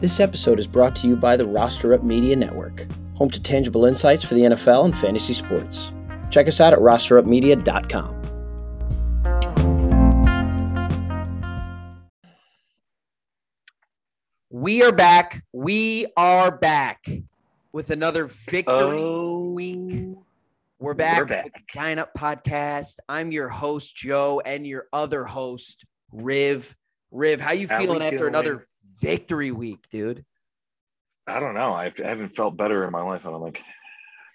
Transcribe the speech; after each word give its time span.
This 0.00 0.18
episode 0.18 0.58
is 0.58 0.66
brought 0.66 0.96
to 0.96 1.06
you 1.08 1.16
by 1.16 1.36
the 1.36 1.46
Roster 1.46 1.92
Up 1.92 2.02
Media 2.02 2.34
Network, 2.34 2.86
home 3.14 3.30
to 3.30 3.40
tangible 3.42 3.84
insights 3.84 4.24
for 4.24 4.34
the 4.34 4.42
NFL 4.42 4.86
and 4.86 4.96
fantasy 4.96 5.34
sports. 5.34 5.92
Check 6.30 6.48
us 6.48 6.60
out 6.60 6.72
at 6.72 6.78
rosterupmedia.com. 6.78 8.16
We 14.50 14.82
are 14.82 14.92
back. 14.92 15.42
We 15.52 16.06
are 16.16 16.50
back 16.56 17.06
with 17.72 17.90
another 17.90 18.26
victory 18.26 18.98
Oh, 19.00 19.50
week. 19.50 20.06
We're 20.78 20.94
back, 20.94 21.20
We're 21.20 21.24
back. 21.26 21.44
with 21.44 21.52
the 21.54 21.78
Line 21.78 21.98
Up 21.98 22.12
Podcast. 22.14 22.96
I'm 23.08 23.30
your 23.32 23.48
host, 23.48 23.94
Joe, 23.94 24.40
and 24.44 24.66
your 24.66 24.86
other 24.92 25.24
host, 25.24 25.84
Riv. 26.10 26.74
Riv, 27.12 27.40
how 27.40 27.52
you 27.52 27.68
How 27.68 27.78
feeling 27.78 27.98
we 28.00 28.04
after 28.06 28.18
doing? 28.18 28.28
another 28.30 28.64
victory 29.00 29.50
week, 29.50 29.86
dude? 29.90 30.24
I 31.26 31.40
don't 31.40 31.54
know. 31.54 31.72
I've, 31.72 31.92
I 32.04 32.08
haven't 32.08 32.34
felt 32.36 32.56
better 32.56 32.84
in 32.84 32.92
my 32.92 33.02
life. 33.02 33.22
And 33.24 33.34
I'm 33.34 33.40
like, 33.40 33.58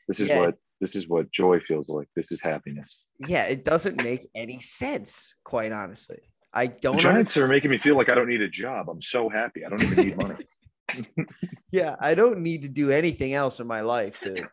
this 0.08 0.20
is 0.20 0.28
Yeah. 0.30 0.40
what 0.40 0.56
this 0.82 0.94
is 0.96 1.08
what 1.08 1.32
joy 1.32 1.60
feels 1.66 1.88
like. 1.88 2.08
This 2.16 2.32
is 2.32 2.40
happiness. 2.42 2.90
Yeah, 3.26 3.46
it 3.46 3.64
doesn't 3.64 3.96
make 3.96 4.28
any 4.36 4.60
sense, 4.60 5.36
quite 5.46 5.72
honestly. 5.72 6.20
I 6.54 6.68
don't 6.68 7.00
Giants 7.00 7.38
are 7.38 7.48
making 7.48 7.72
me 7.72 7.80
feel 7.80 7.96
like 7.96 8.12
I 8.12 8.16
don't 8.16 8.28
need 8.28 8.42
a 8.42 8.50
job. 8.50 8.90
I'm 8.90 9.02
so 9.02 9.30
happy. 9.30 9.64
I 9.66 9.70
don't 9.70 9.82
even 9.82 10.06
need 10.06 10.18
money. 10.18 10.48
Yeah, 11.72 11.96
I 12.00 12.14
don't 12.14 12.40
need 12.40 12.62
to 12.62 12.70
do 12.70 12.90
anything 12.92 13.34
else 13.34 13.60
in 13.60 13.68
my 13.68 13.82
life 13.82 14.18
to 14.20 14.48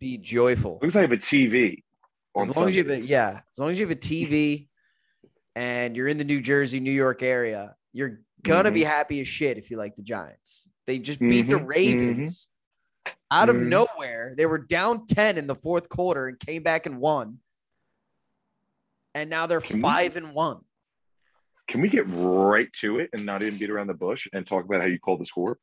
be 0.00 0.16
joyful. 0.16 0.78
As 0.82 0.84
long 0.84 0.88
as 0.88 0.96
I 0.96 1.00
have 1.02 1.12
a 1.12 1.16
TV. 1.16 1.82
As 2.38 2.56
long 2.56 2.68
as 2.68 2.76
you 2.76 2.84
have 2.84 2.92
a, 2.92 3.00
yeah, 3.00 3.40
as 3.52 3.58
long 3.58 3.70
as 3.70 3.78
you 3.78 3.86
have 3.86 3.96
a 3.96 4.00
TV 4.00 4.68
and 5.54 5.94
you're 5.96 6.08
in 6.08 6.16
the 6.16 6.24
New 6.24 6.40
Jersey, 6.40 6.80
New 6.80 6.92
York 6.92 7.22
area, 7.22 7.74
you're 7.96 8.20
gonna 8.42 8.70
be 8.70 8.84
happy 8.84 9.20
as 9.20 9.26
shit 9.28 9.56
if 9.56 9.70
you 9.70 9.78
like 9.78 9.96
the 9.96 10.02
Giants. 10.02 10.68
They 10.86 10.98
just 10.98 11.18
beat 11.18 11.48
the 11.48 11.56
Mhm, 11.56 11.66
Ravens 11.66 12.48
out 13.30 13.48
of 13.48 13.56
Mhm. 13.56 13.68
nowhere. 13.68 14.34
They 14.36 14.44
were 14.46 14.58
down 14.58 15.06
10 15.06 15.38
in 15.38 15.46
the 15.46 15.54
fourth 15.54 15.88
quarter 15.88 16.28
and 16.28 16.38
came 16.38 16.62
back 16.62 16.84
and 16.86 17.00
won. 17.00 17.40
And 19.14 19.30
now 19.30 19.46
they're 19.46 19.60
Can 19.62 19.76
we- 19.76 19.82
five 19.82 20.16
and 20.16 20.34
one. 20.34 20.64
Can 21.68 21.80
we 21.80 21.88
get 21.88 22.04
right 22.06 22.68
to 22.80 22.98
it 23.00 23.10
and 23.12 23.24
not 23.26 23.42
even 23.42 23.58
beat 23.58 23.70
around 23.70 23.86
the 23.88 23.94
bush 23.94 24.28
and 24.32 24.46
talk 24.46 24.64
about 24.64 24.82
how 24.82 24.86
you 24.86 25.00
called 25.00 25.20
the 25.20 25.26
score? 25.26 25.58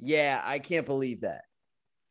Yeah, 0.00 0.42
I 0.44 0.58
can't 0.58 0.84
believe 0.84 1.20
that. 1.20 1.44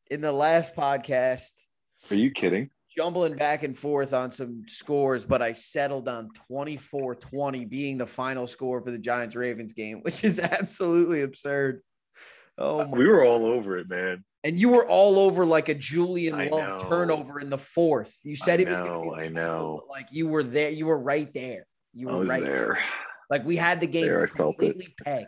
In 0.09 0.21
the 0.21 0.31
last 0.31 0.75
podcast, 0.75 1.65
Are 2.09 2.15
you 2.15 2.31
kidding? 2.31 2.71
Jumbling 2.97 3.35
back 3.35 3.63
and 3.63 3.77
forth 3.77 4.13
on 4.13 4.31
some 4.31 4.63
scores, 4.67 5.25
but 5.25 5.41
I 5.41 5.53
settled 5.53 6.07
on 6.07 6.29
24 6.47 7.15
20 7.15 7.65
being 7.65 7.97
the 7.97 8.07
final 8.07 8.47
score 8.47 8.81
for 8.81 8.91
the 8.91 8.97
Giants 8.97 9.35
Ravens 9.35 9.73
game, 9.73 9.99
which 10.01 10.23
is 10.23 10.39
absolutely 10.39 11.21
absurd. 11.21 11.81
Oh 12.57 12.85
my. 12.85 12.97
We 12.97 13.07
were 13.07 13.25
all 13.25 13.45
over 13.45 13.77
it, 13.77 13.89
man. 13.89 14.23
And 14.43 14.59
you 14.59 14.69
were 14.69 14.87
all 14.87 15.19
over 15.19 15.45
like 15.45 15.69
a 15.69 15.73
Julian 15.73 16.35
I 16.35 16.47
Love 16.47 16.83
know. 16.83 16.89
turnover 16.89 17.39
in 17.39 17.49
the 17.49 17.57
fourth. 17.57 18.15
You 18.23 18.35
said 18.35 18.59
I 18.59 18.63
it 18.63 18.69
was 18.69 18.81
know, 18.81 19.13
be 19.15 19.23
I 19.23 19.27
know. 19.27 19.81
like 19.89 20.07
you 20.11 20.27
were 20.27 20.43
there, 20.43 20.69
you 20.69 20.85
were 20.85 20.99
right 20.99 21.33
there. 21.33 21.65
You 21.93 22.07
were 22.07 22.25
right 22.25 22.43
there. 22.43 22.77
Like 23.29 23.43
we 23.45 23.55
had 23.57 23.79
the 23.79 23.87
game 23.87 24.05
There, 24.05 24.23
I 24.23 24.27
felt 24.27 24.55
it. 24.61 24.67
completely 24.67 24.93
pegged. 25.03 25.27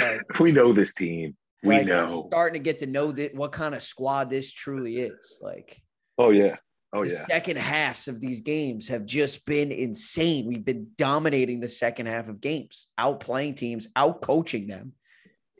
Like 0.00 0.20
We 0.40 0.52
know 0.52 0.72
this 0.72 0.94
team. 0.94 1.36
We 1.62 1.78
like, 1.78 1.86
know. 1.86 2.26
starting 2.28 2.62
to 2.62 2.64
get 2.64 2.78
to 2.80 2.86
know 2.86 3.10
that 3.12 3.34
what 3.34 3.50
kind 3.52 3.74
of 3.74 3.82
squad 3.82 4.30
this 4.30 4.52
truly 4.52 4.98
is. 4.98 5.40
Like 5.42 5.76
Oh 6.18 6.30
yeah. 6.30 6.56
Oh 6.96 7.04
the 7.04 7.10
yeah. 7.12 7.26
second 7.26 7.58
halves 7.58 8.08
of 8.08 8.20
these 8.20 8.40
games 8.40 8.88
have 8.88 9.04
just 9.04 9.44
been 9.46 9.70
insane. 9.72 10.46
We've 10.46 10.64
been 10.64 10.88
dominating 10.96 11.60
the 11.60 11.68
second 11.68 12.06
half 12.06 12.28
of 12.28 12.40
games, 12.40 12.88
outplaying 12.98 13.56
teams, 13.56 13.86
out 13.94 14.20
coaching 14.22 14.66
them. 14.66 14.92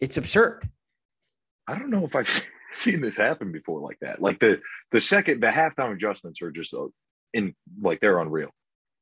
It's 0.00 0.16
absurd. 0.16 0.68
I 1.68 1.78
don't 1.78 1.90
know 1.90 2.04
if 2.06 2.14
I've 2.14 2.28
seen 2.74 3.00
this 3.00 3.16
happen 3.16 3.52
before 3.52 3.80
like 3.80 3.98
that. 4.00 4.20
Like 4.22 4.38
the 4.40 4.60
the 4.92 5.00
second 5.00 5.40
the 5.42 5.48
halftime 5.48 5.92
adjustments 5.94 6.40
are 6.42 6.50
just 6.50 6.72
uh, 6.74 6.86
in 7.34 7.54
like 7.80 8.00
they're 8.00 8.18
unreal. 8.18 8.50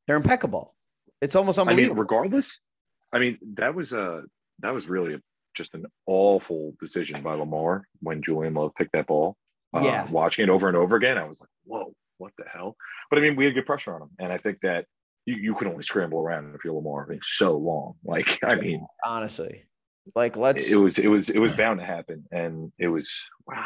They're 0.06 0.16
impeccable. 0.16 0.74
It's 1.20 1.36
almost 1.36 1.58
I 1.58 1.62
mean, 1.62 1.70
unbelievable. 1.70 2.02
regardless, 2.02 2.58
I 3.12 3.18
mean 3.18 3.38
that 3.54 3.74
was 3.74 3.92
a 3.92 4.22
that 4.60 4.72
was 4.74 4.86
really 4.86 5.14
a, 5.14 5.20
just 5.56 5.74
an 5.74 5.86
awful 6.06 6.74
decision 6.80 7.22
by 7.22 7.34
Lamar 7.34 7.84
when 8.00 8.22
Julian 8.22 8.54
Love 8.54 8.72
picked 8.76 8.92
that 8.92 9.06
ball. 9.06 9.36
Uh, 9.76 9.80
Yeah. 9.82 10.10
watching 10.10 10.44
it 10.44 10.48
over 10.50 10.68
and 10.68 10.76
over 10.76 10.96
again, 10.96 11.18
I 11.18 11.24
was 11.24 11.40
like, 11.40 11.48
"Whoa, 11.64 11.92
what 12.24 12.32
the 12.38 12.44
hell?" 12.52 12.76
But 13.10 13.18
I 13.18 13.22
mean, 13.22 13.36
we 13.36 13.44
had 13.44 13.54
good 13.54 13.66
pressure 13.66 13.94
on 13.94 14.02
him, 14.02 14.10
and 14.18 14.32
I 14.32 14.38
think 14.38 14.58
that 14.62 14.86
you, 15.26 15.36
you 15.36 15.54
can 15.54 15.68
only 15.68 15.84
scramble 15.84 16.20
around 16.20 16.54
if 16.54 16.64
you're 16.64 16.74
Lamar. 16.74 17.08
I 17.10 17.18
so 17.26 17.56
long. 17.56 17.94
Like, 18.04 18.38
I 18.42 18.54
mean, 18.56 18.86
honestly, 19.04 19.64
like 20.14 20.36
let's. 20.36 20.70
it 20.70 20.76
was 20.76 20.98
it 20.98 21.08
was 21.08 21.30
it 21.30 21.38
was 21.38 21.56
bound 21.56 21.80
to 21.80 21.86
happen, 21.86 22.24
and 22.32 22.72
it 22.78 22.88
was 22.88 23.10
wow. 23.46 23.62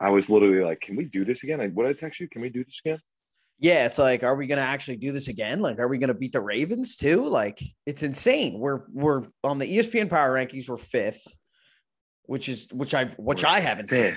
I 0.00 0.08
was 0.10 0.28
literally 0.28 0.64
like, 0.64 0.80
"Can 0.80 0.96
we 0.96 1.04
do 1.04 1.24
this 1.24 1.42
again?" 1.42 1.60
I, 1.60 1.68
what 1.68 1.86
did 1.86 1.96
I 1.96 2.00
text 2.00 2.20
you? 2.20 2.28
Can 2.28 2.42
we 2.42 2.48
do 2.48 2.64
this 2.64 2.80
again? 2.84 2.98
yeah, 3.60 3.84
it's 3.84 3.98
like, 3.98 4.22
are 4.22 4.34
we 4.34 4.46
gonna 4.46 4.62
actually 4.62 4.96
do 4.96 5.12
this 5.12 5.28
again? 5.28 5.60
Like, 5.60 5.78
are 5.78 5.86
we 5.86 5.98
gonna 5.98 6.14
beat 6.14 6.32
the 6.32 6.40
Ravens 6.40 6.96
too? 6.96 7.24
Like, 7.26 7.62
it's 7.84 8.02
insane. 8.02 8.58
We're 8.58 8.84
we're 8.90 9.24
on 9.44 9.58
the 9.58 9.66
ESPN 9.66 10.08
Power 10.08 10.34
Rankings. 10.34 10.66
We're 10.66 10.78
fifth, 10.78 11.26
which 12.24 12.48
is 12.48 12.68
which 12.72 12.94
I've 12.94 13.12
which 13.18 13.42
We're 13.42 13.50
I 13.50 13.60
haven't 13.60 13.90
seen 13.90 14.16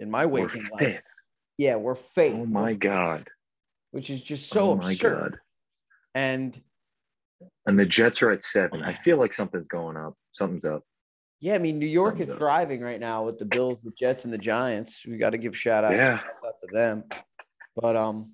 in 0.00 0.10
my 0.10 0.24
waking 0.24 0.66
life. 0.72 0.94
fifth. 0.94 1.02
Yeah, 1.58 1.76
we're 1.76 1.94
fake. 1.94 2.34
Oh 2.36 2.46
my 2.46 2.62
We're- 2.64 2.76
god! 2.76 3.28
Which 3.92 4.10
is 4.10 4.22
just 4.22 4.50
so 4.50 4.72
oh 4.72 4.76
my 4.76 4.90
absurd. 4.92 5.32
god! 5.32 5.38
And 6.14 6.62
And 7.66 7.78
the 7.78 7.84
Jets 7.86 8.22
are 8.22 8.30
at 8.30 8.42
seven. 8.44 8.82
I 8.82 8.92
feel 8.92 9.16
like 9.18 9.32
something's 9.34 9.68
going 9.68 9.96
up. 9.96 10.14
Something's 10.32 10.64
up. 10.64 10.82
Yeah, 11.40 11.54
I 11.54 11.58
mean, 11.58 11.78
New 11.78 11.86
York 11.86 12.14
is 12.20 12.28
Thumbs 12.28 12.30
up. 12.32 12.38
thriving 12.38 12.80
right 12.80 13.00
now 13.00 13.24
with 13.24 13.38
the 13.38 13.44
Bills, 13.44 13.82
the 13.82 13.90
Jets, 13.98 14.24
and 14.24 14.32
the 14.32 14.38
Giants. 14.38 15.04
We 15.06 15.16
got 15.18 15.30
to 15.30 15.38
give 15.38 15.56
shout 15.56 15.84
outs 15.84 15.94
Yeah. 15.96 16.20
out 16.46 16.54
to 16.62 16.68
them. 16.72 17.04
But 17.74 17.94
um, 17.96 18.32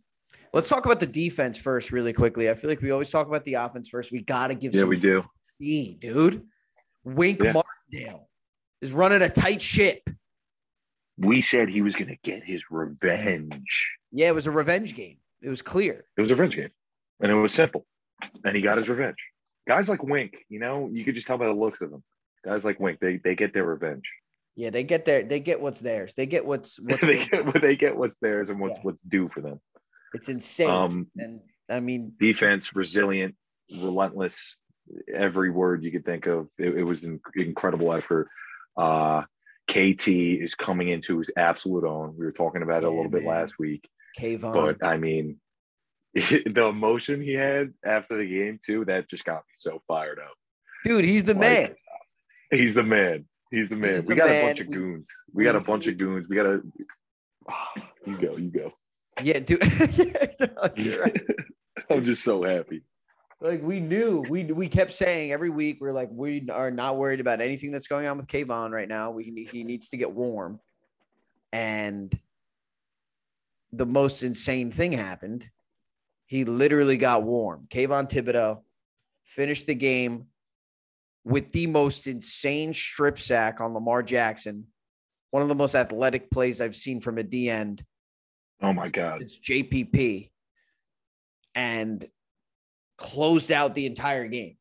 let's 0.52 0.68
talk 0.68 0.86
about 0.86 1.00
the 1.00 1.06
defense 1.06 1.58
first, 1.58 1.90
really 1.90 2.12
quickly. 2.12 2.48
I 2.48 2.54
feel 2.54 2.70
like 2.70 2.80
we 2.80 2.92
always 2.92 3.10
talk 3.10 3.26
about 3.26 3.44
the 3.44 3.54
offense 3.54 3.88
first. 3.88 4.12
We 4.12 4.22
got 4.22 4.48
to 4.48 4.54
give 4.54 4.72
Yeah, 4.74 4.80
some 4.80 4.88
we 4.88 5.00
do. 5.00 5.24
speed, 5.56 5.98
dude. 6.00 6.42
Wink 7.04 7.42
Yeah. 7.42 7.52
Martindale 7.52 8.28
is 8.80 8.92
running 8.92 9.22
a 9.22 9.28
tight 9.28 9.60
ship. 9.62 10.00
We 11.22 11.40
said 11.40 11.68
he 11.68 11.82
was 11.82 11.94
going 11.94 12.08
to 12.08 12.16
get 12.24 12.42
his 12.44 12.62
revenge. 12.70 13.90
Yeah, 14.10 14.28
it 14.28 14.34
was 14.34 14.46
a 14.46 14.50
revenge 14.50 14.94
game. 14.94 15.18
It 15.40 15.48
was 15.48 15.62
clear. 15.62 16.04
It 16.16 16.20
was 16.20 16.30
a 16.30 16.34
revenge 16.34 16.56
game, 16.56 16.70
and 17.20 17.30
it 17.30 17.34
was 17.34 17.54
simple. 17.54 17.86
And 18.44 18.54
he 18.56 18.62
got 18.62 18.78
his 18.78 18.88
revenge. 18.88 19.16
Guys 19.66 19.88
like 19.88 20.02
Wink, 20.02 20.34
you 20.48 20.58
know, 20.58 20.88
you 20.92 21.04
could 21.04 21.14
just 21.14 21.26
tell 21.26 21.38
by 21.38 21.46
the 21.46 21.52
looks 21.52 21.80
of 21.80 21.90
them. 21.90 22.02
Guys 22.44 22.64
like 22.64 22.80
Wink, 22.80 22.98
they 23.00 23.18
they 23.22 23.34
get 23.34 23.54
their 23.54 23.64
revenge. 23.64 24.04
Yeah, 24.56 24.70
they 24.70 24.82
get 24.82 25.04
their 25.04 25.22
they 25.22 25.38
get 25.40 25.60
what's 25.60 25.80
theirs. 25.80 26.14
They 26.14 26.26
get 26.26 26.44
what's 26.44 26.78
what's 26.80 27.04
they 27.04 27.24
get 27.26 27.62
they 27.62 27.76
get 27.76 27.96
what's 27.96 28.18
theirs 28.18 28.50
and 28.50 28.58
what's 28.60 28.76
Yeah. 28.76 28.82
what's 28.82 29.02
due 29.02 29.28
for 29.32 29.40
them. 29.40 29.60
it's 30.14 30.28
insane. 30.28 30.68
Um, 30.70 31.06
and 31.16 31.40
I 31.68 31.80
mean, 31.80 32.12
defense, 32.18 32.74
resilient, 32.74 33.34
relentless, 33.80 34.34
every 35.14 35.50
word 35.50 35.84
you 35.84 35.90
could 35.92 36.04
think 36.04 36.26
of. 36.26 36.48
It, 36.58 36.76
it 36.78 36.84
was 36.84 37.04
an 37.04 37.20
incredible 37.36 37.92
effort. 37.92 38.28
Uh, 38.76 39.22
KT 39.70 40.08
is 40.08 40.54
coming 40.54 40.88
into 40.88 41.18
his 41.18 41.30
absolute 41.36 41.84
own. 41.84 42.14
We 42.18 42.24
were 42.24 42.32
talking 42.32 42.62
about 42.62 42.82
it 42.82 42.86
a 42.86 42.90
Yeah, 42.90 42.96
little 42.96 43.10
bit 43.10 43.24
last 43.24 43.54
week, 43.58 43.88
Kayvon. 44.18 44.52
but 44.52 44.86
I 44.86 44.96
mean, 44.96 45.38
the 46.14 46.66
emotion 46.68 47.22
he 47.22 47.32
had 47.34 47.72
after 47.84 48.18
the 48.18 48.26
game 48.26 48.58
too, 48.64 48.84
that 48.86 49.08
just 49.08 49.24
got 49.24 49.36
me 49.36 49.54
so 49.56 49.80
fired 49.88 50.18
up. 50.18 50.34
dude, 50.84 51.04
he's 51.04 51.24
the 51.24 51.32
Like, 51.34 51.40
man. 51.40 51.74
He's 52.50 52.74
the 52.74 52.82
man. 52.82 53.24
He's 53.50 53.68
the 53.70 53.76
man. 53.76 53.92
He's 53.94 54.04
we 54.04 54.14
the 54.14 54.20
got 54.20 54.28
man. 54.28 54.44
a 54.44 54.46
bunch 54.48 54.60
of 54.60 54.70
goons. 54.70 55.06
We 55.32 55.44
got 55.44 55.56
a 55.56 55.60
bunch 55.60 55.86
of 55.86 55.96
goons. 55.96 56.26
We 56.28 56.36
got 56.36 56.46
a. 56.46 56.60
you 58.06 58.18
go. 58.20 58.36
You 58.36 58.50
go. 58.50 58.72
Yeah, 59.22 59.38
dude. 59.40 59.62
Right. 60.40 61.20
I'm 61.90 62.04
just 62.04 62.22
so 62.24 62.42
happy. 62.42 62.82
Like 63.42 63.60
we 63.60 63.80
knew 63.80 64.24
we 64.28 64.44
we 64.44 64.68
kept 64.68 64.92
saying 64.92 65.32
every 65.32 65.50
week 65.50 65.78
we're 65.80 65.92
like 65.92 66.08
we 66.12 66.48
are 66.48 66.70
not 66.70 66.96
worried 66.96 67.18
about 67.18 67.40
anything 67.40 67.72
that's 67.72 67.88
going 67.88 68.06
on 68.06 68.16
with 68.16 68.28
Kayvon 68.28 68.70
right 68.70 68.88
now. 68.88 69.10
We 69.10 69.48
he 69.50 69.64
needs 69.64 69.88
to 69.90 69.96
get 69.96 70.12
warm, 70.12 70.60
and 71.52 72.12
the 73.72 73.86
most 73.86 74.22
insane 74.22 74.70
thing 74.70 74.92
happened. 74.92 75.50
He 76.26 76.44
literally 76.44 76.96
got 76.96 77.24
warm. 77.24 77.66
Kayvon 77.68 78.08
Thibodeaux 78.08 78.60
finished 79.24 79.66
the 79.66 79.74
game 79.74 80.26
with 81.24 81.50
the 81.50 81.66
most 81.66 82.06
insane 82.06 82.72
strip 82.72 83.18
sack 83.18 83.60
on 83.60 83.74
Lamar 83.74 84.04
Jackson. 84.04 84.68
One 85.32 85.42
of 85.42 85.48
the 85.48 85.54
most 85.56 85.74
athletic 85.74 86.30
plays 86.30 86.60
I've 86.60 86.76
seen 86.76 87.00
from 87.00 87.18
a 87.18 87.24
D 87.24 87.50
end 87.50 87.84
Oh 88.60 88.72
my 88.72 88.88
god. 88.88 89.20
it's 89.20 89.36
JPP 89.38 90.30
and 91.56 92.06
closed 93.02 93.50
out 93.50 93.74
the 93.74 93.86
entire 93.86 94.28
game. 94.28 94.56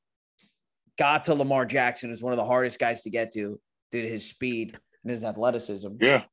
Got 0.98 1.26
to 1.26 1.36
Lamar 1.36 1.66
Jackson 1.66 2.12
is 2.12 2.24
one 2.24 2.34
of 2.34 2.38
the 2.38 2.46
hardest 2.46 2.80
guys 2.80 3.04
to 3.04 3.10
get 3.10 3.32
to 3.34 3.60
due 3.92 4.02
to 4.02 4.10
his 4.10 4.28
speed 4.28 4.78
and 5.04 5.12
his 5.12 5.24
athleticism. 5.24 5.90
Yeah. 6.00 6.24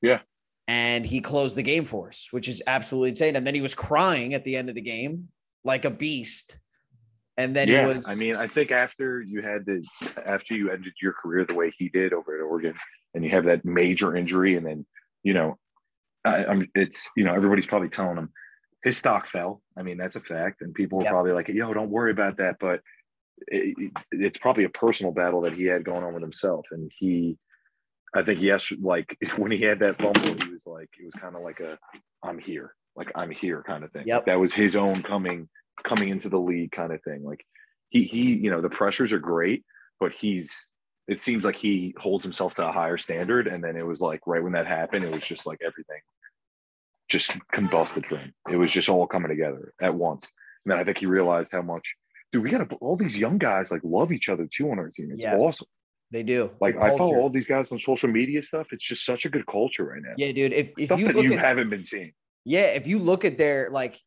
Yeah. 0.00 0.20
And 0.66 1.04
he 1.04 1.20
closed 1.20 1.56
the 1.56 1.62
game 1.62 1.84
for 1.84 2.08
us, 2.08 2.28
which 2.30 2.48
is 2.48 2.62
absolutely 2.66 3.10
insane. 3.10 3.36
And 3.36 3.46
then 3.46 3.54
he 3.54 3.60
was 3.60 3.74
crying 3.74 4.32
at 4.32 4.44
the 4.44 4.56
end 4.56 4.70
of 4.70 4.74
the 4.74 4.80
game 4.80 5.28
like 5.64 5.84
a 5.84 5.90
beast. 5.90 6.56
And 7.36 7.54
then 7.54 7.68
yeah, 7.68 7.86
he 7.86 7.94
was 7.94 8.08
I 8.08 8.14
mean, 8.14 8.36
I 8.36 8.48
think 8.48 8.70
after 8.70 9.20
you 9.20 9.42
had 9.42 9.64
the 9.66 9.84
after 10.24 10.54
you 10.54 10.70
ended 10.70 10.92
your 11.00 11.12
career 11.12 11.44
the 11.46 11.54
way 11.54 11.72
he 11.78 11.88
did 11.88 12.12
over 12.12 12.36
at 12.36 12.42
Oregon, 12.42 12.74
and 13.14 13.24
you 13.24 13.30
have 13.30 13.44
that 13.44 13.64
major 13.64 14.14
injury, 14.16 14.56
and 14.56 14.66
then 14.66 14.86
you 15.22 15.32
know, 15.32 15.58
I, 16.26 16.44
I'm 16.44 16.68
it's 16.74 16.98
you 17.16 17.24
know 17.24 17.34
everybody's 17.34 17.66
probably 17.66 17.88
telling 17.88 18.18
him 18.18 18.30
his 18.82 18.98
stock 18.98 19.28
fell. 19.28 19.62
I 19.76 19.82
mean, 19.82 19.96
that's 19.96 20.16
a 20.16 20.20
fact, 20.20 20.60
and 20.62 20.74
people 20.74 20.98
are 21.00 21.04
Yep. 21.04 21.12
probably 21.12 21.32
like, 21.32 21.48
"Yo, 21.48 21.72
don't 21.72 21.90
worry 21.90 22.10
about 22.10 22.36
that." 22.38 22.56
But 22.60 22.80
it, 23.48 23.76
it- 23.78 23.92
it's 24.12 24.38
probably 24.38 24.64
a 24.64 24.68
personal 24.70 25.12
battle 25.12 25.40
that 25.42 25.54
he 25.54 25.64
had 25.64 25.84
going 25.84 26.04
on 26.04 26.14
with 26.14 26.22
himself, 26.22 26.66
and 26.70 26.90
he, 26.98 27.38
I 28.14 28.22
think, 28.22 28.40
yes, 28.40 28.70
like 28.80 29.16
when 29.38 29.50
he 29.52 29.60
had 29.62 29.78
that 29.80 29.98
fumble, 29.98 30.44
he 30.44 30.52
was 30.52 30.66
like, 30.66 30.90
it 31.00 31.04
was 31.04 31.14
kind 31.20 31.36
of 31.36 31.42
like 31.42 31.60
a, 31.60 31.78
"I'm 32.22 32.38
here," 32.38 32.74
like 32.96 33.10
I'm 33.14 33.30
here 33.30 33.62
kind 33.62 33.84
of 33.84 33.92
thing. 33.92 34.06
Yep. 34.06 34.26
That 34.26 34.40
was 34.40 34.52
his 34.54 34.76
own 34.76 35.02
coming 35.02 35.48
coming 35.84 36.10
into 36.10 36.28
the 36.28 36.38
league 36.38 36.70
kind 36.72 36.92
of 36.92 37.02
thing. 37.02 37.22
Like 37.24 37.44
he 37.88 38.04
he, 38.04 38.34
you 38.34 38.50
know, 38.50 38.60
the 38.60 38.68
pressures 38.70 39.12
are 39.12 39.18
great, 39.18 39.64
but 40.00 40.12
he's. 40.12 40.68
It 41.08 41.20
seems 41.20 41.42
like 41.42 41.56
he 41.56 41.94
holds 41.98 42.22
himself 42.24 42.54
to 42.54 42.66
a 42.66 42.70
higher 42.72 42.96
standard, 42.96 43.48
and 43.48 43.62
then 43.62 43.76
it 43.76 43.84
was 43.84 44.00
like 44.00 44.20
right 44.24 44.42
when 44.42 44.52
that 44.52 44.68
happened, 44.68 45.04
it 45.04 45.12
was 45.12 45.24
just 45.24 45.46
like 45.46 45.58
everything 45.60 46.00
just 47.12 47.30
combusted 47.54 48.04
for 48.08 48.16
him. 48.16 48.32
It 48.50 48.56
was 48.56 48.72
just 48.72 48.88
all 48.88 49.06
coming 49.06 49.28
together 49.28 49.72
at 49.80 49.94
once. 49.94 50.26
And 50.64 50.72
then 50.72 50.78
I 50.78 50.84
think 50.84 50.98
he 50.98 51.06
realized 51.06 51.50
how 51.52 51.62
much, 51.62 51.86
dude, 52.32 52.42
we 52.42 52.50
got 52.50 52.68
to, 52.68 52.76
all 52.76 52.96
these 52.96 53.14
young 53.16 53.38
guys 53.38 53.70
like 53.70 53.82
love 53.84 54.10
each 54.12 54.28
other 54.28 54.48
too 54.52 54.70
on 54.70 54.78
our 54.78 54.88
team. 54.90 55.10
It's 55.12 55.22
Yeah. 55.22 55.36
awesome. 55.36 55.66
they 56.10 56.22
do. 56.22 56.50
Like 56.60 56.74
The 56.74 56.82
I 56.82 56.96
follow 56.98 57.16
all 57.16 57.30
these 57.30 57.46
guys 57.46 57.70
on 57.72 57.80
social 57.80 58.08
media 58.08 58.42
stuff. 58.42 58.66
It's 58.72 58.82
just 58.84 59.04
such 59.06 59.24
a 59.24 59.30
good 59.30 59.46
culture 59.46 59.84
right 59.84 60.02
now. 60.02 60.12
Yeah, 60.18 60.32
dude. 60.32 60.52
If 60.52 60.72
if 60.78 60.86
Stuff 60.86 61.00
you 61.00 61.08
look 61.08 61.24
you 61.24 61.34
at 61.34 61.38
haven't 61.38 61.70
been 61.70 61.84
seeing. 61.84 62.12
Yeah, 62.44 62.66
if 62.80 62.86
you 62.86 62.98
look 62.98 63.24
at 63.24 63.38
their 63.38 63.70
like 63.70 63.98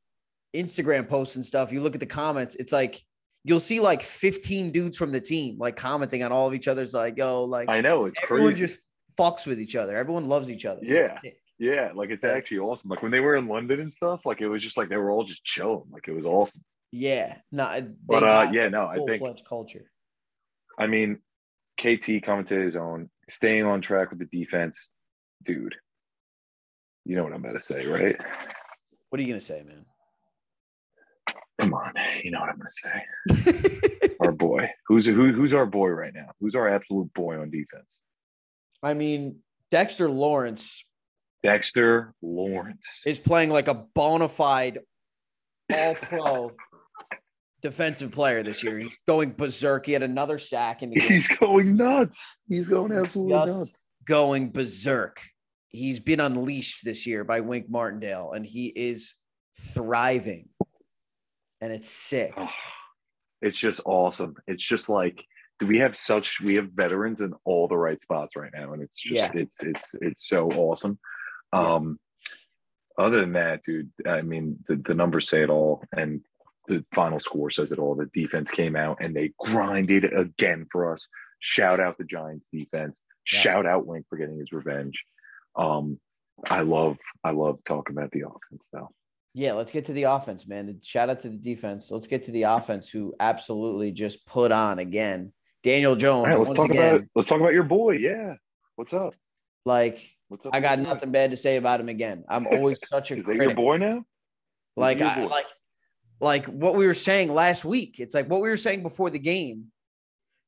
Instagram 0.56 1.08
posts 1.10 1.36
and 1.36 1.46
stuff, 1.46 1.72
you 1.72 1.82
look 1.82 1.96
at 1.96 2.00
the 2.00 2.06
comments, 2.06 2.56
it's 2.58 2.72
like 2.74 3.02
you'll 3.44 3.60
see 3.60 3.80
like 3.80 4.02
15 4.04 4.72
dudes 4.72 4.98
from 4.98 5.12
the 5.12 5.20
team 5.22 5.58
like 5.60 5.76
commenting 5.76 6.24
on 6.24 6.32
all 6.32 6.48
of 6.48 6.54
each 6.54 6.68
other's 6.68 6.94
like, 6.94 7.18
yo, 7.18 7.44
like 7.44 7.70
I 7.70 7.82
know 7.82 8.06
it's 8.06 8.20
everyone 8.24 8.50
crazy. 8.54 8.66
just 8.68 8.80
fucks 9.20 9.46
with 9.48 9.60
each 9.60 9.76
other. 9.76 9.96
Everyone 9.98 10.28
loves 10.28 10.50
each 10.52 10.66
other. 10.66 10.82
Yeah. 10.84 11.18
Yeah, 11.58 11.92
like 11.94 12.10
it's 12.10 12.24
actually 12.24 12.60
awesome. 12.60 12.90
Like 12.90 13.02
when 13.02 13.12
they 13.12 13.20
were 13.20 13.36
in 13.36 13.48
London 13.48 13.80
and 13.80 13.94
stuff, 13.94 14.22
like 14.26 14.42
it 14.42 14.48
was 14.48 14.64
just 14.64 14.78
like 14.78 14.90
they 14.90 14.98
were 14.98 15.12
all 15.12 15.24
just 15.24 15.44
chilling. 15.44 15.86
Like 15.92 16.08
it 16.08 16.14
was 16.14 16.26
awesome. 16.26 16.64
Yeah. 16.92 17.38
No, 17.52 17.88
But, 18.06 18.24
uh, 18.24 18.52
yeah, 18.54 18.70
no, 18.70 18.88
I 18.88 18.98
think- 19.06 19.22
culture. 19.46 19.92
I 20.78 20.88
mean, 20.88 21.20
KT 21.80 22.24
coming 22.26 22.46
to 22.48 22.60
his 22.60 22.76
own, 22.76 23.10
staying 23.30 23.64
on 23.64 23.82
track 23.82 24.10
with 24.10 24.20
the 24.20 24.26
defense, 24.26 24.90
dude. 25.46 25.76
You 27.06 27.16
know 27.16 27.24
what 27.24 27.34
I'm 27.34 27.44
about 27.46 27.60
to 27.60 27.66
say, 27.66 27.86
right? 27.86 28.16
What 29.10 29.20
are 29.20 29.22
you 29.22 29.28
gonna 29.30 29.40
say, 29.40 29.64
man? 29.64 29.86
Come 31.62 31.74
on, 31.74 31.94
you 32.24 32.32
know 32.32 32.42
what 32.42 32.50
I'm 32.50 32.58
gonna 32.58 33.54
say. 33.54 34.10
our 34.20 34.32
boy. 34.32 34.70
Who's 34.88 35.06
who, 35.06 35.32
who's 35.32 35.54
our 35.54 35.66
boy 35.66 35.90
right 35.90 36.14
now? 36.14 36.32
Who's 36.42 36.56
our 36.56 36.68
absolute 36.68 37.14
boy 37.14 37.40
on 37.40 37.50
defense? 37.52 37.96
I 38.84 38.94
mean, 38.94 39.38
Dexter 39.72 40.10
Lawrence 40.10 40.84
Dexter 41.46 42.14
Lawrence. 42.24 43.04
is 43.06 43.20
playing 43.20 43.52
like 43.52 43.68
a 43.68 43.74
bona 43.74 44.28
fide 44.28 44.80
all 45.72 45.96
pro 45.96 46.52
defensive 47.62 48.12
player 48.12 48.42
this 48.42 48.64
year. 48.64 48.80
He's 48.80 48.98
going 49.08 49.34
berserk. 49.34 49.86
He 49.86 49.92
had 49.92 50.02
another 50.04 50.40
sack 50.40 50.82
in 50.82 50.90
the 50.90 50.96
game. 50.96 51.10
He's 51.12 51.28
going 51.28 51.76
nuts. 51.76 52.40
He's 52.50 52.68
going 52.68 52.92
absolutely 52.92 53.34
just 53.34 53.58
nuts. 53.58 53.72
going 54.08 54.52
berserk. 54.52 55.22
He's 55.70 56.00
been 56.00 56.20
unleashed 56.20 56.84
this 56.84 57.06
year 57.06 57.24
by 57.24 57.42
Wink 57.42 57.70
Martindale, 57.70 58.32
and 58.34 58.46
he 58.46 58.68
is 58.68 59.14
thriving. 59.60 60.50
And 61.62 61.72
it's 61.72 61.90
sick. 61.90 62.34
Oh, 62.38 62.50
it's 63.42 63.58
just 63.58 63.82
awesome. 63.86 64.36
It's 64.48 64.64
just 64.64 64.90
like 64.90 65.24
do 65.60 65.68
we 65.68 65.78
have 65.78 65.96
such 65.96 66.42
we 66.42 66.56
have 66.56 66.70
veterans 66.74 67.22
in 67.22 67.34
all 67.46 67.68
the 67.68 67.78
right 67.78 68.02
spots 68.02 68.36
right 68.36 68.52
now, 68.54 68.74
and 68.74 68.82
it's 68.82 69.00
just 69.00 69.16
Yeah. 69.36 69.42
it's 69.42 69.56
it's 69.62 69.96
it's 70.02 70.28
so 70.28 70.50
awesome. 70.52 71.00
Um, 71.54 72.00
other 72.98 73.22
than 73.22 73.34
that, 73.34 73.64
dude, 73.64 73.92
I 74.08 74.22
mean 74.22 74.60
the, 74.68 74.76
the 74.76 74.94
numbers 74.94 75.30
say 75.30 75.42
it 75.42 75.50
all, 75.50 75.84
and 75.96 76.22
the 76.68 76.84
final 76.94 77.20
score 77.20 77.50
says 77.50 77.72
it 77.72 77.80
all. 77.80 77.96
The 77.96 78.10
defense 78.14 78.50
came 78.52 78.76
out 78.76 78.98
and 79.02 79.16
they 79.16 79.32
grinded 79.40 80.06
again 80.06 80.66
for 80.72 80.92
us. 80.92 81.08
Shout 81.40 81.80
out 81.80 81.98
the 81.98 82.04
Giants 82.04 82.46
defense. 82.52 83.00
Yeah. 83.32 83.40
Shout 83.40 83.66
out 83.66 83.86
Wink 83.86 84.06
for 84.10 84.18
getting 84.18 84.40
his 84.40 84.52
revenge. 84.52 85.04
Um, 85.56 86.00
I 86.50 86.62
love 86.62 86.98
I 87.24 87.32
love 87.32 87.60
talking 87.68 87.96
about 87.96 88.12
the 88.12 88.22
offense 88.22 88.68
though. 88.72 88.90
Yeah, 89.34 89.54
let's 89.54 89.72
get 89.72 89.86
to 89.86 89.94
the 89.94 90.04
offense, 90.04 90.48
man. 90.48 90.80
Shout 90.82 91.10
out 91.10 91.20
to 91.22 91.30
the 91.30 91.38
defense. 91.38 91.92
Let's 91.92 92.08
get 92.08 92.24
to 92.24 92.32
the 92.32 92.44
offense, 92.44 92.88
who 92.88 93.14
absolutely 93.20 93.92
just 93.92 94.26
put 94.26 94.54
on 94.54 94.80
again. 94.80 95.34
Daniel 95.62 95.98
Jones, 95.98 96.28
right, 96.28 96.38
let's 96.38 96.48
once 96.48 96.58
talk 96.58 96.70
again, 96.70 96.96
about 96.96 97.08
let's 97.16 97.30
talk 97.30 97.42
about 97.42 97.54
your 97.54 97.64
boy. 97.64 97.92
Yeah, 97.98 98.36
what's 98.76 98.94
up? 98.94 99.14
like? 99.66 100.00
I 100.52 100.60
got 100.60 100.80
nothing 100.80 101.12
bad 101.12 101.32
to 101.32 101.38
say 101.38 101.58
about 101.58 101.80
him 101.80 101.90
again. 101.90 102.24
I'm 102.30 102.48
always 102.52 102.86
such 102.88 103.12
a 103.12 103.18
Is 103.20 103.26
that 103.26 103.36
your 103.36 103.56
boy 103.56 103.78
now? 103.78 104.06
like 104.76 105.02
I, 105.02 105.16
boy? 105.22 105.28
like 105.28 105.48
like 106.20 106.46
what 106.48 106.76
we 106.76 106.86
were 106.88 106.94
saying 106.94 107.34
last 107.34 107.66
week. 107.66 108.00
It's 108.00 108.14
like 108.16 108.30
what 108.30 108.42
we 108.42 108.50
were 108.50 108.58
saying 108.58 108.84
before 108.84 109.10
the 109.10 109.20
game. 109.20 109.66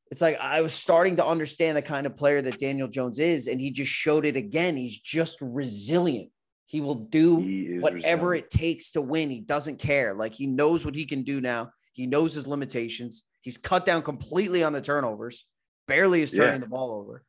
It's 0.10 0.22
like 0.22 0.38
i 0.40 0.62
was 0.62 0.74
starting 0.74 1.18
to 1.18 1.26
understand 1.26 1.76
the 1.76 1.82
kind 1.82 2.08
of 2.08 2.16
player 2.16 2.42
that 2.42 2.60
daniel 2.60 2.88
jones 2.88 3.20
is 3.20 3.48
and 3.48 3.60
he 3.60 3.72
just 3.72 3.92
showed 3.92 4.26
it 4.26 4.38
again. 4.38 4.78
He's 4.78 5.00
just 5.00 5.38
resilient. 5.42 6.30
He 6.66 6.80
will 6.82 6.96
do 6.96 7.40
He 7.42 7.78
whatever 7.80 8.30
resilient. 8.30 8.54
it 8.54 8.58
takes 8.58 8.92
to 8.92 9.02
win. 9.02 9.30
He 9.30 9.42
doesn't 9.42 9.80
care. 9.80 10.14
Like 10.14 10.34
he 10.34 10.48
knows 10.48 10.86
what 10.86 10.96
he 10.96 11.06
can 11.06 11.24
do 11.24 11.42
now. 11.42 11.72
He 11.94 12.06
knows 12.08 12.34
his 12.34 12.48
limitations. 12.48 13.24
He's 13.42 13.58
cut 13.58 13.86
down 13.86 14.02
completely 14.02 14.64
on 14.64 14.72
the 14.74 14.82
turnovers 14.82 15.46
barely 15.88 16.22
is 16.22 16.32
turning 16.32 16.56
Yeah. 16.56 16.60
the 16.60 16.68
ball 16.68 16.92
over 16.92 17.24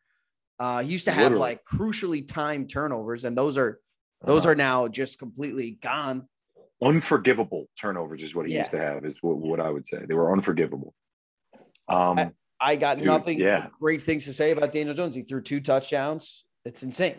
uh 0.58 0.82
he 0.82 0.92
used 0.92 1.04
to 1.04 1.12
have 1.12 1.24
Literally. 1.32 1.40
like 1.40 1.64
crucially 1.64 2.26
timed 2.26 2.68
turnovers 2.70 3.24
and 3.24 3.36
those 3.36 3.56
are 3.56 3.80
those 4.24 4.46
Uh, 4.46 4.50
are 4.50 4.54
now 4.54 4.88
just 4.88 5.18
completely 5.18 5.72
gone 5.80 6.28
unforgivable 6.82 7.66
turnovers 7.80 8.22
is 8.22 8.34
what 8.34 8.46
he 8.46 8.54
Yeah. 8.54 8.60
used 8.60 8.72
to 8.72 8.78
have 8.78 9.04
is 9.04 9.14
what, 9.20 9.36
what 9.38 9.60
I 9.60 9.68
would 9.70 9.86
say. 9.86 10.04
They 10.06 10.14
were 10.14 10.32
unforgivable. 10.32 10.94
Um 11.88 12.18
I- 12.18 12.32
I 12.60 12.74
got 12.74 12.96
Dude, 12.98 13.06
nothing 13.06 13.38
yeah. 13.38 13.68
great 13.80 14.02
things 14.02 14.24
to 14.24 14.32
say 14.32 14.50
about 14.50 14.72
Daniel 14.72 14.92
Jones. 14.92 15.14
He 15.14 15.22
threw 15.22 15.40
two 15.40 15.60
touchdowns. 15.60 16.44
It's 16.64 16.82
insane. 16.82 17.14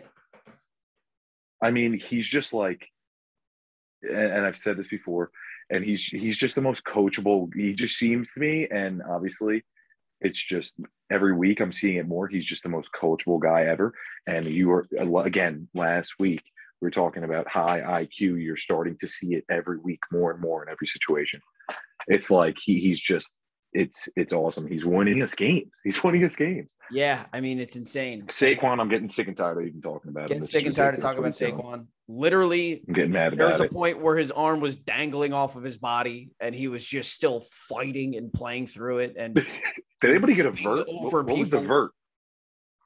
I 1.62 1.70
mean, 1.70 1.98
he's 1.98 2.28
just 2.28 2.52
like 2.52 2.86
and, 4.02 4.16
and 4.34 4.44
I've 4.46 4.58
said 4.58 4.76
this 4.76 4.88
before, 4.88 5.30
and 5.70 5.82
he's 5.82 6.04
he's 6.04 6.36
just 6.38 6.56
the 6.56 6.60
most 6.60 6.84
coachable. 6.84 7.48
He 7.54 7.72
just 7.72 7.96
seems 7.96 8.32
to 8.32 8.40
me, 8.40 8.68
and 8.70 9.02
obviously 9.02 9.62
it's 10.20 10.42
just 10.42 10.74
every 11.10 11.34
week 11.34 11.60
I'm 11.60 11.72
seeing 11.72 11.96
it 11.96 12.08
more. 12.08 12.28
He's 12.28 12.44
just 12.44 12.62
the 12.62 12.68
most 12.68 12.88
coachable 13.00 13.40
guy 13.40 13.64
ever. 13.64 13.94
And 14.26 14.46
you 14.46 14.68
were 14.68 14.86
again 15.24 15.68
last 15.74 16.14
week 16.18 16.42
we 16.80 16.86
were 16.86 16.90
talking 16.90 17.24
about 17.24 17.48
high 17.48 17.80
IQ. 17.80 18.42
You're 18.42 18.56
starting 18.56 18.96
to 19.00 19.08
see 19.08 19.34
it 19.34 19.44
every 19.50 19.78
week 19.78 20.00
more 20.10 20.30
and 20.30 20.40
more 20.40 20.62
in 20.62 20.70
every 20.70 20.86
situation. 20.86 21.40
It's 22.06 22.30
like 22.30 22.56
he 22.62 22.80
he's 22.80 23.00
just 23.00 23.32
it's 23.72 24.08
it's 24.16 24.32
awesome. 24.32 24.66
He's 24.66 24.84
winning 24.84 25.22
us 25.22 25.34
games. 25.34 25.70
He's 25.84 26.02
winning 26.02 26.24
us 26.24 26.34
games. 26.34 26.74
Yeah, 26.90 27.24
I 27.32 27.40
mean 27.40 27.60
it's 27.60 27.76
insane. 27.76 28.26
Saquon, 28.30 28.80
I'm 28.80 28.88
getting 28.88 29.08
sick 29.08 29.28
and 29.28 29.36
tired 29.36 29.58
of 29.58 29.66
even 29.66 29.80
talking 29.80 30.10
about 30.10 30.22
him. 30.22 30.38
Getting 30.38 30.46
sick 30.46 30.66
and 30.66 30.74
tired 30.74 30.94
of 30.94 31.00
talking 31.00 31.20
about 31.20 31.36
doing. 31.36 31.54
Saquon. 31.54 31.86
Literally, 32.08 32.82
I'm 32.88 32.94
getting 32.94 33.12
mad 33.12 33.38
there 33.38 33.46
was 33.46 33.60
a 33.60 33.64
it. 33.64 33.72
point 33.72 34.00
where 34.00 34.16
his 34.16 34.32
arm 34.32 34.58
was 34.60 34.74
dangling 34.74 35.32
off 35.32 35.54
of 35.54 35.62
his 35.62 35.78
body, 35.78 36.30
and 36.40 36.54
he 36.54 36.66
was 36.66 36.84
just 36.84 37.12
still 37.12 37.40
fighting 37.68 38.16
and 38.16 38.32
playing 38.32 38.66
through 38.66 38.98
it. 38.98 39.14
And 39.16 39.46
Did 40.00 40.10
anybody 40.10 40.34
get 40.34 40.46
a 40.46 40.50
vert? 40.52 40.86
What, 40.88 41.12
what 41.26 41.38
was 41.38 41.50
the 41.50 41.60
vert? 41.60 41.92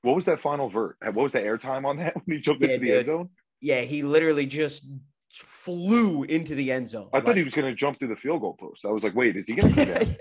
What 0.02 0.16
was 0.16 0.24
that 0.26 0.42
final 0.42 0.68
vert? 0.68 0.96
What 1.02 1.14
was 1.16 1.32
the 1.32 1.38
airtime 1.38 1.84
on 1.86 1.96
that 1.98 2.14
when 2.26 2.36
he 2.36 2.42
jumped 2.42 2.62
Yeah, 2.62 2.70
into 2.70 2.84
the 2.86 2.92
end 2.96 3.06
zone? 3.06 3.28
yeah, 3.60 3.80
he 3.80 4.02
literally 4.02 4.46
just 4.46 4.86
flew 5.32 6.24
into 6.24 6.54
the 6.54 6.70
end 6.70 6.88
zone. 6.88 7.08
I 7.12 7.20
thought 7.20 7.36
he 7.36 7.42
was 7.44 7.54
going 7.54 7.66
to 7.66 7.74
jump 7.74 7.98
through 7.98 8.08
the 8.08 8.16
field 8.16 8.40
goal 8.40 8.56
post. 8.58 8.84
I 8.84 8.88
was 8.88 9.02
like, 9.02 9.14
wait, 9.14 9.36
is 9.36 9.46
he 9.46 9.54
going 9.54 9.72
to 9.72 9.84
come 9.86 9.94
down? 9.94 10.16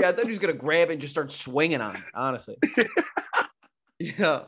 yeah, 0.00 0.08
I 0.08 0.12
thought 0.12 0.24
he 0.24 0.30
was 0.30 0.40
gonna 0.40 0.52
grab 0.54 0.88
it 0.88 0.94
and 0.94 1.00
just 1.00 1.12
start 1.12 1.30
swinging 1.30 1.80
on 1.80 1.94
it. 1.96 2.02
Honestly, 2.12 2.56
yeah, 4.00 4.44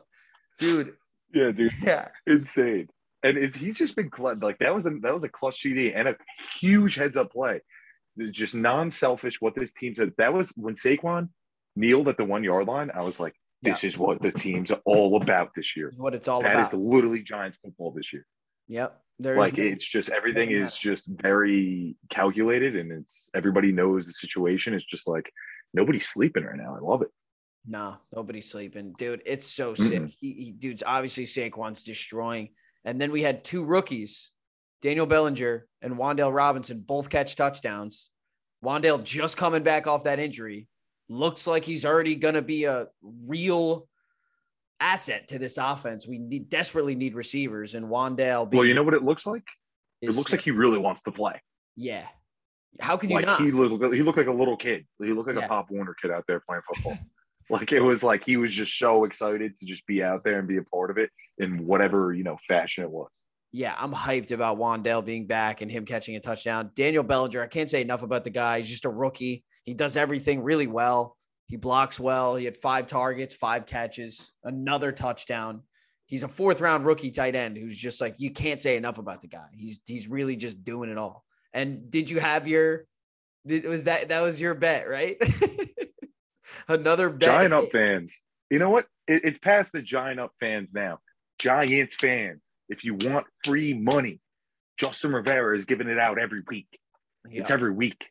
dude. 0.59 0.97
yeah, 1.33 1.53
dude, 1.53 1.71
Yeah, 1.83 2.09
insane. 2.27 2.89
And 3.23 3.39
it, 3.39 3.55
he's 3.55 3.79
just 3.79 3.95
been 3.95 4.11
cl- 4.15 4.35
like 4.41 4.59
that 4.59 4.75
was 4.75 4.85
a 4.87 4.91
that 5.03 5.15
was 5.15 5.23
a 5.23 5.29
clutch 5.29 5.61
CD 5.61 5.93
and 5.93 6.09
a 6.09 6.17
huge 6.61 6.97
heads 6.97 7.17
up 7.17 7.31
play. 7.33 7.61
Just 8.31 8.55
non-selfish. 8.55 9.41
What 9.41 9.55
this 9.55 9.73
team 9.73 9.95
said. 9.95 10.13
That 10.19 10.33
was 10.33 10.51
when 10.57 10.77
Saquon 10.77 11.29
kneeled 11.77 12.09
at 12.09 12.17
the 12.17 12.25
one 12.25 12.45
yard 12.45 12.67
line. 12.67 12.91
I 12.95 13.03
was 13.03 13.19
like, 13.19 13.35
this 13.63 13.83
is 13.83 13.97
what 13.97 14.21
the 14.21 14.31
team's 14.31 14.71
all 14.85 15.21
about 15.21 15.51
this 15.57 15.77
year. 15.77 15.89
is 15.89 15.99
what 15.99 16.15
it's 16.15 16.29
all 16.29 16.43
That 16.43 16.53
is 16.61 16.67
about. 16.69 16.81
literally 16.81 17.23
Giants 17.23 17.59
football 17.63 17.93
this 17.93 18.13
year. 18.13 18.27
Yep. 18.69 19.01
There's 19.19 19.39
like 19.39 19.57
no- 19.57 19.65
it's 19.65 19.87
just 19.87 20.11
everything 20.11 20.51
is 20.51 20.77
just 20.77 21.09
very 21.09 21.97
calculated 22.11 22.77
and 22.77 22.91
it's 22.91 23.31
everybody 23.35 23.71
knows 23.71 24.07
the 24.07 24.13
situation 24.13 24.75
it's 24.75 24.85
just 24.85 25.07
like 25.07 25.31
nobody's 25.73 26.09
sleeping 26.09 26.43
right 26.43 26.57
now 26.57 26.75
i 26.77 26.81
love 26.85 27.01
it 27.03 27.09
no, 27.67 27.97
nobody's 28.15 28.51
sleeping, 28.51 28.95
dude. 28.99 29.23
It's 29.25 29.47
so 29.47 29.75
sick. 29.75 30.03
Mm-mm. 30.03 30.15
He, 30.21 30.33
he, 30.33 30.53
dude's 30.53 30.83
obviously 30.85 31.25
Saquon's 31.25 31.83
destroying. 31.83 32.51
And 32.85 33.01
then 33.01 33.11
we 33.11 33.23
had 33.23 33.43
two 33.45 33.65
rookies, 33.65 34.33
Daniel 34.85 35.07
Bellinger 35.07 35.67
and 35.81 35.97
Wan'Dale 35.97 36.33
Robinson, 36.33 36.81
both 36.81 37.09
catch 37.09 37.37
touchdowns. 37.37 38.11
Wan'Dale 38.63 39.03
just 39.03 39.39
coming 39.39 39.63
back 39.63 39.87
off 39.87 40.05
that 40.05 40.19
injury 40.19 40.69
looks 41.09 41.47
like 41.47 41.65
he's 41.65 41.87
already 41.87 42.17
going 42.17 42.35
to 42.35 42.43
be 42.43 42.65
a 42.65 42.89
real 43.03 43.89
asset 44.81 45.29
to 45.29 45.39
this 45.39 45.57
offense. 45.57 46.07
We 46.07 46.19
need, 46.19 46.51
desperately 46.51 46.95
need 46.95 47.15
receivers, 47.15 47.75
and 47.75 47.87
Wan'Dale. 47.87 48.53
Well, 48.53 48.67
you 48.67 48.75
know 48.75 48.83
what 48.83 48.93
it 48.93 49.03
looks 49.03 49.25
like? 49.25 49.45
It 50.03 50.15
looks 50.15 50.31
like 50.31 50.43
he 50.43 50.51
really 50.51 50.77
wants 50.77 51.01
to 51.05 51.13
play. 51.13 51.41
Yeah. 51.77 52.07
How 52.79 52.99
can 52.99 53.09
you 53.09 53.17
like 53.17 53.25
not? 53.27 53.41
he 53.41 53.53
looked, 53.53 53.95
he 53.95 54.03
looked 54.03 54.19
like 54.19 54.27
a 54.27 54.33
little 54.33 54.59
kid. 54.59 54.85
He 54.99 55.15
looked 55.15 55.29
like 55.29 55.39
Yeah. 55.39 55.47
a 55.47 55.49
Pop 55.49 55.71
Warner 55.71 55.95
kid 55.95 56.11
out 56.11 56.25
there 56.29 56.43
playing 56.47 56.63
football. 56.75 56.99
like 57.49 57.73
it 57.73 57.81
was 57.81 58.03
like 58.03 58.23
he 58.27 58.37
was 58.37 58.53
just 58.53 58.79
so 58.79 59.05
excited 59.05 59.59
to 59.59 59.65
just 59.65 59.87
be 59.87 60.03
out 60.03 60.25
there 60.25 60.39
and 60.39 60.47
be 60.47 60.59
a 60.59 60.63
part 60.63 60.91
of 60.91 60.99
it 60.99 61.09
in 61.39 61.67
whatever 61.67 62.13
you 62.13 62.25
know 62.25 62.37
fashion 62.47 62.85
it 62.85 62.91
was. 62.91 63.09
Yeah, 63.57 63.73
I'm 63.79 63.93
hyped 63.93 64.33
about 64.33 64.59
Wan'Dale 64.59 65.05
being 65.05 65.29
back 65.29 65.61
and 65.61 65.71
him 65.71 65.85
catching 65.85 66.17
a 66.17 66.21
touchdown. 66.21 66.73
Daniel 66.75 67.05
Bellinger, 67.05 67.41
I 67.41 67.47
can't 67.47 67.71
say 67.71 67.83
enough 67.83 68.03
about 68.03 68.25
the 68.25 68.31
guy. 68.31 68.59
He's 68.59 68.69
just 68.69 68.85
a 68.85 68.91
rookie. 68.91 69.45
He 69.63 69.75
does 69.75 69.97
everything 69.97 70.43
really 70.43 70.67
well. 70.67 71.17
He 71.47 71.57
blocks 71.57 72.01
well. 72.01 72.35
He 72.35 72.47
had 72.47 72.57
five 72.57 72.89
targets, 72.89 73.33
five 73.33 73.65
catches, 73.65 74.33
another 74.43 74.91
touchdown. 74.91 75.63
He's 76.07 76.25
a 76.25 76.29
fourth 76.29 76.61
round 76.61 76.85
rookie 76.85 77.13
tight 77.13 77.37
end 77.37 77.57
who's 77.57 77.79
just 77.79 78.01
like 78.01 78.17
you 78.19 78.33
can't 78.33 78.61
say 78.61 78.77
enough 78.77 78.99
about 78.99 79.21
the 79.21 79.29
guy. 79.29 79.47
He's 79.53 79.81
he's 79.87 80.09
really 80.09 80.35
just 80.35 80.65
doing 80.65 80.91
it 80.91 80.99
all. 80.99 81.25
And 81.53 81.89
did 81.93 82.11
you 82.11 82.19
have 82.19 82.49
your 82.49 82.87
was 83.45 83.85
that 83.85 84.09
that 84.09 84.23
was 84.23 84.41
your 84.41 84.55
bet, 84.55 84.89
right? 84.89 85.17
another 86.69 87.09
bet. 87.09 87.29
Giant 87.29 87.55
up 87.55 87.71
fans. 87.71 88.21
You 88.51 88.59
know 88.59 88.71
what? 88.71 88.87
It, 89.07 89.25
it's 89.25 89.39
past 89.39 89.71
the 89.71 89.81
giant 89.81 90.19
up 90.19 90.33
fans 90.41 90.71
now. 90.75 90.99
Giants 91.39 91.95
fans. 91.95 92.41
If 92.69 92.85
you 92.85 92.95
want 92.95 93.27
free 93.45 93.75
money, 93.75 94.21
Justin 94.79 95.13
Rivera 95.13 95.57
is 95.57 95.65
giving 95.65 95.89
it 95.89 95.99
out 95.99 96.19
every 96.19 96.43
week. 96.49 96.69
It's 97.31 97.51
every 97.51 97.73
week. 97.73 98.05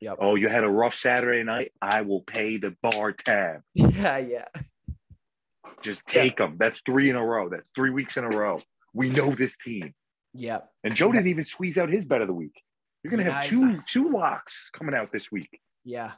Yep. 0.00 0.18
Oh, 0.20 0.34
you 0.34 0.48
had 0.48 0.64
a 0.64 0.68
rough 0.68 0.94
Saturday 0.94 1.42
night. 1.42 1.72
I 1.82 2.02
will 2.02 2.22
pay 2.22 2.56
the 2.56 2.74
bar 2.82 3.12
tab. 3.12 3.60
yeah, 3.74 4.18
yeah. 4.18 4.46
Just 5.82 6.06
take 6.06 6.36
them. 6.36 6.56
That's 6.58 6.80
three 6.86 7.10
in 7.10 7.16
a 7.16 7.24
row. 7.24 7.48
That's 7.48 7.68
three 7.74 7.90
weeks 7.90 8.16
in 8.16 8.24
a 8.24 8.28
row. 8.28 8.62
We 8.94 9.10
know 9.10 9.34
this 9.34 9.56
team. 9.56 9.94
Yeah. 10.32 10.60
And 10.84 10.94
Joe 10.94 11.12
didn't 11.12 11.28
even 11.28 11.44
squeeze 11.44 11.76
out 11.76 11.90
his 11.90 12.04
bet 12.04 12.20
of 12.20 12.28
the 12.28 12.34
week. 12.34 12.62
You're 13.02 13.10
gonna 13.10 13.24
have 13.30 13.44
I- 13.44 13.46
two 13.46 13.80
two 13.86 14.10
locks 14.10 14.70
coming 14.72 14.94
out 14.94 15.12
this 15.12 15.30
week. 15.32 15.60
Yeah. 15.84 16.12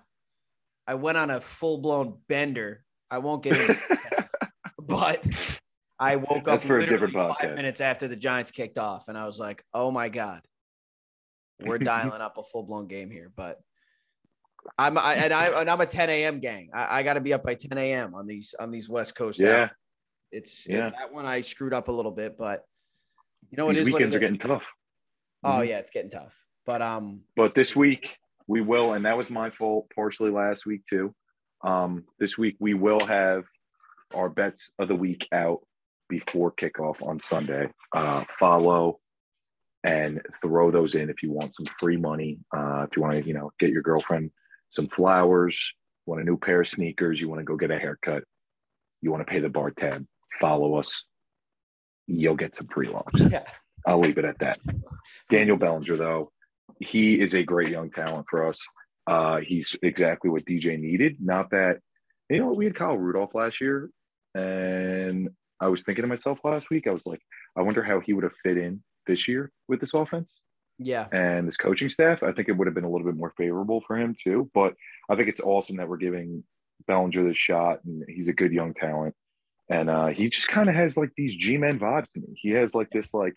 I 0.87 0.94
went 0.94 1.16
on 1.16 1.30
a 1.30 1.40
full 1.40 1.78
blown 1.78 2.18
bender. 2.28 2.85
I 3.11 3.18
won't 3.18 3.42
get 3.42 3.61
into 3.61 3.78
but 4.78 5.25
I 6.02 6.16
woke 6.16 6.44
That's 6.44 6.64
up 6.64 6.68
for 6.68 6.80
a 6.80 6.87
different 6.87 7.14
five 7.14 7.54
minutes 7.54 7.80
after 7.80 8.09
the 8.09 8.16
Giants 8.16 8.50
kicked 8.50 8.76
off, 8.76 9.06
and 9.09 9.16
I 9.16 9.25
was 9.26 9.38
like, 9.38 9.62
"Oh 9.73 9.92
my 9.92 10.09
god, 10.09 10.40
we're 11.61 11.78
dialing 11.94 12.21
up 12.21 12.38
a 12.38 12.42
full 12.42 12.64
blown 12.64 12.88
game 12.88 13.09
here." 13.09 13.30
But 13.37 13.61
I'm 14.76 14.99
I, 14.99 15.14
and 15.14 15.32
I 15.32 15.61
and 15.61 15.71
I'm 15.71 15.80
a 15.80 15.87
10 15.87 16.11
a.m. 16.11 16.40
gang. 16.40 16.71
I, 16.75 16.99
I 16.99 17.02
got 17.04 17.14
to 17.14 17.21
be 17.21 17.32
up 17.32 17.44
by 17.44 17.54
10 17.54 17.78
a.m. 17.78 18.14
on 18.16 18.26
these 18.26 18.52
on 18.59 18.73
these 18.73 18.88
West 18.88 19.14
Coast. 19.14 19.38
Yeah, 19.38 19.49
hours. 19.50 19.71
it's 20.32 20.66
Yeah. 20.68 20.90
that 20.90 21.12
one 21.12 21.25
I 21.25 21.40
screwed 21.42 21.73
up 21.73 21.87
a 21.87 21.92
little 21.92 22.11
bit, 22.12 22.37
but 22.37 22.64
you 23.50 23.56
know 23.56 23.71
it 23.71 23.75
these 23.75 23.87
is 23.87 23.92
what 23.92 23.99
weekends 23.99 24.14
it 24.14 24.16
are 24.16 24.21
getting 24.21 24.37
is. 24.37 24.42
tough. 24.42 24.64
Oh 25.44 25.49
Mhm. 25.61 25.68
yeah, 25.68 25.78
it's 25.78 25.90
getting 25.90 26.11
tough. 26.11 26.35
But 26.66 26.82
um, 26.82 27.23
But 27.37 27.54
this 27.54 27.76
week 27.76 28.09
we 28.49 28.61
will, 28.61 28.94
and 28.94 29.04
that 29.04 29.16
was 29.16 29.30
my 29.30 29.50
fault 29.50 29.87
partially 29.94 30.30
last 30.30 30.66
week 30.66 30.82
too. 30.90 31.14
Um, 31.62 32.06
this 32.18 32.37
week 32.37 32.56
we 32.59 32.75
will 32.75 33.00
have 33.06 33.44
our 34.14 34.28
bets 34.28 34.71
of 34.80 34.88
the 34.88 34.97
week 34.97 35.26
out 35.32 35.61
before 36.12 36.52
kickoff 36.52 37.00
on 37.00 37.19
Sunday. 37.21 37.69
Uh, 37.97 38.25
follow 38.38 39.00
and 39.83 40.21
throw 40.42 40.71
those 40.71 40.95
in 40.95 41.09
if 41.09 41.23
you 41.23 41.33
want 41.33 41.54
some 41.54 41.64
free 41.81 41.97
money. 41.97 42.38
Uh, 42.54 42.87
if 42.88 42.95
you 42.95 43.02
want 43.02 43.19
to, 43.19 43.26
you 43.26 43.33
know, 43.33 43.50
get 43.59 43.71
your 43.71 43.83
girlfriend 43.83 44.31
some 44.69 44.88
flowers, 44.88 45.59
want 46.04 46.21
a 46.21 46.25
new 46.25 46.37
pair 46.37 46.61
of 46.61 46.69
sneakers, 46.69 47.19
you 47.19 47.31
want 47.31 47.40
to 47.40 47.45
go 47.45 47.57
get 47.57 47.71
a 47.71 47.78
haircut, 47.78 48.25
you 49.00 49.11
want 49.11 49.26
to 49.26 49.31
pay 49.31 49.40
the 49.40 49.49
bar 49.49 49.71
tab, 49.71 50.04
follow 50.38 50.76
us. 50.76 51.04
You'll 52.07 52.37
get 52.37 52.57
some 52.57 52.69
free 52.69 52.88
locks. 52.88 53.19
yeah, 53.19 53.45
I'll 53.87 54.00
leave 54.00 54.19
it 54.19 54.26
at 54.26 54.38
that. 54.40 54.59
Daniel 55.31 55.57
Bellinger, 55.57 55.97
though, 55.97 56.31
he 56.78 57.14
is 57.14 57.35
a 57.35 57.42
great 57.42 57.71
young 57.71 57.90
talent 57.90 58.26
for 58.28 58.49
us. 58.49 58.61
Uh, 59.07 59.38
he's 59.38 59.75
exactly 59.83 60.28
what 60.28 60.45
DJ 60.45 60.78
needed. 60.78 61.16
Not 61.21 61.50
that, 61.50 61.78
you 62.28 62.38
know, 62.38 62.49
what 62.49 62.57
we 62.57 62.66
had 62.66 62.76
Kyle 62.76 62.99
Rudolph 62.99 63.35
last 63.35 63.61
year, 63.61 63.88
and 64.35 65.31
I 65.62 65.69
was 65.69 65.85
thinking 65.85 66.02
to 66.02 66.09
myself 66.09 66.38
last 66.45 66.71
week, 66.71 66.87
I 66.87 66.92
was 66.92 67.07
like, 67.07 67.21
I 67.57 67.62
wonder 67.62 67.83
how 67.83 68.00
he 68.00 68.12
would 68.12 68.25
have 68.25 68.33
fit 68.42 68.57
in 68.57 68.83
this 69.07 69.26
year 69.26 69.50
with 69.69 69.81
this 69.81 69.95
offense 69.95 70.31
yeah, 70.78 71.07
and 71.12 71.47
this 71.47 71.57
coaching 71.57 71.88
staff. 71.88 72.23
I 72.23 72.33
think 72.33 72.49
it 72.49 72.57
would 72.57 72.66
have 72.66 72.75
been 72.75 72.85
a 72.85 72.90
little 72.90 73.07
bit 73.07 73.16
more 73.16 73.33
favorable 73.37 73.83
for 73.87 73.97
him 73.97 74.16
too. 74.23 74.50
But 74.54 74.75
I 75.09 75.16
think 75.16 75.28
it's 75.28 75.40
awesome 75.40 75.76
that 75.76 75.88
we're 75.88 75.97
giving 75.97 76.45
Bellinger 76.87 77.28
this 77.28 77.37
shot, 77.37 77.85
and 77.85 78.04
he's 78.09 78.28
a 78.28 78.33
good 78.33 78.52
young 78.52 78.75
talent. 78.75 79.14
And 79.69 79.88
uh, 79.88 80.09
he 80.09 80.28
just 80.28 80.49
kind 80.49 80.69
of 80.69 80.75
has 80.75 80.97
like 80.97 81.11
these 81.16 81.37
G-men 81.37 81.78
vibes 81.78 82.11
to 82.12 82.21
me. 82.21 82.35
He 82.37 82.50
has 82.50 82.71
like 82.75 82.90
this 82.90 83.14
like 83.14 83.37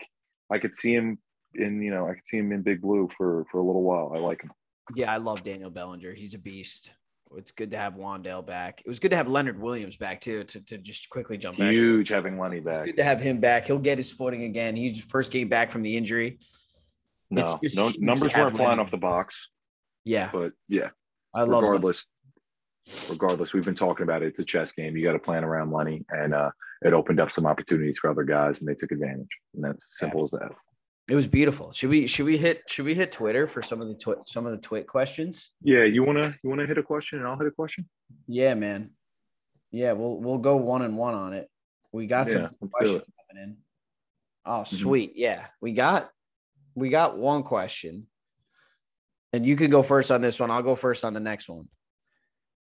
I 0.51 0.58
could 0.58 0.75
see 0.75 0.94
him 0.94 1.20
in 1.53 1.82
you 1.82 1.91
know 1.91 2.08
I 2.08 2.13
could 2.13 2.27
see 2.27 2.38
him 2.38 2.51
in 2.51 2.62
Big 2.62 2.82
Blue 2.82 3.10
for 3.17 3.46
for 3.51 3.60
a 3.60 3.63
little 3.63 3.84
while. 3.84 4.12
I 4.15 4.20
like 4.20 4.41
him. 4.41 4.51
Yeah, 4.94 5.12
I 5.12 5.17
love 5.17 5.41
Daniel 5.41 5.70
Bellinger. 5.70 6.13
He's 6.13 6.34
a 6.34 6.39
beast. 6.39 6.94
It's 7.38 7.51
good 7.51 7.72
to 7.72 7.77
have 7.77 7.94
Wan'Dale 7.96 8.46
back. 8.46 8.82
It 8.86 8.88
was 8.88 9.00
good 9.00 9.12
to 9.12 9.18
have 9.18 9.27
Leonard 9.27 9.60
Williams 9.60 9.98
back 9.98 10.22
too. 10.22 10.44
To, 10.46 10.60
to 10.62 10.77
just 10.77 11.10
quickly 11.10 11.38
jump 11.38 11.58
back. 11.58 11.72
Huge 11.72 12.10
having 12.10 12.38
Lenny 12.39 12.58
It's 12.58 12.65
back. 12.65 12.86
good 12.86 12.98
to 12.98 13.04
have 13.04 13.20
him 13.22 13.39
back. 13.39 13.65
He'll 13.65 13.77
get 13.80 13.98
his 13.98 14.12
footing 14.12 14.44
again. 14.44 14.75
He's 14.75 15.01
first 15.01 15.32
game 15.32 15.50
back 15.50 15.72
from 15.72 15.82
the 15.82 15.96
injury. 15.98 16.39
No, 17.30 17.60
no 17.75 17.92
numbers 17.98 18.34
weren't 18.36 18.56
flying 18.56 18.80
off 18.80 18.92
the 18.92 18.98
box, 18.98 19.48
Yeah, 20.04 20.30
but 20.32 20.51
yeah. 20.70 20.89
I 21.34 21.42
love. 21.42 21.63
Regardless, 21.63 22.06
regardless, 23.10 23.51
we've 23.51 23.65
been 23.65 23.75
talking 23.75 24.04
about 24.04 24.22
it. 24.22 24.27
It's 24.27 24.39
a 24.39 24.46
chess 24.46 24.72
game. 24.72 24.96
You 24.96 25.04
got 25.04 25.13
to 25.13 25.20
plan 25.20 25.44
around 25.44 25.72
Lenny, 25.72 26.06
and 26.10 26.34
uh, 26.34 26.51
it 26.84 26.94
opened 26.94 27.20
up 27.20 27.32
some 27.32 27.46
opportunities 27.46 27.98
for 28.00 28.10
other 28.10 28.24
guys, 28.24 28.60
and 28.60 28.68
they 28.70 28.75
took 28.75 28.92
advantage. 28.92 29.27
And 29.56 29.63
that's 29.63 29.86
simple 30.00 30.24
as 30.24 30.32
that. 30.32 30.51
It 31.08 31.14
was 31.14 31.28
beautiful. 31.28 31.72
Should 31.72 31.90
we 31.92 32.08
should 32.08 32.26
we 32.26 32.38
hit 32.38 32.64
should 32.68 32.86
we 32.86 32.96
hit 32.96 33.12
Twitter 33.12 33.46
for 33.46 33.62
some 33.62 33.80
of 33.80 33.88
the 33.88 33.94
twi- 33.94 34.24
some 34.24 34.48
of 34.48 34.54
the 34.54 34.62
twit 34.62 34.88
questions? 34.88 35.52
Yeah, 35.62 35.84
you 35.84 36.04
wanna 36.04 36.36
you 36.44 36.50
wanna 36.50 36.66
hit 36.66 36.80
a 36.80 36.84
question, 36.84 37.20
and 37.20 37.28
I'll 37.28 37.38
hit 37.38 37.48
a 37.48 37.52
question. 37.52 37.88
Yeah, 38.28 38.56
man. 38.56 38.92
Yeah, 39.72 39.92
we'll 39.94 40.20
we'll 40.20 40.40
go 40.40 40.56
one 40.56 40.82
and 40.82 40.98
one 40.98 41.14
on 41.14 41.34
it. 41.34 41.48
We 41.92 42.08
got 42.08 42.28
Yeah, 42.28 42.50
some 42.60 42.70
questions 42.72 43.04
coming 43.30 43.44
in. 43.44 43.58
Oh, 44.46 44.50
mm-hmm. 44.62 44.76
sweet. 44.76 45.14
Yeah, 45.16 45.46
we 45.62 45.74
got 45.74 46.10
we 46.74 46.90
got 46.90 47.18
one 47.18 47.44
question, 47.44 48.08
and 49.32 49.46
you 49.46 49.56
can 49.56 49.70
go 49.70 49.84
first 49.84 50.12
on 50.12 50.22
this 50.22 50.40
one. 50.40 50.50
I'll 50.50 50.64
go 50.64 50.76
first 50.76 51.06
on 51.06 51.14
the 51.14 51.20
next 51.20 51.48
one. 51.48 51.68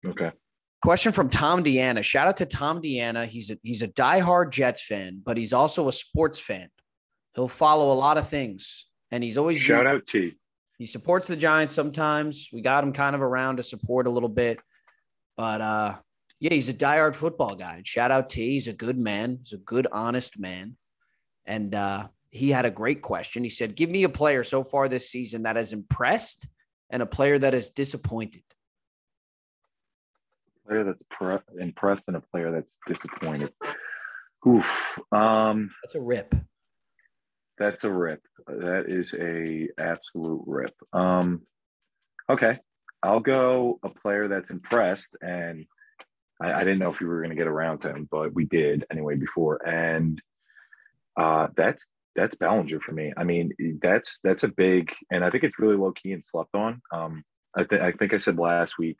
Okay. 0.07 0.33
Question 0.81 1.13
from 1.13 1.29
Tom 1.29 1.63
Deanna. 1.63 2.03
Shout 2.03 2.27
out 2.27 2.39
to 2.39 2.47
Tom 2.47 2.81
Deanna. 2.81 3.27
He's 3.27 3.51
a 3.51 3.59
he's 3.63 3.83
a 3.83 3.89
diehard 3.89 4.51
Jets 4.51 4.83
fan, 4.83 5.21
but 5.23 5.37
he's 5.37 5.53
also 5.53 5.89
a 5.89 5.93
sports 5.93 6.41
fan. 6.41 6.71
He'll 7.35 7.49
follow 7.49 7.93
a 7.93 7.99
lot 7.99 8.19
of 8.19 8.29
things, 8.29 8.87
and 9.11 9.23
he's 9.23 9.39
always 9.39 9.59
Shout 9.59 9.87
out 9.87 10.07
T. 10.07 10.37
he 10.79 10.87
supports 10.87 11.27
the 11.27 11.37
Giants 11.37 11.75
sometimes. 11.75 12.49
We 12.53 12.61
got 12.61 12.83
him 12.85 12.93
kind 12.93 13.15
of 13.15 13.23
around 13.23 13.57
to 13.59 13.63
support 13.63 14.07
a 14.07 14.11
little 14.11 14.29
bit. 14.29 14.59
But 15.37 15.61
uh 15.61 15.97
yeah, 16.41 16.55
he's 16.55 16.69
a 16.69 16.75
diehard 16.75 17.15
football 17.15 17.55
guy. 17.55 17.83
Shout 17.85 18.11
out 18.11 18.31
T. 18.31 18.51
He's 18.51 18.67
a 18.69 18.73
good 18.73 18.99
man. 18.99 19.41
He's 19.43 19.53
a 19.53 19.59
good, 19.59 19.87
honest 19.93 20.39
man. 20.39 20.77
And 21.47 21.75
uh 21.75 22.09
he 22.31 22.51
had 22.51 22.65
a 22.65 22.71
great 22.71 23.03
question. 23.03 23.43
He 23.45 23.51
said, 23.51 23.75
Give 23.77 23.91
me 23.91 24.03
a 24.05 24.09
player 24.09 24.45
so 24.45 24.65
far 24.65 24.89
this 24.89 25.11
season 25.11 25.43
that 25.45 25.57
has 25.57 25.73
impressed 25.73 26.47
and 26.91 27.03
a 27.03 27.07
player 27.07 27.39
that 27.39 27.55
has 27.55 27.71
disappointed. 27.71 28.43
Player 30.67 30.85
that's 30.85 31.03
pre- 31.11 31.39
impressed 31.61 32.05
and 32.09 32.17
a 32.17 32.21
player 32.21 32.53
that's 32.53 32.75
disappointed. 32.87 33.53
Oof. 34.47 34.65
Um, 35.13 35.71
That's 35.83 35.95
a 35.97 36.01
rip. 36.01 36.35
That's 37.61 37.85
a 37.85 37.91
rip. 37.91 38.23
That 38.47 38.87
is 38.89 39.15
a 39.15 39.69
absolute 39.79 40.43
rip. 40.47 40.75
Um, 40.95 41.43
okay. 42.29 42.59
I'll 43.03 43.21
go 43.21 43.79
a 43.83 43.91
player 43.91 44.29
that's 44.29 44.51
impressed, 44.51 45.09
and 45.21 45.67
I, 46.43 46.53
I 46.53 46.59
didn't 46.61 46.79
know 46.79 46.93
if 46.93 47.01
you 47.01 47.07
were 47.07 47.21
going 47.21 47.31
to 47.31 47.37
get 47.37 47.47
around 47.47 47.81
to 47.81 47.91
him, 47.91 48.09
but 48.11 48.35
we 48.35 48.47
did 48.47 48.85
anyway 48.91 49.17
before, 49.17 49.67
and 49.67 50.21
uh, 51.19 51.49
that's 51.57 51.87
that's 52.17 52.35
Bellinger 52.35 52.81
for 52.81 52.93
me. 52.93 53.13
I 53.17 53.25
mean, 53.25 53.53
that's 53.83 54.19
that's 54.25 54.43
a 54.43 54.49
big, 54.49 54.91
and 55.11 55.25
I 55.25 55.31
think 55.31 55.45
it's 55.45 55.59
really 55.59 55.77
low 55.77 55.93
key 55.93 56.13
and 56.13 56.25
slept 56.27 56.55
on. 56.55 56.81
Um, 56.93 57.25
I 57.57 57.65
think 57.65 57.83
I 57.83 57.93
think 57.93 58.15
I 58.15 58.19
said 58.19 58.39
last 58.39 58.79
week 58.79 58.99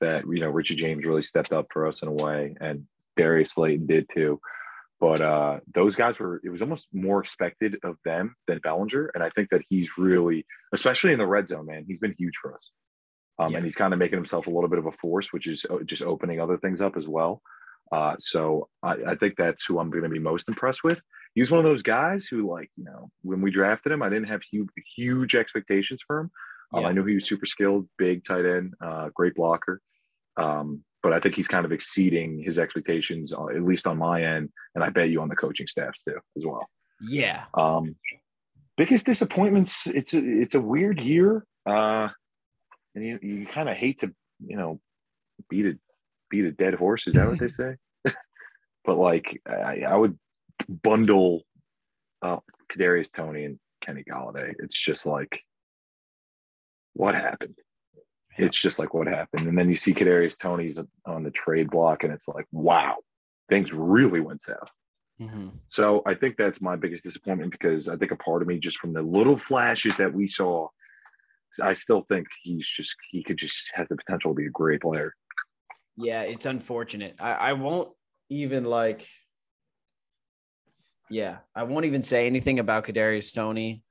that 0.00 0.24
you 0.26 0.40
know 0.40 0.48
Richie 0.50 0.76
James 0.76 1.04
really 1.04 1.22
stepped 1.22 1.52
up 1.52 1.66
for 1.72 1.86
us 1.86 2.02
in 2.02 2.08
a 2.08 2.12
way, 2.12 2.54
and 2.60 2.84
Darius 3.16 3.52
Slayton 3.54 3.86
did 3.86 4.08
too. 4.12 4.40
But 5.00 5.22
uh, 5.22 5.60
those 5.72 5.94
guys 5.94 6.18
were, 6.18 6.40
it 6.42 6.50
was 6.50 6.60
almost 6.60 6.88
more 6.92 7.22
expected 7.22 7.76
of 7.84 7.96
them 8.04 8.34
than 8.48 8.58
Bellinger. 8.58 9.12
And 9.14 9.22
I 9.22 9.30
think 9.30 9.50
that 9.50 9.62
he's 9.68 9.88
really, 9.96 10.44
especially 10.74 11.12
in 11.12 11.18
the 11.18 11.26
red 11.26 11.46
zone, 11.46 11.66
man, 11.66 11.84
he's 11.86 12.00
been 12.00 12.16
huge 12.18 12.34
for 12.42 12.54
us. 12.54 12.70
Um, 13.38 13.52
Yeah. 13.52 13.58
And 13.58 13.66
he's 13.66 13.76
kind 13.76 13.92
of 13.92 14.00
making 14.00 14.18
himself 14.18 14.48
a 14.48 14.50
little 14.50 14.68
bit 14.68 14.80
of 14.80 14.86
a 14.86 14.92
force, 15.00 15.28
which 15.30 15.46
is 15.46 15.64
uh, 15.70 15.78
just 15.86 16.02
opening 16.02 16.40
other 16.40 16.58
things 16.58 16.80
up 16.80 16.96
as 16.96 17.06
well. 17.06 17.42
Uh, 17.92 18.16
so 18.18 18.68
I, 18.82 18.94
I 19.10 19.14
think 19.14 19.34
that's 19.38 19.64
who 19.64 19.78
I'm 19.78 19.90
going 19.90 20.02
to 20.02 20.08
be 20.10 20.18
most 20.18 20.48
impressed 20.48 20.82
with. 20.82 20.98
He 21.34 21.40
was 21.40 21.50
one 21.50 21.60
of 21.60 21.64
those 21.64 21.82
guys 21.82 22.26
who, 22.28 22.50
like, 22.50 22.70
you 22.76 22.84
know, 22.84 23.10
when 23.22 23.40
we 23.40 23.50
drafted 23.52 23.92
him, 23.92 24.02
I 24.02 24.08
didn't 24.08 24.28
have 24.28 24.40
huge, 24.50 24.68
huge 24.96 25.36
expectations 25.36 26.00
for 26.06 26.20
him. 26.20 26.30
Um, 26.74 26.82
Yeah. 26.82 26.88
I 26.88 26.92
knew 26.92 27.04
he 27.04 27.14
was 27.14 27.28
super 27.28 27.46
skilled, 27.46 27.88
big 27.96 28.24
tight 28.24 28.44
end, 28.44 28.74
uh, 28.84 29.10
great 29.14 29.36
blocker. 29.36 29.80
Um, 30.38 30.84
but 31.02 31.12
I 31.12 31.20
think 31.20 31.34
he's 31.34 31.48
kind 31.48 31.64
of 31.64 31.72
exceeding 31.72 32.42
his 32.42 32.58
expectations, 32.58 33.32
uh, 33.32 33.48
at 33.48 33.62
least 33.62 33.86
on 33.86 33.98
my 33.98 34.22
end, 34.22 34.50
and 34.74 34.82
I 34.82 34.90
bet 34.90 35.10
you 35.10 35.20
on 35.20 35.28
the 35.28 35.36
coaching 35.36 35.66
staffs 35.66 36.02
too, 36.02 36.16
as 36.36 36.44
well. 36.44 36.68
Yeah. 37.00 37.44
Um, 37.54 37.96
biggest 38.76 39.06
disappointments. 39.06 39.82
It's 39.86 40.14
a 40.14 40.18
it's 40.18 40.54
a 40.54 40.60
weird 40.60 41.00
year, 41.00 41.44
uh, 41.66 42.08
and 42.94 43.04
you 43.04 43.18
you 43.22 43.46
kind 43.52 43.68
of 43.68 43.76
hate 43.76 44.00
to 44.00 44.12
you 44.44 44.56
know 44.56 44.80
beat 45.48 45.66
a 45.66 45.78
beat 46.30 46.44
a 46.44 46.52
dead 46.52 46.74
horse. 46.74 47.06
Is 47.06 47.14
that 47.14 47.28
what 47.28 47.38
they 47.38 47.48
say? 47.50 47.76
but 48.84 48.96
like 48.96 49.40
I, 49.46 49.82
I 49.86 49.96
would 49.96 50.18
bundle 50.68 51.42
uh, 52.22 52.38
Kadarius 52.72 53.08
Toney 53.14 53.44
and 53.44 53.58
Kenny 53.84 54.04
Golladay. 54.08 54.54
It's 54.58 54.78
just 54.78 55.06
like 55.06 55.40
what 56.94 57.14
happened. 57.14 57.54
It's 58.38 58.60
just 58.60 58.78
like 58.78 58.94
what 58.94 59.06
happened, 59.06 59.48
and 59.48 59.58
then 59.58 59.68
you 59.68 59.76
see 59.76 59.94
Kadarius 59.94 60.38
Toney's 60.38 60.78
on 61.06 61.22
the 61.22 61.30
trade 61.30 61.70
block, 61.70 62.04
and 62.04 62.12
it's 62.12 62.28
like 62.28 62.46
wow, 62.52 62.96
things 63.48 63.72
really 63.72 64.20
went 64.20 64.42
south. 64.42 64.70
Mhm. 65.20 65.52
So 65.68 66.02
I 66.06 66.14
think 66.14 66.36
that's 66.36 66.60
my 66.60 66.76
biggest 66.76 67.04
disappointment 67.04 67.50
because 67.52 67.88
I 67.88 67.96
think 67.96 68.12
a 68.12 68.16
part 68.16 68.42
of 68.42 68.48
me, 68.48 68.58
just 68.58 68.78
from 68.78 68.92
the 68.92 69.02
little 69.02 69.38
flashes 69.38 69.96
that 69.96 70.12
we 70.12 70.28
saw, 70.28 70.68
I 71.60 71.72
still 71.72 72.04
think 72.08 72.28
he's 72.42 72.68
just 72.68 72.94
he 73.10 73.24
could 73.24 73.36
just 73.36 73.56
has 73.74 73.88
the 73.88 73.96
potential 73.96 74.30
to 74.30 74.36
be 74.36 74.46
a 74.46 74.50
great 74.50 74.80
player. 74.80 75.14
Yeah, 75.96 76.22
it's 76.22 76.46
unfortunate. 76.46 77.16
I, 77.18 77.32
I 77.32 77.52
won't 77.54 77.90
even 78.30 78.64
like. 78.64 79.06
Yeah, 81.10 81.38
I 81.54 81.62
won't 81.62 81.86
even 81.86 82.02
say 82.02 82.26
anything 82.26 82.58
about 82.58 82.84
Kadarius 82.84 83.24
Stoney. 83.24 83.82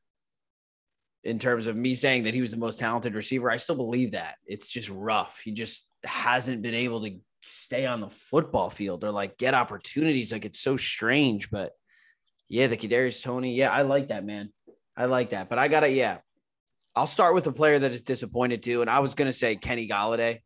In 1.27 1.39
terms 1.39 1.67
of 1.67 1.75
me 1.75 1.93
saying 1.93 2.23
that 2.23 2.33
he 2.33 2.39
was 2.39 2.51
the 2.51 2.57
most 2.57 2.79
talented 2.79 3.13
receiver, 3.13 3.51
I 3.51 3.57
still 3.57 3.75
believe 3.75 4.11
that. 4.11 4.35
It's 4.45 4.69
just 4.69 4.89
rough. 4.89 5.41
He 5.43 5.51
just 5.51 5.89
hasn't 6.05 6.61
been 6.61 6.73
able 6.73 7.01
to 7.03 7.19
stay 7.43 7.85
on 7.85 7.99
the 7.99 8.09
football 8.09 8.69
field 8.69 9.03
or 9.03 9.11
like 9.11 9.37
get 9.37 9.53
opportunities. 9.53 10.31
Like 10.31 10.45
it's 10.45 10.59
so 10.59 10.77
strange. 10.77 11.51
But 11.51 11.73
yeah, 12.47 12.67
the 12.67 12.77
Kadarius 12.77 13.21
Toney. 13.21 13.55
Yeah, 13.55 13.71
I 13.71 13.81
like 13.81 14.07
that 14.07 14.25
man. 14.25 14.53
I 14.95 15.05
like 15.05 15.31
that. 15.31 15.49
But 15.49 15.59
I 15.59 15.67
gotta. 15.67 15.89
Yeah, 15.89 16.19
I'll 16.95 17.07
start 17.07 17.35
with 17.35 17.45
a 17.47 17.51
player 17.51 17.77
that 17.77 17.91
is 17.91 18.03
disappointed 18.03 18.63
too. 18.63 18.79
And 18.81 18.89
I 18.89 18.99
was 18.99 19.13
gonna 19.13 19.33
say 19.33 19.57
Kenny 19.57 19.87
Golladay 19.87 20.39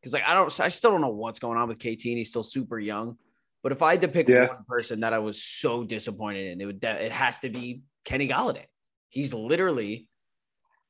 because 0.00 0.14
like 0.14 0.24
I 0.26 0.34
don't, 0.34 0.58
I 0.60 0.68
still 0.68 0.90
don't 0.90 1.02
know 1.02 1.08
what's 1.08 1.38
going 1.38 1.58
on 1.58 1.68
with 1.68 1.78
KT, 1.78 2.06
and 2.06 2.18
he's 2.18 2.30
still 2.30 2.42
super 2.42 2.78
young. 2.78 3.18
But 3.62 3.72
if 3.72 3.82
I 3.82 3.90
had 3.92 4.00
to 4.00 4.08
pick 4.08 4.26
Yeah. 4.26 4.48
one 4.48 4.64
person 4.66 5.00
that 5.00 5.12
I 5.12 5.18
was 5.18 5.42
so 5.42 5.84
disappointed 5.84 6.52
in, 6.52 6.60
it 6.62 6.64
would 6.64 6.82
it 6.82 7.12
has 7.12 7.40
to 7.40 7.50
be 7.50 7.82
Kenny 8.06 8.26
Golladay. 8.26 8.64
He's 9.10 9.34
literally 9.34 10.08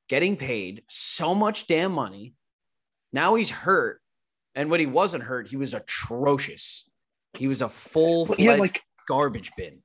getting 0.09 0.37
paid 0.37 0.83
so 0.89 1.35
much 1.35 1.67
damn 1.67 1.93
money. 1.93 2.35
Now 3.13 3.35
he's 3.35 3.51
hurt, 3.51 4.01
and 4.55 4.71
when 4.71 4.81
he 4.81 4.87
wasn't 4.87 5.25
hurt, 5.25 5.49
he 5.49 5.57
was 5.57 5.75
atrocious. 5.75 6.89
He 7.37 7.49
was 7.49 7.63
a 7.63 7.69
full 7.69 8.29
yeah, 8.39 8.55
like 8.55 8.83
garbage 9.09 9.51
bin. 9.57 9.81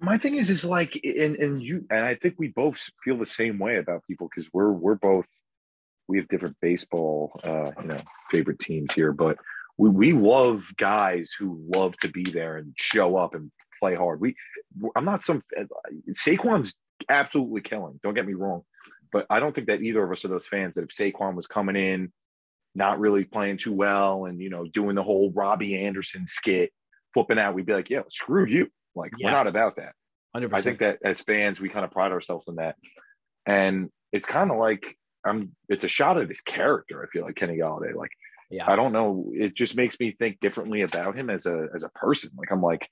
my 0.00 0.18
thing 0.18 0.36
is, 0.36 0.50
is 0.50 0.64
like, 0.64 0.98
and 1.04 1.36
and 1.36 1.62
you 1.62 1.84
and 1.90 2.04
I 2.04 2.16
think 2.16 2.34
we 2.38 2.48
both 2.48 2.76
feel 3.04 3.18
the 3.18 3.26
same 3.26 3.58
way 3.58 3.76
about 3.76 4.02
people 4.08 4.28
because 4.34 4.48
we're 4.52 4.72
we're 4.72 4.96
both 4.96 5.26
we 6.08 6.18
have 6.18 6.28
different 6.28 6.56
baseball, 6.60 7.40
uh, 7.44 7.70
you 7.80 7.88
know, 7.88 8.02
favorite 8.30 8.58
teams 8.58 8.88
here, 8.94 9.12
but 9.12 9.36
we 9.78 9.88
we 9.88 10.12
love 10.12 10.64
guys 10.78 11.30
who 11.38 11.58
love 11.74 11.96
to 12.02 12.08
be 12.08 12.22
there 12.22 12.56
and 12.56 12.72
show 12.76 13.16
up 13.16 13.34
and 13.34 13.50
play 13.80 13.94
hard. 13.94 14.20
We, 14.20 14.36
I'm 14.96 15.04
not 15.04 15.24
some 15.24 15.42
Saquon's 16.10 16.74
absolutely 17.08 17.60
killing. 17.62 17.98
Don't 18.02 18.14
get 18.14 18.26
me 18.26 18.34
wrong, 18.34 18.62
but 19.12 19.26
I 19.30 19.40
don't 19.40 19.54
think 19.54 19.66
that 19.68 19.80
either 19.82 20.02
of 20.02 20.10
us 20.12 20.24
are 20.24 20.28
those 20.28 20.46
fans 20.46 20.74
that 20.76 20.84
if 20.84 20.90
Saquon 20.90 21.34
was 21.34 21.46
coming 21.46 21.76
in, 21.76 22.12
not 22.74 22.98
really 23.00 23.24
playing 23.24 23.58
too 23.58 23.72
well, 23.72 24.24
and 24.26 24.40
you 24.40 24.50
know, 24.50 24.66
doing 24.72 24.94
the 24.94 25.02
whole 25.02 25.30
Robbie 25.34 25.76
Anderson 25.84 26.26
skit, 26.26 26.70
flipping 27.14 27.38
out, 27.38 27.54
we'd 27.54 27.66
be 27.66 27.74
like, 27.74 27.90
yeah, 27.90 28.00
screw 28.10 28.46
you. 28.46 28.68
Like 28.94 29.12
Yeah. 29.18 29.26
we're 29.28 29.32
not 29.32 29.46
about 29.46 29.76
that. 29.76 29.94
Hundred 30.34 30.54
I 30.54 30.60
think 30.62 30.78
that 30.80 30.98
as 31.04 31.20
fans, 31.20 31.60
we 31.60 31.68
kind 31.68 31.84
of 31.84 31.90
pride 31.90 32.12
ourselves 32.12 32.46
in 32.48 32.56
that, 32.56 32.76
and 33.46 33.90
it's 34.12 34.26
kind 34.26 34.50
of 34.50 34.56
like 34.56 34.82
I'm. 35.24 35.54
It's 35.68 35.84
a 35.84 35.88
shot 35.88 36.18
at 36.18 36.28
his 36.28 36.40
character. 36.40 37.02
I 37.02 37.06
feel 37.12 37.24
like 37.24 37.36
Kenny 37.36 37.58
Golladay. 37.58 37.94
Like 37.94 38.10
Yeah. 38.50 38.70
I 38.70 38.76
don't 38.76 38.92
know. 38.92 39.30
It 39.34 39.54
just 39.54 39.74
makes 39.76 39.98
me 40.00 40.14
think 40.18 40.40
differently 40.40 40.82
about 40.82 41.16
him 41.16 41.28
as 41.30 41.44
a 41.46 41.68
as 41.76 41.82
a 41.82 41.90
person. 41.90 42.30
Like 42.36 42.50
I'm 42.50 42.62
like, 42.62 42.88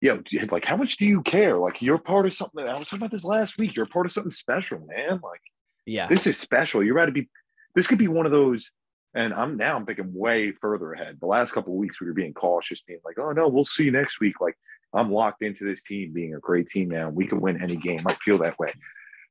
yo, 0.00 0.22
like 0.50 0.64
how 0.64 0.76
much 0.76 0.96
do 0.96 1.04
you 1.06 1.22
care? 1.22 1.56
Like 1.58 1.80
you're 1.82 1.98
part 1.98 2.26
of 2.26 2.34
something. 2.34 2.66
I 2.66 2.74
was 2.78 2.86
talking 2.86 2.98
about 2.98 3.10
this 3.10 3.24
last 3.24 3.58
week. 3.58 3.76
You're 3.76 3.86
part 3.86 4.06
of 4.06 4.12
something 4.12 4.32
special, 4.32 4.78
man. 4.86 5.20
Like 5.22 5.40
Yeah. 5.86 6.06
this 6.08 6.26
is 6.26 6.38
special. 6.38 6.82
You're 6.84 6.96
about 6.96 7.06
to 7.06 7.12
be. 7.12 7.28
This 7.74 7.86
could 7.86 7.98
be 7.98 8.08
one 8.08 8.26
of 8.26 8.32
those. 8.32 8.70
And 9.14 9.32
I'm 9.32 9.56
now 9.56 9.76
I'm 9.76 9.86
thinking 9.86 10.12
way 10.14 10.52
further 10.52 10.92
ahead. 10.92 11.18
The 11.20 11.26
last 11.26 11.52
couple 11.52 11.72
of 11.72 11.78
weeks 11.78 12.00
we 12.00 12.06
were 12.06 12.12
being 12.12 12.34
cautious, 12.34 12.80
being 12.86 13.00
like, 13.04 13.18
oh 13.18 13.32
no, 13.32 13.48
we'll 13.48 13.64
see 13.64 13.84
you 13.84 13.90
next 13.92 14.20
week. 14.20 14.40
Like 14.40 14.56
I'm 14.92 15.10
locked 15.10 15.42
into 15.42 15.64
this 15.64 15.82
team 15.82 16.12
being 16.12 16.34
a 16.34 16.38
great 16.40 16.68
team 16.68 16.88
now. 16.88 17.08
We 17.08 17.26
can 17.26 17.40
win 17.40 17.62
any 17.62 17.76
game. 17.76 18.06
I 18.06 18.16
feel 18.24 18.38
that 18.38 18.58
way. 18.58 18.72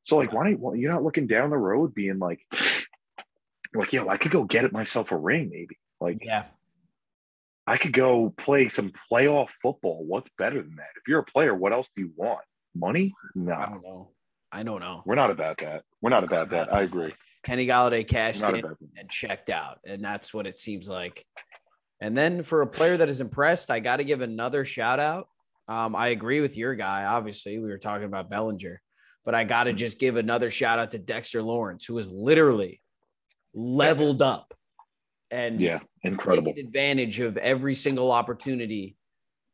So 0.03 0.17
like, 0.17 0.33
why 0.33 0.45
don't 0.45 0.59
why- 0.59 0.75
you're 0.75 0.91
not 0.91 1.03
looking 1.03 1.27
down 1.27 1.49
the 1.51 1.57
road, 1.57 1.93
being 1.93 2.17
like, 2.19 2.39
like, 3.73 3.93
yo, 3.93 4.07
I 4.07 4.17
could 4.17 4.31
go 4.31 4.43
get 4.43 4.65
it 4.65 4.71
myself 4.71 5.11
a 5.11 5.17
ring, 5.17 5.49
maybe. 5.51 5.77
Like 6.01 6.23
Yeah. 6.23 6.45
I 7.67 7.77
could 7.77 7.91
go 7.91 8.33
play 8.39 8.69
some 8.69 8.93
playoff 9.11 9.49
football. 9.61 10.05
What's 10.05 10.29
better 10.37 10.61
than 10.61 10.75
that? 10.77 10.87
If 10.95 11.03
you're 11.07 11.19
a 11.19 11.25
player, 11.25 11.53
what 11.53 11.73
else 11.73 11.89
do 11.95 12.01
you 12.01 12.11
want? 12.15 12.39
Money? 12.73 13.13
No. 13.35 13.53
I 13.53 13.65
don't 13.65 13.83
know. 13.83 14.09
I 14.49 14.63
don't 14.63 14.79
know. 14.79 15.03
we're 15.05 15.15
not 15.15 15.29
about 15.29 15.57
that. 15.57 15.83
We're 16.01 16.09
not 16.09 16.23
about 16.23 16.49
that. 16.51 16.73
I 16.73 16.83
agree. 16.83 17.13
Kenny 17.43 17.67
Golladay 17.67 18.07
cashed 18.07 18.41
in. 18.41 18.63
and 18.97 19.09
checked 19.09 19.49
out. 19.49 19.79
And 19.85 20.01
that's 20.01 20.33
what 20.33 20.47
it 20.47 20.57
seems 20.57 20.87
like. 20.87 21.25
And 21.99 22.17
then 22.17 22.43
for 22.43 22.61
a 22.61 22.67
player 22.67 22.95
that 22.95 23.09
is 23.09 23.19
impressed, 23.19 23.69
I 23.69 23.81
got 23.81 23.97
to 23.97 24.05
give 24.05 24.21
another 24.21 24.63
shout 24.63 25.01
out. 25.01 25.27
Um, 25.67 25.95
I 25.95 26.07
agree 26.09 26.39
with 26.39 26.55
your 26.55 26.75
guy. 26.75 27.03
Obviously, 27.03 27.59
we 27.59 27.67
were 27.67 27.77
talking 27.77 28.05
about 28.05 28.29
Bellinger, 28.29 28.81
but 29.25 29.35
I 29.35 29.43
got 29.43 29.65
to 29.65 29.73
just 29.73 29.99
give 29.99 30.15
another 30.15 30.49
shout 30.49 30.79
out 30.79 30.91
to 30.91 30.99
Dexter 30.99 31.41
Lawrence, 31.41 31.83
who 31.83 31.95
was 31.95 32.09
literally 32.09 32.81
leveled 33.53 34.21
up 34.21 34.53
and 35.31 35.59
Yeah, 35.59 35.79
incredible. 36.03 36.53
advantage 36.57 37.19
of 37.19 37.37
every 37.37 37.73
single 37.75 38.11
opportunity 38.11 38.95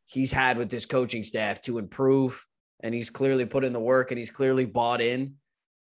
he's 0.06 0.32
had 0.32 0.58
with 0.58 0.70
this 0.70 0.86
coaching 0.86 1.24
staff 1.24 1.62
to 1.62 1.78
improve. 1.78 2.46
And 2.82 2.94
he's 2.94 3.10
clearly 3.10 3.46
put 3.46 3.64
in 3.64 3.72
the 3.74 3.80
work 3.80 4.12
and 4.12 4.18
he's 4.18 4.30
clearly 4.32 4.66
bought 4.66 5.02
in. 5.02 5.36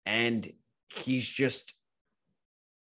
And 0.06 0.50
he's 0.94 1.26
just 1.28 1.74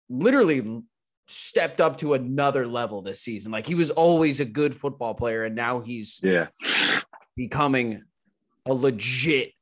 literally 0.09 0.83
stepped 1.29 1.81
up 1.81 1.98
to 1.98 2.14
another 2.14 2.66
level 2.66 3.03
this 3.03 3.20
season. 3.20 3.53
Like 3.53 3.66
he 3.66 3.74
was 3.74 3.90
always 3.90 4.40
a 4.40 4.44
good 4.44 4.74
football 4.74 5.14
player, 5.14 5.44
and 5.44 5.55
now 5.55 5.81
he's 5.81 6.18
Yeah, 6.22 6.48
becoming 7.37 8.03
a 8.66 8.72
legit 8.74 9.53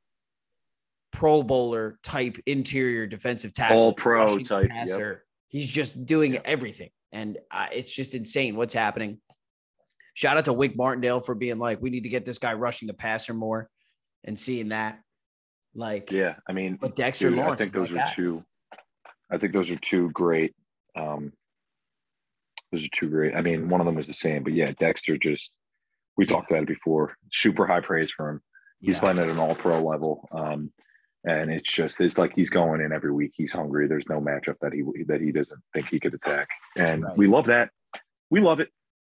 Pro 1.11 1.43
Bowler 1.43 1.99
type 2.01 2.37
interior 2.45 3.05
defensive 3.07 3.51
tackle, 3.53 3.77
All 3.77 3.93
pro 3.93 4.37
type, 4.37 4.67
yep. 4.67 4.71
passer. 4.71 5.25
He's 5.49 5.69
just 5.69 6.05
doing 6.05 6.33
Yep. 6.33 6.41
everything, 6.45 6.89
and 7.11 7.37
uh, 7.51 7.67
it's 7.71 7.91
just 7.93 8.15
insane 8.15 8.55
what's 8.55 8.73
happening. 8.73 9.19
Shout 10.13 10.37
out 10.37 10.45
to 10.45 10.53
Wink 10.53 10.75
Martindale 10.75 11.21
for 11.21 11.35
being 11.35 11.57
like, 11.59 11.81
we 11.81 11.89
need 11.89 12.03
to 12.03 12.09
get 12.09 12.25
this 12.25 12.39
guy 12.39 12.53
rushing 12.53 12.87
the 12.87 12.93
passer 12.93 13.33
more, 13.33 13.69
and 14.23 14.37
seeing 14.37 14.69
that. 14.69 14.99
Like, 15.75 16.11
yeah. 16.11 16.35
I 16.47 16.53
mean, 16.53 16.77
but 16.81 16.95
Dexter 16.95 17.29
Dude, 17.29 17.39
I 17.39 17.55
think 17.55 17.71
those 17.71 17.83
like 17.83 17.91
are 17.91 18.07
that. 18.07 18.15
two. 18.15 18.43
I 19.31 19.37
think 19.37 19.53
those 19.53 19.69
are 19.69 19.77
two 19.77 20.09
great. 20.11 20.55
Um, 20.95 21.31
those 22.71 22.83
are 22.83 22.89
two 22.99 23.09
great. 23.09 23.35
I 23.35 23.41
mean, 23.41 23.69
one 23.69 23.79
of 23.79 23.85
them 23.85 23.95
was 23.95 24.07
the 24.07 24.13
same, 24.13 24.43
but 24.43 24.53
yeah, 24.53 24.71
Dexter 24.79 25.17
just. 25.17 25.51
We 26.17 26.25
Yeah. 26.25 26.33
talked 26.33 26.51
about 26.51 26.63
it 26.63 26.67
before. 26.67 27.15
Super 27.31 27.65
high 27.65 27.79
praise 27.79 28.11
for 28.11 28.27
him. 28.29 28.41
He's 28.81 28.95
Yeah. 28.95 28.99
playing 28.99 29.19
at 29.19 29.29
an 29.29 29.39
all-pro 29.39 29.81
level, 29.87 30.27
um, 30.33 30.73
and 31.25 31.51
it's 31.51 31.71
just 31.71 31.99
it's 32.01 32.17
like 32.17 32.31
he's 32.35 32.49
going 32.49 32.81
in 32.81 32.91
every 32.91 33.11
week. 33.11 33.33
He's 33.35 33.51
hungry. 33.51 33.87
There's 33.87 34.07
no 34.09 34.19
matchup 34.21 34.55
that 34.61 34.73
he 34.73 34.83
that 35.07 35.21
he 35.21 35.31
doesn't 35.31 35.59
think 35.73 35.87
he 35.89 35.99
could 35.99 36.13
attack, 36.13 36.47
and 36.75 37.03
Right. 37.03 37.17
we 37.17 37.27
love 37.27 37.47
that. 37.47 37.69
We 38.29 38.39
love 38.39 38.59
it. 38.59 38.69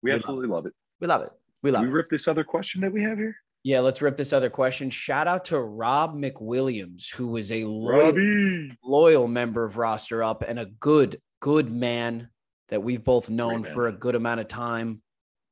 We, 0.03 0.11
We 0.11 0.15
love 0.15 0.21
absolutely 0.21 0.49
love 0.49 0.67
it. 0.67 0.73
We 1.01 1.07
love 1.07 1.23
it. 1.23 1.31
We 1.63 1.71
love 1.71 1.83
we 1.83 1.89
it. 1.89 1.93
rip 1.93 2.11
this 2.11 2.27
other 2.27 2.45
question 2.45 2.81
that 2.81 2.93
we 2.93 3.03
have 3.03 3.19
here. 3.19 3.37
Yeah, 3.65 3.79
let's 3.81 4.03
rip 4.03 4.17
this 4.17 4.33
other 4.33 4.51
question. 4.51 4.91
Shout 4.91 5.29
out 5.29 5.45
to 5.47 5.61
Rob 5.61 6.17
McWilliams, 6.17 7.15
who 7.15 7.37
is 7.37 7.53
a 7.53 7.65
loyal, 7.65 8.07
Robbie. 8.07 8.77
loyal 8.85 9.29
member 9.29 9.65
of 9.65 9.77
Roster 9.77 10.21
Up 10.25 10.43
and 10.43 10.59
a 10.59 10.67
good, 10.67 11.21
good 11.39 11.71
man 11.71 12.29
that 12.71 12.83
we've 12.83 13.05
both 13.05 13.31
known 13.31 13.63
for 13.63 13.87
a 13.87 13.93
good 13.93 14.17
amount 14.17 14.41
of 14.41 14.49
time. 14.49 15.03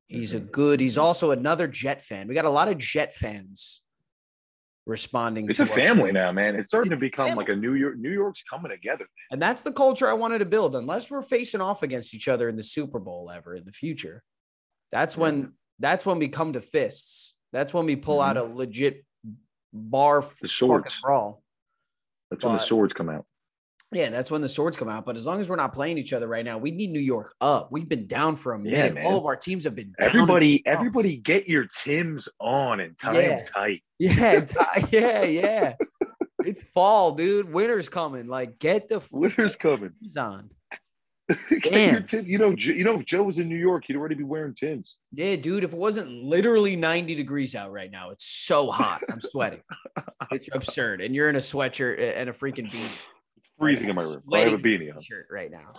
He's 0.07 0.33
a 0.33 0.41
Mhm. 0.41 0.51
good, 0.51 0.79
he's 0.81 0.97
also 0.97 1.31
another 1.31 1.69
Jet 1.69 2.01
fan. 2.01 2.27
We 2.27 2.33
got 2.33 2.43
a 2.43 2.49
lot 2.49 2.67
of 2.67 2.77
Jet 2.77 3.13
fans 3.13 3.81
responding. 4.85 5.49
It's 5.49 5.57
to 5.57 5.63
a 5.63 5.67
family 5.67 6.11
now, 6.11 6.31
man. 6.31 6.55
It's 6.55 6.67
starting 6.67 6.89
to 6.91 6.95
It's 6.95 7.01
a 7.01 7.07
become 7.07 7.35
like 7.35 7.49
a 7.49 7.55
New 7.55 7.73
York. 7.73 7.97
New 7.97 8.11
York's 8.11 8.43
coming 8.49 8.71
together. 8.71 9.05
And 9.31 9.41
that's 9.41 9.61
the 9.61 9.71
culture 9.71 10.07
I 10.07 10.13
wanted 10.13 10.39
to 10.39 10.45
build. 10.45 10.75
Unless 10.75 11.11
we're 11.11 11.21
facing 11.21 11.61
off 11.61 11.83
against 11.83 12.13
each 12.13 12.27
other 12.27 12.49
in 12.49 12.55
the 12.55 12.63
Super 12.63 12.99
Bowl 12.99 13.31
ever 13.33 13.55
in 13.55 13.65
the 13.65 13.71
future, 13.71 14.23
that's 14.91 15.15
when 15.15 15.53
that's 15.79 16.05
when 16.05 16.19
we 16.19 16.27
come 16.27 16.53
to 16.53 16.61
fists. 16.61 17.35
That's 17.53 17.73
when 17.73 17.85
we 17.85 17.95
pull 17.95 18.21
out 18.21 18.37
mm-hmm. 18.37 18.53
a 18.53 18.55
legit 18.55 19.05
bar 19.73 20.23
The 20.41 20.47
swords. 20.47 20.93
brawl. 21.03 21.43
That's 22.29 22.43
when 22.43 22.53
the 22.53 22.63
swords 22.63 22.93
come 22.93 23.09
out. 23.09 23.25
Yeah, 23.93 24.09
that's 24.09 24.31
when 24.31 24.41
the 24.41 24.47
swords 24.47 24.77
come 24.77 24.87
out. 24.87 25.05
But 25.05 25.17
as 25.17 25.25
long 25.25 25.41
as 25.41 25.49
we're 25.49 25.57
not 25.57 25.73
playing 25.73 25.97
each 25.97 26.13
other 26.13 26.27
right 26.27 26.45
now, 26.45 26.57
we 26.57 26.71
need 26.71 26.91
New 26.91 26.99
York 27.01 27.35
up. 27.41 27.71
We've 27.71 27.89
been 27.89 28.07
down 28.07 28.37
for 28.37 28.53
a 28.53 28.59
minute. 28.59 28.93
man. 28.95 29.05
All 29.05 29.17
of 29.17 29.25
our 29.25 29.35
teams 29.35 29.65
have 29.65 29.75
been 29.75 29.93
Everybody, 29.99 30.61
down. 30.61 30.73
everybody, 30.75 31.17
get 31.17 31.47
your 31.49 31.65
Tims 31.65 32.29
on 32.39 32.79
and 32.79 32.97
tie 32.97 33.19
Yeah. 33.19 33.27
them 33.27 33.45
tight. 33.53 33.83
Yeah, 33.99 34.39
ti- 34.41 34.57
yeah, 34.97 35.23
yeah. 35.23 35.73
it's 36.45 36.63
fall, 36.73 37.11
dude. 37.11 37.51
Winter's 37.51 37.89
coming. 37.89 38.27
Like, 38.27 38.57
get 38.59 38.87
the 38.87 39.05
Winter's 39.11 39.55
coming. 39.57 39.91
He's 39.99 40.15
on. 40.17 40.49
Get 41.49 41.63
your 41.65 41.71
Damn. 41.71 42.05
Tim- 42.05 42.25
You 42.25 42.37
know, 42.39 42.49
you 42.57 42.83
know, 42.83 42.99
if 42.99 43.05
Joe 43.05 43.23
was 43.23 43.39
in 43.39 43.47
New 43.47 43.55
York, 43.57 43.83
he'd 43.87 43.95
already 43.95 44.15
be 44.15 44.23
wearing 44.23 44.53
Tims. 44.53 44.97
Yeah, 45.13 45.35
dude. 45.37 45.63
If 45.63 45.71
it 45.71 45.77
wasn't 45.79 46.09
literally 46.11 46.75
90 46.75 47.15
degrees 47.15 47.55
out 47.55 47.71
right 47.71 47.89
now, 47.91 48.09
it's 48.09 48.25
so 48.25 48.69
hot. 48.71 49.01
I'm 49.09 49.21
sweating. 49.21 49.61
it's 50.31 50.49
absurd. 50.51 50.99
And 50.99 51.13
you're 51.15 51.29
in 51.29 51.35
a 51.37 51.39
sweatshirt 51.39 52.01
and 52.17 52.29
a 52.29 52.33
freaking 52.33 52.69
beanie 52.71 52.89
freezing 53.61 53.89
in 53.89 53.95
my 53.95 54.01
room. 54.03 54.23
I 54.33 54.39
have 54.39 54.53
a 54.53 54.57
beanie 54.57 54.93
on. 54.95 55.01
shirt 55.01 55.27
right 55.31 55.51
now. 55.51 55.73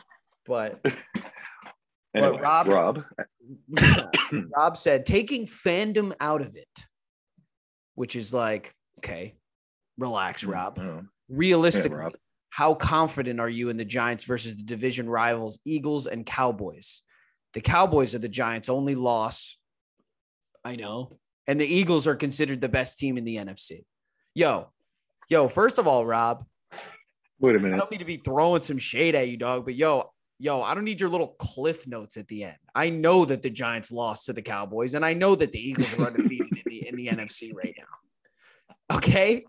But 0.46 0.84
Anyway, 2.14 2.40
Rob- 2.40 2.68
Rob, 2.68 3.04
Rob 4.54 4.76
said 4.76 5.06
taking 5.06 5.46
fandom 5.46 6.12
out 6.20 6.42
of 6.42 6.56
it, 6.56 6.84
which 7.94 8.16
is 8.16 8.34
like, 8.34 8.74
okay, 8.98 9.34
relax, 9.96 10.44
mm, 10.44 10.52
Rob. 10.52 10.78
Oh, 10.78 11.02
Realistically, 11.30 11.96
Rob. 11.96 12.12
how 12.50 12.74
confident 12.74 13.40
are 13.40 13.48
you 13.48 13.70
in 13.70 13.78
the 13.78 13.84
Giants 13.86 14.24
versus 14.24 14.56
the 14.56 14.62
division 14.62 15.08
rivals, 15.08 15.58
Eagles 15.64 16.06
and 16.06 16.26
Cowboys? 16.26 17.00
The 17.54 17.62
Cowboys 17.62 18.14
are 18.14 18.18
the 18.18 18.28
Giants' 18.28 18.68
only 18.68 18.94
loss. 18.94 19.56
I 20.64 20.76
know. 20.76 21.18
And 21.46 21.58
the 21.58 21.66
Eagles 21.66 22.06
are 22.06 22.14
considered 22.14 22.60
the 22.60 22.68
best 22.68 22.98
team 22.98 23.16
in 23.16 23.24
the 23.24 23.36
NFC. 23.36 23.84
Yo, 24.34 24.68
yo, 25.30 25.48
first 25.48 25.78
of 25.78 25.88
all, 25.88 26.04
Rob, 26.04 26.44
Wait 27.42 27.56
a 27.56 27.58
I 27.58 27.62
minute. 27.62 27.76
don't 27.76 27.90
mean 27.90 27.98
to 27.98 28.06
be 28.06 28.16
throwing 28.18 28.62
some 28.62 28.78
shade 28.78 29.14
at 29.16 29.28
you, 29.28 29.36
dog, 29.36 29.64
but 29.64 29.74
yo, 29.74 30.10
yo, 30.38 30.62
I 30.62 30.74
don't 30.74 30.84
need 30.84 31.00
your 31.00 31.10
little 31.10 31.34
cliff 31.38 31.86
notes 31.88 32.16
at 32.16 32.28
the 32.28 32.44
end. 32.44 32.56
I 32.74 32.88
know 32.88 33.24
that 33.24 33.42
the 33.42 33.50
Giants 33.50 33.90
lost 33.90 34.26
to 34.26 34.32
the 34.32 34.42
Cowboys, 34.42 34.94
and 34.94 35.04
I 35.04 35.12
know 35.12 35.34
that 35.34 35.50
the 35.52 35.58
Eagles 35.58 35.92
are 35.94 36.06
undefeated 36.06 36.52
in 36.52 36.62
the 36.64 36.88
in 36.88 36.96
the 36.96 37.08
NFC 37.08 37.52
right 37.52 37.74
now. 37.76 38.96
Okay. 38.96 39.44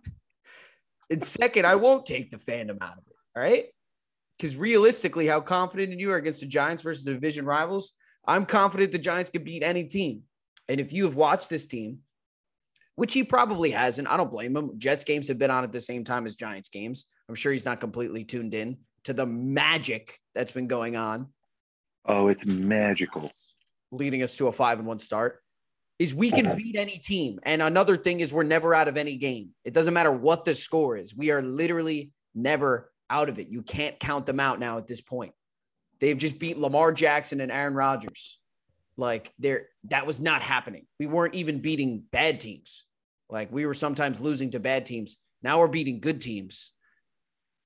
And 1.10 1.24
second, 1.24 1.68
I 1.68 1.76
won't 1.76 2.06
take 2.06 2.32
the 2.32 2.38
fandom 2.38 2.82
out 2.82 2.98
of 2.98 3.04
it. 3.08 3.16
All 3.36 3.44
right. 3.44 3.66
Because 4.38 4.56
realistically, 4.58 5.28
how 5.28 5.42
confident 5.42 5.94
are 5.94 5.96
you 5.96 6.12
are 6.12 6.18
against 6.18 6.40
the 6.40 6.48
Giants 6.48 6.82
versus 6.82 7.04
the 7.04 7.14
division 7.14 7.46
rivals, 7.46 7.94
I'm 8.26 8.46
confident 8.46 8.92
the 8.92 8.98
Giants 8.98 9.30
can 9.30 9.44
beat 9.44 9.64
any 9.64 9.84
team. 9.84 10.24
And 10.68 10.80
if 10.80 10.92
you 10.92 11.04
have 11.06 11.16
watched 11.16 11.50
this 11.50 11.68
team, 11.68 12.00
which 12.96 13.14
he 13.14 13.24
probably 13.24 13.72
hasn't, 13.72 14.08
I 14.08 14.18
don't 14.18 14.32
blame 14.32 14.56
him. 14.56 14.80
Jets 14.80 15.04
games 15.04 15.28
have 15.28 15.38
been 15.38 15.52
on 15.52 15.64
at 15.64 15.72
the 15.72 15.82
same 15.82 16.04
time 16.04 16.26
as 16.26 16.36
Giants 16.36 16.70
games. 16.70 17.06
I'm 17.30 17.36
sure 17.36 17.52
he's 17.52 17.66
not 17.66 17.80
completely 17.80 18.24
tuned 18.24 18.54
in 18.54 18.78
to 19.06 19.14
the 19.14 19.26
magic 19.26 20.20
that's 20.36 20.52
been 20.52 20.68
going 20.68 20.96
on, 20.96 21.28
Oh, 22.06 22.28
it's 22.28 22.46
magical. 22.46 23.30
leading 23.92 24.24
us 24.24 24.36
to 24.38 24.48
a 24.48 24.52
five 24.52 24.78
and 24.80 24.88
one 24.88 25.00
start. 25.00 25.42
Is 26.00 26.14
we 26.14 26.32
can 26.32 26.48
Uh-huh. 26.48 26.56
beat 26.56 26.76
any 26.76 26.98
team. 26.98 27.40
And 27.44 27.62
another 27.62 27.96
thing 27.96 28.20
is 28.20 28.34
we're 28.34 28.44
never 28.44 28.74
out 28.74 28.88
of 28.88 28.98
any 28.98 29.16
game. 29.16 29.54
It 29.64 29.74
doesn't 29.74 29.94
matter 29.94 30.12
what 30.12 30.44
the 30.44 30.56
score 30.56 30.98
is. 30.98 31.16
We 31.16 31.32
are 31.32 31.42
literally 31.42 32.12
never 32.36 32.92
out 33.10 33.30
of 33.30 33.40
it. 33.40 33.48
You 33.50 33.62
can't 33.62 34.00
count 34.00 34.26
them 34.26 34.40
out 34.40 34.60
now 34.60 34.78
at 34.78 34.88
this 34.88 35.02
point. 35.02 35.34
They've 36.00 36.18
just 36.18 36.40
beat 36.40 36.58
Lamar 36.58 36.92
Jackson 36.92 37.40
and 37.40 37.52
Aaron 37.52 37.74
Rodgers. 37.76 38.40
Like 38.98 39.32
there, 39.40 39.68
that 39.86 40.06
was 40.06 40.20
not 40.20 40.42
happening. 40.42 40.88
We 41.00 41.06
weren't 41.08 41.36
even 41.36 41.62
beating 41.62 42.00
bad 42.12 42.40
teams. 42.40 42.86
Like 43.30 43.52
we 43.52 43.66
were 43.66 43.74
sometimes 43.74 44.20
losing 44.20 44.52
to 44.52 44.60
bad 44.60 44.86
teams. 44.86 45.16
Now 45.42 45.60
we're 45.60 45.68
beating 45.68 46.00
good 46.00 46.20
teams. 46.22 46.73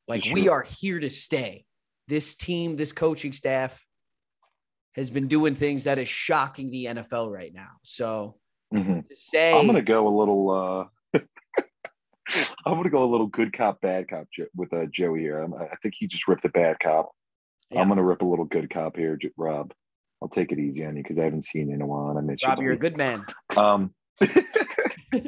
Like 0.08 0.24
That's 0.24 0.34
we 0.34 0.50
are 0.50 0.62
here 0.62 1.00
to 1.00 1.10
stay. 1.10 1.65
This 2.08 2.36
team, 2.36 2.78
this 2.78 2.93
coaching 2.93 3.34
staff 3.34 3.86
has 4.96 5.10
been 5.10 5.28
doing 5.28 5.54
things 5.54 5.84
that 5.84 6.00
is 6.00 6.08
shocking 6.08 6.72
the 6.72 6.86
NFL 6.86 7.32
right 7.32 7.54
now. 7.54 7.72
So 7.84 8.38
Mhm. 8.74 9.08
to 9.08 9.15
say 9.15 9.58
I'm 9.58 9.65
gonna 9.65 9.82
go 9.82 10.08
a 10.08 10.13
little. 10.17 10.50
uh 10.50 10.86
I'm 12.65 12.76
gonna 12.76 12.89
go 12.89 13.04
a 13.04 13.12
little 13.12 13.28
good 13.28 13.54
cop, 13.54 13.80
bad 13.82 14.10
cop 14.10 14.28
with 14.56 14.74
uh, 14.74 14.86
Joey 14.91 15.22
here. 15.22 15.39
I'm, 15.39 15.54
I 15.54 15.76
think 15.82 15.96
he 15.98 16.08
just 16.08 16.28
ripped 16.28 16.43
the 16.43 16.50
bad 16.50 16.78
cop. 16.82 17.12
Yeah. 17.70 17.82
I'm 17.82 17.88
gonna 17.89 18.04
rip 18.04 18.22
a 18.22 18.26
little 18.26 18.46
good 18.46 18.70
cop 18.70 18.96
here, 18.98 19.15
J- 19.17 19.32
Rob. 19.38 19.74
I'll 20.22 20.30
take 20.30 20.52
it 20.52 20.60
easy 20.60 20.84
on 20.86 20.98
you 20.98 21.04
because 21.04 21.17
I 21.20 21.24
haven't 21.26 21.43
seen 21.46 21.70
you 21.70 21.76
in 21.76 21.82
a 21.82 21.86
while 21.88 22.10
and 22.10 22.17
I 22.17 22.22
miss 22.22 22.43
Rob, 22.43 22.58
you. 22.58 22.62
Rob, 22.62 22.63
you're 22.63 22.74
a 22.74 22.78
good 22.78 22.98
man. 22.98 23.26
Um, 23.56 23.93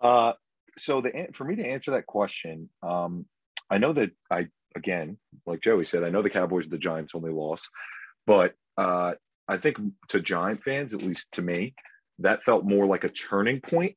uh, 0.00 0.32
so 0.78 1.00
the 1.00 1.28
for 1.34 1.44
me 1.44 1.56
to 1.56 1.66
answer 1.66 1.92
that 1.92 2.06
question, 2.06 2.68
um, 2.82 3.26
I 3.70 3.78
know 3.78 3.92
that 3.92 4.10
I 4.30 4.48
again, 4.76 5.18
like 5.46 5.62
Joey 5.62 5.86
said, 5.86 6.04
I 6.04 6.10
know 6.10 6.22
the 6.22 6.30
Cowboys 6.30 6.66
are 6.66 6.70
the 6.70 6.78
Giants' 6.78 7.12
only 7.14 7.30
loss, 7.30 7.68
but 8.26 8.54
uh, 8.76 9.12
I 9.48 9.56
think 9.58 9.78
to 10.08 10.20
Giant 10.20 10.62
fans, 10.62 10.94
at 10.94 11.02
least 11.02 11.28
to 11.32 11.42
me, 11.42 11.74
that 12.20 12.44
felt 12.44 12.64
more 12.64 12.86
like 12.86 13.04
a 13.04 13.08
turning 13.08 13.60
point 13.60 13.96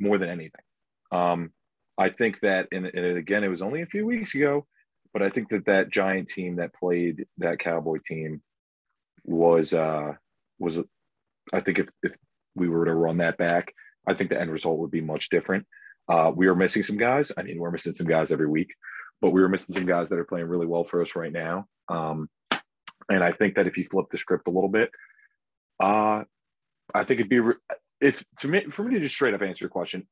more 0.00 0.18
than 0.18 0.28
anything. 0.28 0.62
Um, 1.10 1.52
I 1.98 2.10
think 2.10 2.40
that, 2.42 2.68
and, 2.72 2.86
and 2.86 3.18
again, 3.18 3.42
it 3.42 3.48
was 3.48 3.62
only 3.62 3.82
a 3.82 3.86
few 3.86 4.06
weeks 4.06 4.34
ago, 4.34 4.66
but 5.12 5.22
I 5.22 5.30
think 5.30 5.48
that 5.50 5.66
that 5.66 5.90
Giant 5.90 6.28
team 6.28 6.56
that 6.56 6.74
played 6.74 7.26
that 7.38 7.58
Cowboy 7.58 7.98
team 8.06 8.40
was 9.24 9.72
uh, 9.72 10.12
was 10.58 10.76
I 11.52 11.60
think 11.60 11.78
if 11.78 11.88
if 12.02 12.12
we 12.54 12.68
were 12.68 12.84
to 12.84 12.94
run 12.94 13.18
that 13.18 13.36
back, 13.36 13.72
I 14.06 14.14
think 14.14 14.30
the 14.30 14.40
end 14.40 14.50
result 14.50 14.78
would 14.78 14.90
be 14.90 15.00
much 15.00 15.28
different. 15.30 15.66
Uh, 16.08 16.32
we 16.34 16.46
are 16.46 16.54
missing 16.54 16.82
some 16.82 16.96
guys. 16.96 17.32
I 17.36 17.42
mean, 17.42 17.58
we're 17.58 17.70
missing 17.70 17.94
some 17.94 18.06
guys 18.06 18.32
every 18.32 18.48
week, 18.48 18.68
but 19.20 19.30
we 19.30 19.40
were 19.40 19.48
missing 19.48 19.74
some 19.74 19.86
guys 19.86 20.08
that 20.08 20.18
are 20.18 20.24
playing 20.24 20.46
really 20.46 20.66
well 20.66 20.86
for 20.90 21.02
us 21.02 21.10
right 21.14 21.32
now. 21.32 21.66
Um, 21.88 22.28
and 23.08 23.22
I 23.22 23.32
think 23.32 23.56
that 23.56 23.66
if 23.66 23.76
you 23.76 23.86
flip 23.90 24.06
the 24.10 24.18
script 24.18 24.48
a 24.48 24.50
little 24.50 24.68
bit, 24.68 24.90
uh, 25.82 26.24
I 26.94 27.04
think 27.04 27.20
it'd 27.20 27.28
be 27.28 27.40
re- 27.40 27.54
if 28.00 28.22
me 28.44 28.66
for 28.74 28.84
me 28.84 28.94
to 28.94 29.00
just 29.00 29.14
straight 29.14 29.34
up 29.34 29.42
answer 29.42 29.64
your 29.64 29.70
question, 29.70 30.06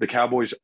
the 0.00 0.06
Cowboys, 0.06 0.54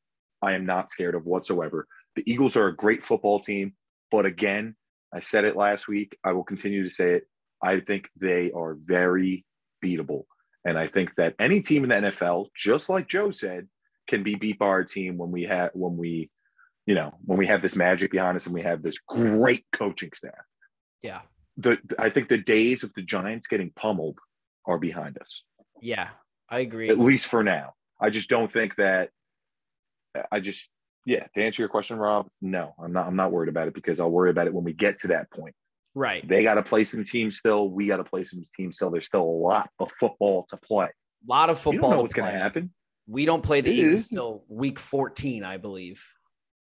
I 0.42 0.52
am 0.52 0.66
not 0.66 0.90
scared 0.90 1.14
of 1.14 1.24
whatsoever. 1.24 1.86
The 2.16 2.22
Eagles 2.26 2.56
are 2.56 2.68
a 2.68 2.76
great 2.76 3.04
football 3.04 3.40
team, 3.40 3.74
but 4.10 4.26
again, 4.26 4.76
I 5.14 5.20
said 5.20 5.44
it 5.44 5.56
last 5.56 5.88
week. 5.88 6.16
I 6.24 6.32
will 6.32 6.44
continue 6.44 6.84
to 6.84 6.90
say 6.94 7.14
it. 7.14 7.28
I 7.62 7.80
think 7.80 8.08
they 8.20 8.50
are 8.54 8.76
very 8.80 9.44
beatable. 9.84 10.24
And 10.64 10.78
I 10.78 10.88
think 10.88 11.10
that 11.16 11.34
any 11.38 11.60
team 11.60 11.84
in 11.84 11.90
the 11.90 12.10
NFL, 12.10 12.46
just 12.56 12.88
like 12.88 13.08
Joe 13.08 13.30
said, 13.30 13.68
can 14.08 14.22
be 14.22 14.34
beat 14.34 14.58
by 14.58 14.66
our 14.66 14.84
team 14.84 15.16
when 15.16 15.30
we 15.30 15.42
have 15.44 15.70
when 15.74 15.96
we, 15.96 16.30
you 16.86 16.94
know, 16.94 17.14
when 17.24 17.38
we 17.38 17.46
have 17.46 17.62
this 17.62 17.76
magic 17.76 18.10
behind 18.10 18.36
us 18.36 18.44
and 18.46 18.54
we 18.54 18.62
have 18.62 18.82
this 18.82 18.96
great 19.06 19.64
coaching 19.74 20.10
staff. 20.14 20.32
Yeah. 21.02 21.20
The 21.58 21.78
I 21.98 22.10
think 22.10 22.28
the 22.28 22.38
days 22.38 22.82
of 22.82 22.92
the 22.94 23.02
Giants 23.02 23.46
getting 23.46 23.70
pummeled 23.76 24.18
are 24.66 24.78
behind 24.78 25.18
us, 25.18 25.42
Yeah. 25.80 26.08
I 26.50 26.60
agree. 26.60 26.88
at 26.88 26.98
least 26.98 27.26
for 27.26 27.42
now. 27.44 27.74
I 28.00 28.10
just 28.10 28.28
don't 28.30 28.52
think 28.52 28.76
that. 28.76 29.10
I 30.32 30.40
just 30.40 30.68
yeah. 31.04 31.26
To 31.34 31.42
answer 31.42 31.62
your 31.62 31.68
question, 31.68 31.96
Rob, 31.98 32.28
no, 32.40 32.74
I'm 32.82 32.92
not. 32.92 33.06
I'm 33.06 33.16
not 33.16 33.32
worried 33.32 33.48
about 33.48 33.68
it 33.68 33.74
because 33.74 34.00
I'll 34.00 34.10
worry 34.10 34.30
about 34.30 34.46
it 34.46 34.54
when 34.54 34.64
we 34.64 34.72
get 34.72 35.00
to 35.00 35.08
that 35.08 35.30
point. 35.30 35.54
Right. 35.94 36.26
They 36.26 36.42
got 36.42 36.54
to 36.54 36.62
play 36.62 36.84
some 36.84 37.04
teams 37.04 37.38
still. 37.38 37.68
We 37.70 37.86
got 37.86 37.96
to 37.98 38.04
play 38.04 38.24
some 38.24 38.42
teams 38.56 38.76
still. 38.76 38.90
There's 38.90 39.06
still 39.06 39.22
a 39.22 39.38
lot 39.48 39.68
of 39.78 39.88
football 39.98 40.46
to 40.50 40.56
play. 40.56 40.86
A 40.86 40.90
lot 41.26 41.50
of 41.50 41.56
You 41.58 41.62
football. 41.62 41.90
don't 41.90 41.96
know 41.98 42.02
what's 42.02 42.14
going 42.14 42.32
to 42.32 42.38
happen. 42.38 42.72
We 43.08 43.24
don't 43.24 43.42
play 43.42 43.60
the 43.62 43.70
Eagles 43.72 44.04
is. 44.04 44.08
till 44.10 44.44
week 44.48 44.78
14, 44.78 45.42
I 45.42 45.56
believe. 45.56 46.04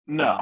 No. 0.06 0.40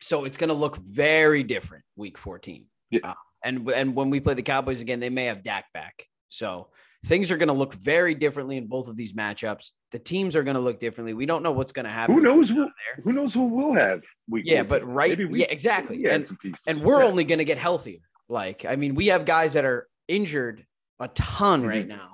So 0.00 0.24
it's 0.24 0.36
going 0.36 0.48
to 0.48 0.54
look 0.54 0.76
very 0.78 1.42
different 1.42 1.84
week 1.96 2.18
14. 2.18 2.64
Yeah. 2.90 3.00
Uh, 3.04 3.14
and 3.44 3.68
and 3.70 3.94
when 3.94 4.08
we 4.10 4.20
play 4.20 4.34
the 4.34 4.42
Cowboys 4.42 4.80
again, 4.80 5.00
they 5.00 5.10
may 5.10 5.26
have 5.26 5.42
Dak 5.42 5.66
back. 5.74 6.06
So 6.30 6.68
things 7.04 7.30
are 7.30 7.36
going 7.36 7.48
to 7.48 7.52
look 7.54 7.74
very 7.74 8.14
differently 8.14 8.56
in 8.56 8.66
both 8.66 8.88
of 8.88 8.96
these 8.96 9.12
matchups. 9.12 9.70
The 9.92 9.98
teams 9.98 10.34
are 10.34 10.42
going 10.42 10.54
to 10.56 10.60
look 10.62 10.80
differently. 10.80 11.12
We 11.12 11.26
don't 11.26 11.42
know 11.42 11.52
what's 11.52 11.72
going 11.72 11.84
to 11.84 11.90
happen. 11.92 12.14
Who 12.14 12.22
knows 12.22 12.48
who, 12.48 12.66
who 13.04 13.12
knows 13.12 13.34
who 13.34 13.42
we'll 13.44 13.74
have 13.74 14.00
week 14.30 14.44
Yeah, 14.46 14.62
14. 14.62 14.68
but 14.70 14.86
right- 14.90 15.18
we- 15.30 15.40
yeah, 15.40 15.46
exactly. 15.50 15.98
we 15.98 16.08
And- 16.08 16.26
And 16.66 16.82
we're 16.82 17.02
Yeah. 17.02 17.08
only 17.08 17.24
going 17.24 17.38
to 17.40 17.44
get 17.44 17.58
healthier. 17.58 17.98
Like, 18.30 18.64
I 18.64 18.76
mean, 18.76 18.94
we 18.94 19.08
have 19.08 19.26
guys 19.26 19.52
that 19.52 19.66
are 19.66 19.86
injured 20.08 20.64
a 20.98 21.08
ton 21.08 21.62
Mhm. 21.64 21.68
right 21.68 21.86
now. 21.86 22.13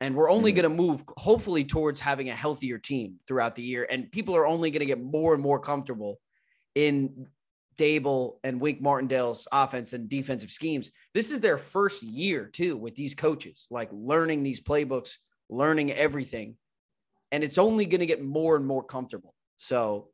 And 0.00 0.14
we're 0.16 0.30
only 0.30 0.52
Mhm. 0.52 0.56
going 0.56 0.70
to 0.70 0.76
move, 0.76 1.04
hopefully, 1.18 1.64
towards 1.64 2.00
having 2.00 2.30
a 2.30 2.34
healthier 2.34 2.78
team 2.78 3.20
throughout 3.26 3.54
the 3.54 3.62
year. 3.62 3.86
And 3.90 4.10
people 4.10 4.34
are 4.34 4.46
only 4.46 4.70
going 4.70 4.80
to 4.80 4.86
get 4.86 5.00
more 5.00 5.34
and 5.34 5.42
more 5.42 5.60
comfortable 5.60 6.20
in 6.74 7.28
Daboll 7.76 8.38
and 8.42 8.60
Wink 8.60 8.80
Martindale's 8.80 9.46
offense 9.52 9.92
and 9.92 10.08
defensive 10.08 10.50
schemes. 10.50 10.90
This 11.14 11.30
is 11.30 11.40
their 11.40 11.58
first 11.58 12.02
year, 12.02 12.46
too, 12.46 12.76
with 12.76 12.94
these 12.94 13.14
coaches, 13.14 13.66
like 13.70 13.90
learning 13.92 14.42
these 14.42 14.60
playbooks, 14.62 15.18
learning 15.50 15.90
everything. 15.92 16.56
And 17.32 17.44
it's 17.44 17.58
only 17.58 17.86
going 17.86 18.00
to 18.00 18.06
get 18.06 18.22
more 18.22 18.56
and 18.56 18.66
more 18.66 18.82
comfortable. 18.82 19.34
So, 19.58 20.10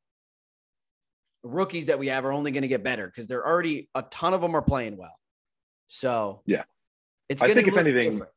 rookies 1.43 1.87
that 1.87 1.99
we 1.99 2.09
have 2.09 2.25
are 2.25 2.33
only 2.33 2.51
going 2.51 2.63
to 2.63 2.69
get 2.69 2.83
better 2.83 3.07
because 3.07 3.29
they're 3.29 3.47
already 3.47 3.89
a 3.95 4.03
ton 4.03 4.35
of 4.35 4.41
them 4.41 4.57
are 4.57 4.63
playing 4.63 4.97
well. 4.97 5.17
So 5.87 6.43
Yeah. 6.45 6.65
it's 7.29 7.41
I 7.43 7.47
going 7.47 7.59
to 7.59 7.63
think 7.63 7.73
if 7.73 7.79
anything- 7.79 8.11
different. 8.13 8.33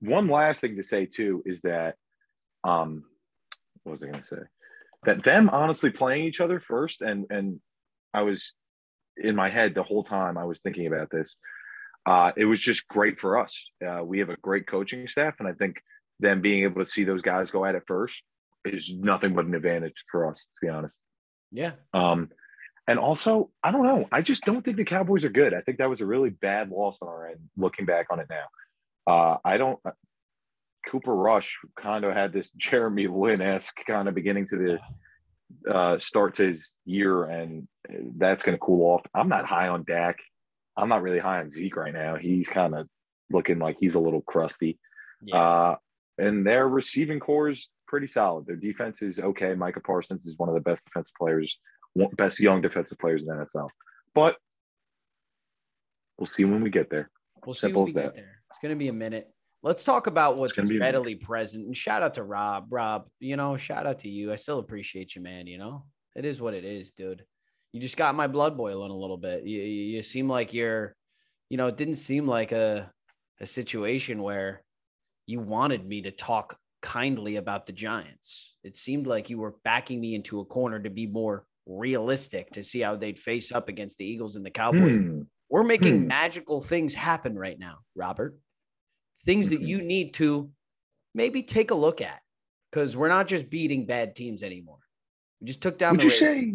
One 0.00 0.28
last 0.28 0.60
thing 0.60 0.76
to 0.76 0.84
say 0.84 1.06
too 1.06 1.42
is 1.44 1.60
that, 1.62 1.96
um, 2.64 3.04
what 3.82 3.92
was 3.92 4.02
I 4.02 4.06
going 4.06 4.22
to 4.22 4.26
say? 4.26 4.42
that 5.04 5.24
them 5.24 5.48
honestly 5.50 5.90
playing 5.90 6.24
each 6.24 6.40
other 6.40 6.60
first, 6.60 7.00
and 7.00 7.26
and 7.30 7.60
I 8.12 8.22
was 8.22 8.52
in 9.16 9.36
my 9.36 9.50
head 9.50 9.74
the 9.74 9.82
whole 9.82 10.04
time 10.04 10.38
I 10.38 10.44
was 10.44 10.60
thinking 10.60 10.86
about 10.86 11.10
this. 11.10 11.36
Uh, 12.06 12.32
it 12.36 12.44
was 12.44 12.60
just 12.60 12.86
great 12.88 13.18
for 13.18 13.38
us. 13.38 13.54
Uh, 13.86 14.02
we 14.04 14.20
have 14.20 14.30
a 14.30 14.36
great 14.36 14.66
coaching 14.66 15.06
staff, 15.08 15.34
and 15.38 15.48
I 15.48 15.52
think 15.52 15.76
them 16.20 16.40
being 16.40 16.64
able 16.64 16.84
to 16.84 16.90
see 16.90 17.04
those 17.04 17.22
guys 17.22 17.50
go 17.50 17.64
at 17.64 17.74
it 17.74 17.82
first 17.86 18.22
is 18.64 18.92
nothing 18.92 19.34
but 19.34 19.44
an 19.44 19.54
advantage 19.54 20.04
for 20.10 20.28
us, 20.28 20.44
to 20.44 20.66
be 20.66 20.68
honest. 20.68 20.96
Yeah. 21.52 21.72
Um, 21.92 22.30
and 22.86 22.98
also, 22.98 23.50
I 23.62 23.70
don't 23.70 23.84
know. 23.84 24.06
I 24.10 24.22
just 24.22 24.42
don't 24.44 24.64
think 24.64 24.78
the 24.78 24.84
Cowboys 24.84 25.24
are 25.24 25.30
good. 25.30 25.52
I 25.52 25.60
think 25.60 25.78
that 25.78 25.90
was 25.90 26.00
a 26.00 26.06
really 26.06 26.30
bad 26.30 26.70
loss 26.70 26.96
on 27.02 27.08
our 27.08 27.28
end. 27.28 27.40
Looking 27.56 27.84
back 27.84 28.06
on 28.10 28.20
it 28.20 28.26
now, 28.30 28.46
uh, 29.08 29.36
I 29.44 29.56
don't. 29.56 29.78
Cooper 30.88 31.14
Rush 31.14 31.56
kind 31.80 32.04
of 32.04 32.14
had 32.14 32.32
this 32.32 32.50
Jeremy 32.56 33.06
Lin 33.06 33.40
esque 33.40 33.76
kind 33.86 34.08
of 34.08 34.14
beginning 34.14 34.46
to 34.48 34.78
the 35.64 35.72
uh, 35.72 35.98
start 35.98 36.34
to 36.36 36.48
his 36.48 36.76
year, 36.84 37.24
and 37.24 37.68
that's 38.16 38.44
going 38.44 38.56
to 38.56 38.60
cool 38.60 38.94
off. 38.94 39.06
I'm 39.14 39.28
not 39.28 39.46
high 39.46 39.68
on 39.68 39.84
Dak. 39.86 40.16
I'm 40.76 40.88
not 40.88 41.02
really 41.02 41.18
high 41.18 41.40
on 41.40 41.50
Zeke 41.50 41.76
right 41.76 41.92
now. 41.92 42.16
He's 42.16 42.46
kind 42.48 42.74
of 42.74 42.86
looking 43.30 43.58
like 43.58 43.76
he's 43.80 43.94
a 43.94 43.98
little 43.98 44.22
crusty. 44.22 44.78
Yeah. 45.22 45.36
Uh, 45.36 45.76
and 46.18 46.46
their 46.46 46.68
receiving 46.68 47.18
corps 47.18 47.50
is 47.50 47.68
pretty 47.86 48.06
solid. 48.06 48.46
Their 48.46 48.56
defense 48.56 49.02
is 49.02 49.18
okay. 49.18 49.54
Micah 49.54 49.80
Parsons 49.80 50.26
is 50.26 50.36
one 50.36 50.48
of 50.48 50.54
the 50.54 50.60
best 50.60 50.84
defensive 50.84 51.14
players 51.18 51.58
best 52.16 52.40
young 52.40 52.60
defensive 52.60 52.98
players 52.98 53.22
in 53.22 53.28
the 53.28 53.46
NFL. 53.54 53.68
But 54.14 54.36
we'll 56.18 56.26
see 56.26 56.44
when 56.44 56.62
we 56.62 56.70
get 56.70 56.90
there. 56.90 57.10
We'll 57.44 57.54
see 57.54 57.60
Simple 57.60 57.84
when 57.84 57.94
we 57.94 58.00
get 58.00 58.14
there. 58.14 58.37
It's 58.58 58.62
going 58.62 58.74
to 58.74 58.78
be 58.78 58.88
a 58.88 58.92
minute. 58.92 59.32
Let's 59.62 59.84
talk 59.84 60.08
about 60.08 60.36
what's 60.36 60.58
readily 60.58 61.14
present. 61.14 61.66
And 61.66 61.76
shout 61.76 62.02
out 62.02 62.14
to 62.14 62.24
Rob. 62.24 62.66
Rob, 62.70 63.06
you 63.20 63.36
know, 63.36 63.56
shout 63.56 63.86
out 63.86 64.00
to 64.00 64.08
you. 64.08 64.32
I 64.32 64.34
still 64.34 64.58
appreciate 64.58 65.14
you, 65.14 65.22
man. 65.22 65.46
You 65.46 65.58
know, 65.58 65.84
it 66.16 66.24
is 66.24 66.40
what 66.40 66.54
it 66.54 66.64
is, 66.64 66.90
dude. 66.90 67.24
You 67.72 67.80
just 67.80 67.96
got 67.96 68.16
my 68.16 68.26
blood 68.26 68.56
boiling 68.56 68.90
a 68.90 68.96
little 68.96 69.16
bit. 69.16 69.44
You, 69.44 69.60
you 69.60 70.02
seem 70.02 70.28
like 70.28 70.54
you're, 70.54 70.96
you 71.48 71.56
know, 71.56 71.68
it 71.68 71.76
didn't 71.76 71.96
seem 71.96 72.26
like 72.26 72.50
a, 72.50 72.90
a 73.40 73.46
situation 73.46 74.24
where 74.24 74.64
you 75.26 75.38
wanted 75.38 75.86
me 75.86 76.02
to 76.02 76.10
talk 76.10 76.58
kindly 76.82 77.36
about 77.36 77.66
the 77.66 77.72
Giants. 77.72 78.56
It 78.64 78.74
seemed 78.74 79.06
like 79.06 79.30
you 79.30 79.38
were 79.38 79.54
backing 79.62 80.00
me 80.00 80.16
into 80.16 80.40
a 80.40 80.44
corner 80.44 80.80
to 80.80 80.90
be 80.90 81.06
more 81.06 81.44
realistic 81.64 82.50
to 82.54 82.64
see 82.64 82.80
how 82.80 82.96
they'd 82.96 83.20
face 83.20 83.52
up 83.52 83.68
against 83.68 83.98
the 83.98 84.04
Eagles 84.04 84.34
and 84.34 84.44
the 84.44 84.50
Cowboys. 84.50 84.96
Hmm. 84.96 85.20
We're 85.48 85.62
making 85.62 86.00
hmm. 86.00 86.06
magical 86.08 86.60
things 86.60 86.92
happen 86.92 87.38
right 87.38 87.56
now, 87.56 87.76
Robert. 87.94 88.36
Things 89.24 89.50
that 89.50 89.60
you 89.60 89.82
need 89.82 90.14
to 90.14 90.50
maybe 91.14 91.42
take 91.42 91.70
a 91.70 91.74
look 91.74 92.00
at 92.00 92.20
because 92.70 92.96
we're 92.96 93.08
not 93.08 93.26
just 93.26 93.50
beating 93.50 93.86
bad 93.86 94.14
teams 94.14 94.42
anymore. 94.42 94.78
We 95.40 95.46
just 95.46 95.60
took 95.60 95.78
down. 95.78 95.96
Would 95.96 96.04
you 96.04 96.10
say? 96.10 96.54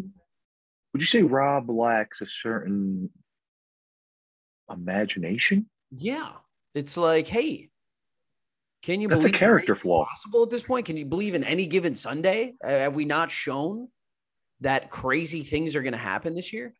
Would 0.92 1.00
you 1.00 1.06
say 1.06 1.22
Rob 1.22 1.68
lacks 1.70 2.20
a 2.20 2.26
certain 2.42 3.10
imagination? 4.70 5.66
Yeah, 5.90 6.32
it's 6.74 6.96
like, 6.96 7.26
hey, 7.26 7.70
can 8.82 9.00
you 9.00 9.08
That's 9.08 9.22
believe 9.22 9.34
a 9.34 9.38
character 9.38 9.76
flaw 9.76 10.06
possible 10.06 10.44
at 10.44 10.50
this 10.50 10.62
point? 10.62 10.86
Can 10.86 10.96
you 10.96 11.04
believe 11.04 11.34
in 11.34 11.44
any 11.44 11.66
given 11.66 11.94
Sunday? 11.94 12.54
Have 12.62 12.94
we 12.94 13.04
not 13.04 13.30
shown 13.30 13.88
that 14.60 14.90
crazy 14.90 15.42
things 15.42 15.76
are 15.76 15.82
going 15.82 15.92
to 15.92 15.98
happen 15.98 16.34
this 16.34 16.52
year. 16.52 16.74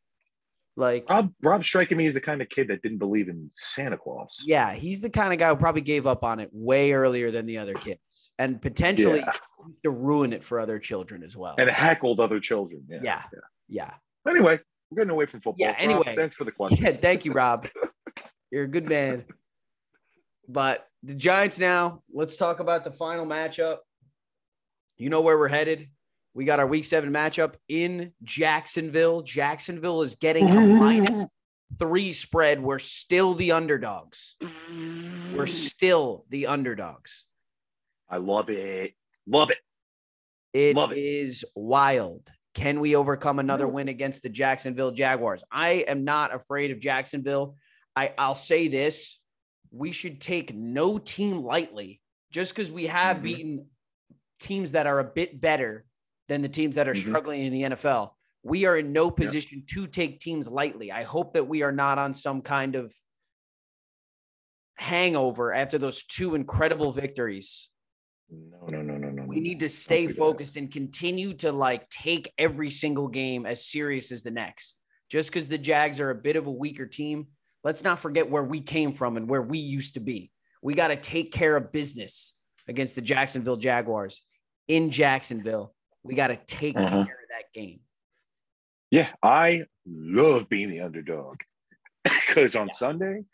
Like 0.76 1.08
Rob, 1.08 1.32
Rob 1.40 1.64
striking 1.64 1.96
me 1.96 2.08
as 2.08 2.14
the 2.14 2.20
kind 2.20 2.42
of 2.42 2.48
kid 2.48 2.68
that 2.68 2.82
didn't 2.82 2.98
believe 2.98 3.28
in 3.28 3.50
Santa 3.74 3.96
Claus. 3.96 4.34
Yeah, 4.44 4.74
he's 4.74 5.00
the 5.00 5.10
kind 5.10 5.32
of 5.32 5.38
guy 5.38 5.48
who 5.48 5.56
probably 5.56 5.82
gave 5.82 6.06
up 6.06 6.24
on 6.24 6.40
it 6.40 6.50
way 6.52 6.92
earlier 6.92 7.30
than 7.30 7.46
the 7.46 7.58
other 7.58 7.74
kids, 7.74 8.30
and 8.38 8.60
potentially 8.60 9.20
yeah. 9.20 9.32
to 9.84 9.90
ruin 9.90 10.32
it 10.32 10.42
for 10.42 10.58
other 10.58 10.80
children 10.80 11.22
as 11.22 11.37
well. 11.37 11.54
And 11.58 11.70
heckled 11.70 12.18
other 12.18 12.40
children. 12.40 12.82
Yeah, 12.88 12.98
yeah, 13.02 13.22
yeah. 13.68 13.90
yeah. 14.24 14.30
Anyway, 14.30 14.58
we're 14.90 14.96
getting 14.96 15.10
away 15.10 15.26
from 15.26 15.40
football. 15.40 15.54
Yeah. 15.58 15.76
Anyway, 15.78 16.02
Rob, 16.06 16.16
thanks 16.16 16.37
for 16.37 16.44
the 16.44 16.52
question. 16.52 16.84
Yeah, 16.84 16.96
thank 16.96 17.24
you, 17.24 17.32
Rob. 17.32 17.68
You're 18.50 18.64
a 18.64 18.68
good 18.68 18.88
man. 18.88 19.24
But 20.48 20.87
the 21.04 21.14
Giants 21.14 21.58
now. 21.58 22.02
Let's 22.12 22.37
talk 22.37 22.60
about 22.60 22.82
the 22.82 22.90
final 22.90 23.26
matchup. 23.26 23.78
You 24.96 25.08
know 25.08 25.20
where 25.20 25.38
we're 25.38 25.48
headed. 25.48 25.88
We 26.34 26.44
got 26.44 26.58
our 26.58 26.66
week 26.66 26.84
seven 26.84 27.12
matchup 27.12 27.54
in 27.68 28.12
Jacksonville. 28.22 29.22
Jacksonville 29.22 30.02
is 30.02 30.16
getting 30.16 30.50
a 30.50 30.60
minus 30.80 31.24
three 31.78 32.12
spread. 32.12 32.60
We're 32.60 32.80
still 32.80 33.34
the 33.34 33.52
underdogs. 33.52 34.36
We're 35.32 35.46
still 35.46 36.24
the 36.28 36.48
underdogs. 36.48 37.24
I 38.10 38.16
love 38.16 38.50
it. 38.50 38.94
Love 39.26 39.50
it. 39.50 39.58
It 40.52 40.76
love 40.76 40.92
is 40.92 41.44
wild. 41.54 42.28
Can 42.54 42.80
we 42.80 42.94
overcome 42.94 43.38
another 43.38 43.66
win 43.66 43.88
against 43.88 44.22
the 44.22 44.28
Jacksonville 44.28 44.92
Jaguars? 44.92 45.42
I 45.50 45.84
am 45.88 46.04
not 46.04 46.34
afraid 46.34 46.70
of 46.70 46.78
Jacksonville. 46.78 47.56
I, 47.96 48.12
I'll 48.18 48.34
say 48.34 48.68
this 48.68 49.18
we 49.70 49.90
should 49.90 50.20
take 50.20 50.54
no 50.54 50.98
team 50.98 51.42
lightly 51.42 52.00
just 52.30 52.54
because 52.54 52.70
we 52.70 52.86
have 52.86 53.16
mm-hmm. 53.16 53.24
beaten 53.24 53.66
teams 54.38 54.72
that 54.72 54.86
are 54.86 55.00
a 55.00 55.04
bit 55.04 55.40
better 55.40 55.84
than 56.28 56.42
the 56.42 56.48
teams 56.48 56.76
that 56.76 56.88
are 56.88 56.94
mm-hmm. 56.94 57.08
struggling 57.08 57.44
in 57.44 57.52
the 57.52 57.62
NFL. 57.62 58.10
We 58.42 58.66
are 58.66 58.76
in 58.76 58.92
no 58.92 59.10
position 59.10 59.58
yep. 59.58 59.66
to 59.68 59.87
take 59.87 60.20
teams 60.20 60.48
lightly. 60.48 60.92
I 60.92 61.02
hope 61.02 61.34
that 61.34 61.48
we 61.48 61.62
are 61.62 61.72
not 61.72 61.98
on 61.98 62.12
some 62.12 62.42
kind 62.42 62.74
of 62.74 62.94
hangover 64.76 65.54
after 65.54 65.78
those 65.78 66.02
two 66.02 66.34
incredible 66.34 66.92
victories. 66.92 67.70
No, 68.30 68.66
no, 68.68 68.82
no, 68.82 68.96
no, 68.96 69.10
no. 69.10 69.24
We 69.26 69.40
need 69.40 69.60
to 69.60 69.68
stay 69.68 70.08
focused 70.08 70.54
that. 70.54 70.60
and 70.60 70.72
continue 70.72 71.34
to 71.34 71.52
like 71.52 71.88
take 71.90 72.32
every 72.38 72.70
single 72.70 73.08
game 73.08 73.46
as 73.46 73.66
serious 73.66 74.12
as 74.12 74.22
the 74.22 74.30
next. 74.30 74.76
Just 75.10 75.30
because 75.30 75.48
the 75.48 75.58
Jags 75.58 76.00
are 76.00 76.10
a 76.10 76.14
bit 76.14 76.37
of 76.37 76.46
a 76.46 76.50
weaker 76.50 76.87
team, 76.87 77.28
let's 77.62 77.84
not 77.84 77.98
forget 77.98 78.30
where 78.30 78.42
we 78.42 78.60
came 78.60 78.92
from 78.92 79.16
and 79.16 79.28
where 79.28 79.42
we 79.42 79.58
used 79.58 79.94
to 79.94 80.00
be. 80.00 80.30
We 80.62 80.74
got 80.74 80.88
to 80.88 80.96
take 80.96 81.32
care 81.32 81.56
of 81.56 81.72
business 81.72 82.34
against 82.66 82.94
the 82.94 83.02
Jacksonville 83.02 83.56
Jaguars 83.56 84.22
in 84.66 84.90
Jacksonville 84.90 85.74
we 86.04 86.14
got 86.14 86.28
to 86.28 86.36
take 86.36 86.76
uh-huh. 86.76 86.88
care 86.88 87.00
of 87.00 87.28
that 87.30 87.52
game. 87.52 87.80
Yeah, 88.90 89.08
I 89.22 89.62
love 89.86 90.48
being 90.48 90.70
the 90.70 90.82
underdog 90.82 91.38
because 92.04 92.54
on 92.54 92.68
yeah. 92.68 92.74
Sunday, 92.74 93.24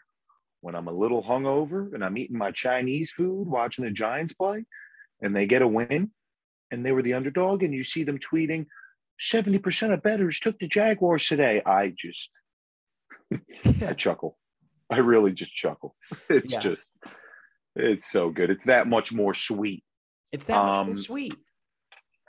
when 0.62 0.74
I'm 0.74 0.88
a 0.88 0.92
little 0.92 1.22
hungover 1.22 1.92
and 1.92 2.04
I'm 2.04 2.16
eating 2.16 2.38
my 2.38 2.52
Chinese 2.52 3.12
food, 3.14 3.48
watching 3.48 3.84
the 3.84 3.90
Giants 3.90 4.32
play, 4.32 4.64
and 5.20 5.34
they 5.34 5.46
get 5.46 5.62
a 5.62 5.68
win, 5.68 6.12
and 6.70 6.86
they 6.86 6.92
were 6.92 7.02
the 7.02 7.14
underdog, 7.14 7.62
and 7.62 7.74
you 7.74 7.84
see 7.84 8.04
them 8.04 8.18
tweeting, 8.18 8.66
70% 9.20 9.92
of 9.92 10.02
bettors 10.02 10.40
took 10.40 10.58
the 10.58 10.66
Jaguars 10.66 11.26
today. 11.26 11.60
I 11.66 11.92
just, 11.98 12.30
I 13.84 13.92
chuckle. 13.92 14.38
I 14.88 14.98
really 14.98 15.32
just 15.32 15.54
chuckle. 15.54 15.94
It's 16.30 16.52
yeah. 16.52 16.60
just, 16.60 16.84
it's 17.76 18.10
so 18.10 18.30
good. 18.30 18.50
It's 18.50 18.64
that 18.64 18.86
much 18.86 19.12
more 19.12 19.34
sweet. 19.34 19.84
It's 20.32 20.46
that 20.46 20.64
much 20.64 20.78
um, 20.78 20.86
more 20.86 20.94
sweet 20.94 21.34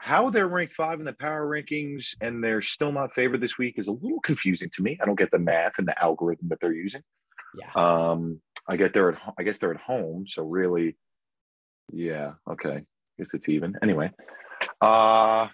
how 0.04 0.32
they're 0.32 0.48
ranked 0.48 0.74
five 0.74 1.00
in 1.00 1.06
the 1.06 1.14
power 1.14 1.48
rankings 1.48 2.16
and 2.22 2.44
they're 2.44 2.64
still 2.64 2.92
not 2.92 3.14
favored 3.14 3.40
this 3.40 3.60
week 3.60 3.76
is 3.78 3.88
a 3.88 3.92
little 3.92 4.20
confusing 4.20 4.72
to 4.74 4.82
me. 4.82 4.98
I 5.00 5.06
don't 5.06 5.18
get 5.18 5.30
the 5.30 5.38
math 5.38 5.74
and 5.78 5.88
the 5.88 6.04
algorithm 6.04 6.50
that 6.50 6.58
they're 6.60 6.74
using. 6.74 7.04
Yeah. 7.56 7.72
Um, 7.76 8.42
I 8.68 8.78
get 8.78 8.94
they're 8.94 9.12
at 9.12 9.20
I 9.38 9.44
guess 9.44 9.60
they're 9.60 9.74
at 9.74 9.80
home, 9.80 10.26
so 10.28 10.42
really, 10.42 10.98
yeah, 11.92 12.34
okay. 12.50 12.78
I 12.78 12.84
guess 13.20 13.30
it's 13.34 13.48
even. 13.48 13.76
Anyway, 13.84 14.12
uh, 14.82 15.48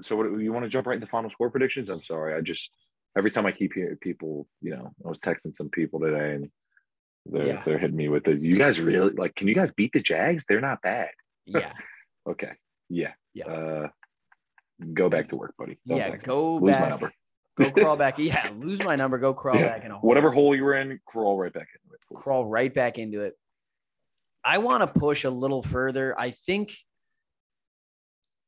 so 0.00 0.16
what 0.16 0.40
you 0.40 0.52
want 0.52 0.64
to 0.64 0.70
jump 0.70 0.86
right 0.86 0.94
into 0.94 1.06
final 1.06 1.30
score 1.30 1.50
predictions? 1.50 1.90
I'm 1.90 2.02
sorry, 2.02 2.34
I 2.34 2.40
just 2.40 2.70
every 3.16 3.30
time 3.30 3.44
I 3.44 3.52
keep 3.52 3.74
hearing 3.74 3.96
people, 3.96 4.46
you 4.62 4.70
know, 4.70 4.90
I 5.04 5.08
was 5.08 5.20
texting 5.20 5.54
some 5.54 5.68
people 5.68 6.00
today 6.00 6.34
and 6.34 6.50
they're 7.26 7.46
yeah. 7.46 7.62
they're 7.66 7.78
hitting 7.78 7.96
me 7.96 8.08
with 8.08 8.26
it. 8.26 8.40
You 8.40 8.58
guys 8.58 8.80
really 8.80 9.12
like? 9.12 9.34
Can 9.34 9.48
you 9.48 9.54
guys 9.54 9.70
beat 9.76 9.92
the 9.92 10.00
Jags? 10.00 10.44
They're 10.48 10.62
not 10.62 10.80
bad. 10.80 11.10
Yeah. 11.44 11.72
okay. 12.28 12.52
Yeah. 12.92 13.12
Yeah. 13.32 13.46
Uh, 13.46 13.88
go 14.92 15.08
back 15.08 15.30
to 15.30 15.36
work, 15.36 15.54
buddy. 15.58 15.78
Go 15.88 15.96
yeah. 15.96 16.16
Go 16.16 16.60
back. 16.60 17.00
Go 17.56 17.70
crawl 17.74 17.96
back. 17.96 18.18
Yeah. 18.18 18.50
Lose 18.56 18.82
my 18.82 18.96
number. 18.96 19.18
Go 19.18 19.32
crawl 19.32 19.56
yeah. 19.56 19.68
back 19.68 19.84
in 19.84 19.90
a 19.90 19.98
hole. 19.98 20.06
Whatever 20.06 20.30
hole 20.30 20.54
you 20.54 20.62
were 20.62 20.74
in, 20.74 21.00
crawl 21.06 21.38
right 21.38 21.52
back 21.52 21.68
into 21.74 21.94
it. 21.94 22.00
Please. 22.06 22.22
Crawl 22.22 22.44
right 22.46 22.72
back 22.72 22.98
into 22.98 23.22
it. 23.22 23.34
I 24.44 24.58
want 24.58 24.82
to 24.82 25.00
push 25.00 25.24
a 25.24 25.30
little 25.30 25.62
further. 25.62 26.18
I 26.18 26.32
think 26.32 26.74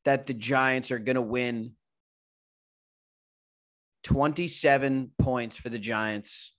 that 0.04 0.26
the 0.26 0.34
Giants 0.34 0.90
are 0.90 0.98
going 0.98 1.14
to 1.14 1.22
win 1.22 1.72
27 4.02 5.12
points 5.18 5.56
for 5.56 5.70
the 5.70 5.78
Giants. 5.78 6.52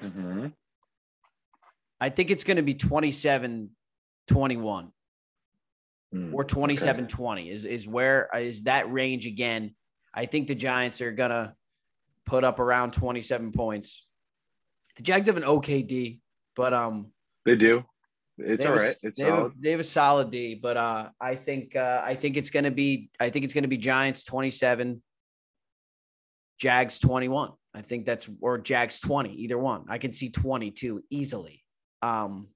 Mm-hmm. 0.00 0.46
I 2.00 2.08
think 2.08 2.30
it's 2.30 2.44
going 2.44 2.56
to 2.56 2.62
be 2.62 2.74
27 2.74 3.70
21 4.28 4.92
mm, 6.14 6.32
or 6.34 6.44
27 6.44 7.04
okay. 7.04 7.10
20 7.14 7.50
is, 7.50 7.64
is 7.64 7.86
where 7.86 8.28
is 8.38 8.62
that 8.64 8.92
range 8.92 9.26
again. 9.26 9.74
I 10.14 10.26
think 10.26 10.48
the 10.48 10.54
Giants 10.54 11.00
are 11.00 11.12
going 11.12 11.30
to 11.30 11.54
put 12.26 12.44
up 12.44 12.60
around 12.60 12.92
27 12.92 13.52
points. 13.52 14.06
The 14.96 15.02
Jags 15.02 15.26
have 15.28 15.36
an 15.38 15.42
OKD, 15.42 16.20
but 16.54 16.74
um, 16.74 17.12
they 17.44 17.56
do. 17.56 17.84
It's 18.38 18.62
They 18.62 18.68
all 18.68 18.78
a- 18.78 18.94
It's 19.02 19.18
they 19.18 19.24
have, 19.24 19.34
a, 19.34 19.36
solid. 19.36 19.52
they 19.60 19.70
have 19.70 19.80
a 19.80 19.84
solid 19.84 20.30
D, 20.30 20.54
but 20.54 20.76
uh, 20.76 21.08
I 21.20 21.34
think 21.36 21.76
uh, 21.76 22.02
I 22.04 22.14
think 22.14 22.36
it's 22.36 22.50
gonna 22.50 22.70
be 22.70 23.10
I 23.20 23.30
think 23.30 23.44
it's 23.44 23.54
gonna 23.54 23.68
be 23.68 23.76
Giants 23.78 24.24
twenty 24.24 24.50
seven, 24.50 25.02
Jags 26.58 26.98
twenty 26.98 27.28
one. 27.28 27.52
I 27.74 27.82
think 27.82 28.06
that's 28.06 28.28
or 28.40 28.58
Jags 28.58 29.00
twenty, 29.00 29.32
either 29.42 29.58
one. 29.58 29.84
I 29.88 29.98
can 29.98 30.12
see 30.12 30.30
twenty 30.30 30.70
two 30.70 31.02
easily. 31.10 31.62
Um, 32.00 32.48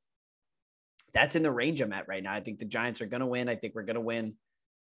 that's 1.17 1.35
in 1.35 1.43
the 1.43 1.51
range 1.51 1.81
I'm 1.81 1.93
at 1.93 2.07
right 2.09 2.23
now. 2.23 2.35
I 2.35 2.41
think 2.41 2.59
the 2.59 2.65
Giants 2.67 3.01
are 3.01 3.07
gonna 3.07 3.27
win. 3.27 3.49
I 3.49 3.57
think 3.57 3.75
we're 3.75 3.83
gonna 3.85 4.01
win 4.01 4.35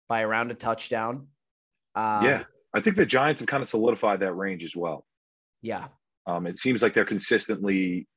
by 0.08 0.22
around 0.22 0.52
a 0.52 0.54
touchdown. 0.54 1.28
Uh, 1.96 2.22
yeah, 2.24 2.44
I 2.74 2.82
think 2.82 2.96
the 2.96 3.06
Giants 3.06 3.42
have 3.42 3.48
kind 3.48 3.64
of 3.64 3.70
solidified 3.70 4.20
that 4.22 4.34
range 4.34 4.64
as 4.64 4.76
well. 4.76 5.06
yeah, 5.62 5.88
Um, 6.28 6.46
it 6.48 6.58
seems 6.58 6.82
like 6.84 6.94
they're 6.94 7.06
consistently 7.06 8.08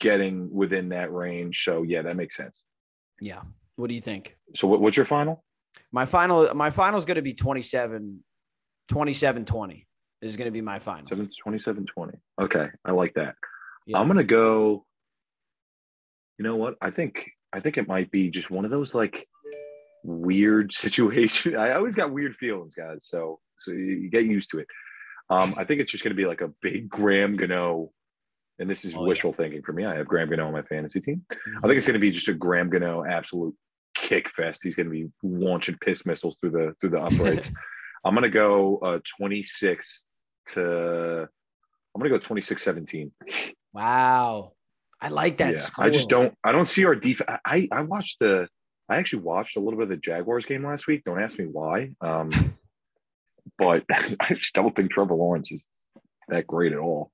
getting 0.00 0.52
within 0.52 0.88
that 0.90 1.12
range. 1.12 1.62
So 1.64 1.82
yeah, 1.82 2.02
that 2.02 2.16
makes 2.16 2.36
sense. 2.36 2.60
yeah. 3.22 3.42
What 3.76 3.88
do 3.88 3.94
you 3.94 4.00
think? 4.00 4.36
So 4.54 4.68
what, 4.68 4.80
what's 4.80 4.96
your 4.96 5.06
final? 5.06 5.42
My 5.92 6.04
final 6.04 6.52
my 6.54 6.70
final 6.70 6.98
is 6.98 7.04
going 7.04 7.16
to 7.16 7.22
be 7.22 7.34
27 7.34 8.22
27 8.88 9.44
20 9.44 9.86
is 10.22 10.36
going 10.36 10.46
to 10.46 10.52
be 10.52 10.60
my 10.60 10.78
final. 10.78 11.06
Seven, 11.08 11.28
27, 11.42 11.86
20. 11.86 12.18
Okay, 12.42 12.66
I 12.84 12.92
like 12.92 13.14
that. 13.14 13.34
Yeah. 13.86 13.98
I'm 13.98 14.06
gonna 14.06 14.22
go. 14.24 14.84
You 16.38 16.44
know 16.44 16.56
what? 16.56 16.74
I 16.80 16.90
think 16.90 17.16
I 17.54 17.60
think 17.60 17.78
it 17.78 17.86
might 17.88 18.10
be 18.10 18.30
just 18.30 18.50
one 18.50 18.64
of 18.64 18.70
those 18.70 18.94
like 18.94 19.26
weird 20.02 20.72
situations. 20.84 21.54
I 21.54 21.72
always 21.72 21.94
got 21.94 22.10
weird 22.12 22.34
feelings, 22.36 22.74
guys. 22.74 23.06
So 23.06 23.38
so 23.58 23.70
you, 23.70 24.10
get 24.10 24.24
used 24.24 24.50
to 24.50 24.58
it. 24.58 24.66
Um, 25.30 25.54
I 25.56 25.64
think 25.64 25.80
it's 25.80 25.90
just 25.92 26.02
gonna 26.04 26.14
be 26.16 26.26
like 26.26 26.40
a 26.42 26.50
big 26.60 26.88
Graham 26.88 27.36
Gano, 27.36 27.90
and 28.58 28.68
this 28.68 28.84
is 28.84 28.92
Oh, 28.94 29.02
yeah. 29.02 29.08
wishful 29.08 29.32
thinking 29.32 29.62
for 29.62 29.72
me. 29.72 29.86
I 29.86 29.94
have 29.96 30.06
Graham 30.08 30.28
Gano 30.28 30.46
on 30.46 30.52
my 30.52 30.62
fantasy 30.62 31.00
team. 31.00 31.24
I 31.30 31.66
think 31.66 31.74
it's 31.78 31.86
gonna 31.86 31.98
be 31.98 32.10
just 32.10 32.28
a 32.28 32.34
Graham 32.34 32.68
Gano 32.70 33.04
absolute 33.04 33.54
kick 33.96 34.28
fest. 34.36 34.60
He's 34.64 34.74
gonna 34.74 34.90
be 34.90 35.08
launching 35.22 35.76
piss 35.80 36.04
missiles 36.04 36.36
through 36.40 36.50
the 36.50 36.74
through 36.80 36.90
the 36.90 37.00
uprights. 37.00 37.50
I'm 38.04 38.14
gonna 38.14 38.28
go 38.28 38.78
uh 38.78 38.98
26 39.18 40.06
to 40.48 41.28
I'm 41.94 42.00
gonna 42.00 42.10
go 42.10 42.18
26-17. 42.18 43.12
Wow. 43.72 44.53
I 45.04 45.08
like 45.08 45.36
that. 45.36 45.52
Yeah, 45.52 45.66
I 45.78 45.90
just 45.90 46.08
don't 46.08 46.34
I 46.42 46.50
don't 46.52 46.68
see 46.68 46.86
our 46.86 46.94
defense. 46.94 47.28
I 47.44 47.68
I 47.70 47.82
watched 47.82 48.20
the 48.20 48.48
I 48.88 48.96
actually 48.96 49.22
watched 49.22 49.56
a 49.58 49.60
little 49.60 49.78
bit 49.78 49.84
of 49.84 49.88
the 49.90 49.96
Jaguars 49.98 50.46
game 50.46 50.64
last 50.64 50.86
week. 50.86 51.02
Don't 51.04 51.22
ask 51.22 51.38
me 51.38 51.44
why. 51.44 51.90
Um 52.00 52.30
but 53.58 53.84
I 53.92 54.32
just 54.34 54.54
don't 54.54 54.74
think 54.74 54.90
Trevor 54.90 55.14
Lawrence 55.14 55.52
is 55.52 55.66
that 56.28 56.46
great 56.46 56.72
at 56.72 56.78
all, 56.78 57.12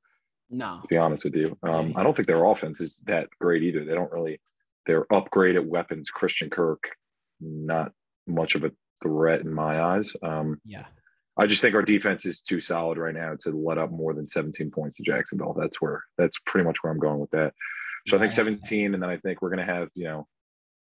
No. 0.50 0.78
to 0.82 0.86
be 0.88 0.96
honest 0.96 1.24
with 1.24 1.34
you. 1.34 1.58
Um 1.64 1.94
I 1.96 2.04
don't 2.04 2.14
think 2.14 2.28
their 2.28 2.44
offense 2.44 2.80
is 2.80 3.02
that 3.06 3.28
great 3.40 3.64
either. 3.64 3.84
They 3.84 3.94
don't 3.94 4.12
really 4.12 4.40
they're 4.86 5.06
upgraded 5.06 5.66
weapons. 5.66 6.10
Christian 6.10 6.48
Kirk, 6.48 6.82
not 7.40 7.90
much 8.28 8.54
of 8.54 8.62
a 8.62 8.70
threat 9.02 9.40
in 9.40 9.52
my 9.52 9.82
eyes. 9.82 10.12
Um 10.22 10.60
Yeah. 10.64 10.84
I 11.36 11.46
just 11.46 11.60
think 11.60 11.74
our 11.74 11.82
defense 11.82 12.24
is 12.26 12.40
too 12.42 12.60
solid 12.60 12.98
right 12.98 13.14
now 13.14 13.34
to 13.40 13.50
let 13.50 13.78
up 13.78 13.90
more 13.90 14.12
than 14.14 14.28
17 14.28 14.70
points 14.70 14.96
to 14.96 15.02
Jacksonville. 15.02 15.54
That's 15.58 15.80
where 15.80 16.04
that's 16.18 16.36
pretty 16.46 16.66
much 16.66 16.76
where 16.82 16.92
I'm 16.92 17.00
going 17.00 17.18
with 17.18 17.30
that. 17.30 17.52
So 18.08 18.16
I 18.16 18.20
think 18.20 18.32
17, 18.32 18.94
and 18.94 19.02
then 19.02 19.10
I 19.10 19.18
think 19.18 19.42
we're 19.42 19.50
gonna 19.50 19.64
have, 19.64 19.88
you 19.94 20.04
know, 20.04 20.26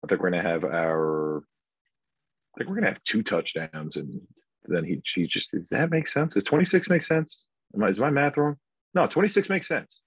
I 0.03 0.07
think 0.07 0.21
we're 0.21 0.31
gonna 0.31 0.41
have 0.43 0.63
our 0.63 1.37
I 1.39 2.57
think 2.57 2.69
we're 2.69 2.75
gonna 2.75 2.87
have 2.93 3.03
two 3.03 3.23
touchdowns 3.23 3.95
and 3.95 4.21
then 4.65 4.83
he 4.83 5.01
he 5.13 5.27
just 5.27 5.51
does 5.51 5.69
that 5.69 5.89
make 5.91 6.07
sense? 6.07 6.33
Does 6.35 6.43
26 6.43 6.89
make 6.89 7.03
sense? 7.03 7.41
Am 7.75 7.83
I, 7.83 7.89
is 7.89 7.99
my 7.99 8.09
math 8.09 8.37
wrong? 8.37 8.57
No, 8.93 9.07
26 9.07 9.49
makes 9.49 9.67
sense. 9.67 9.99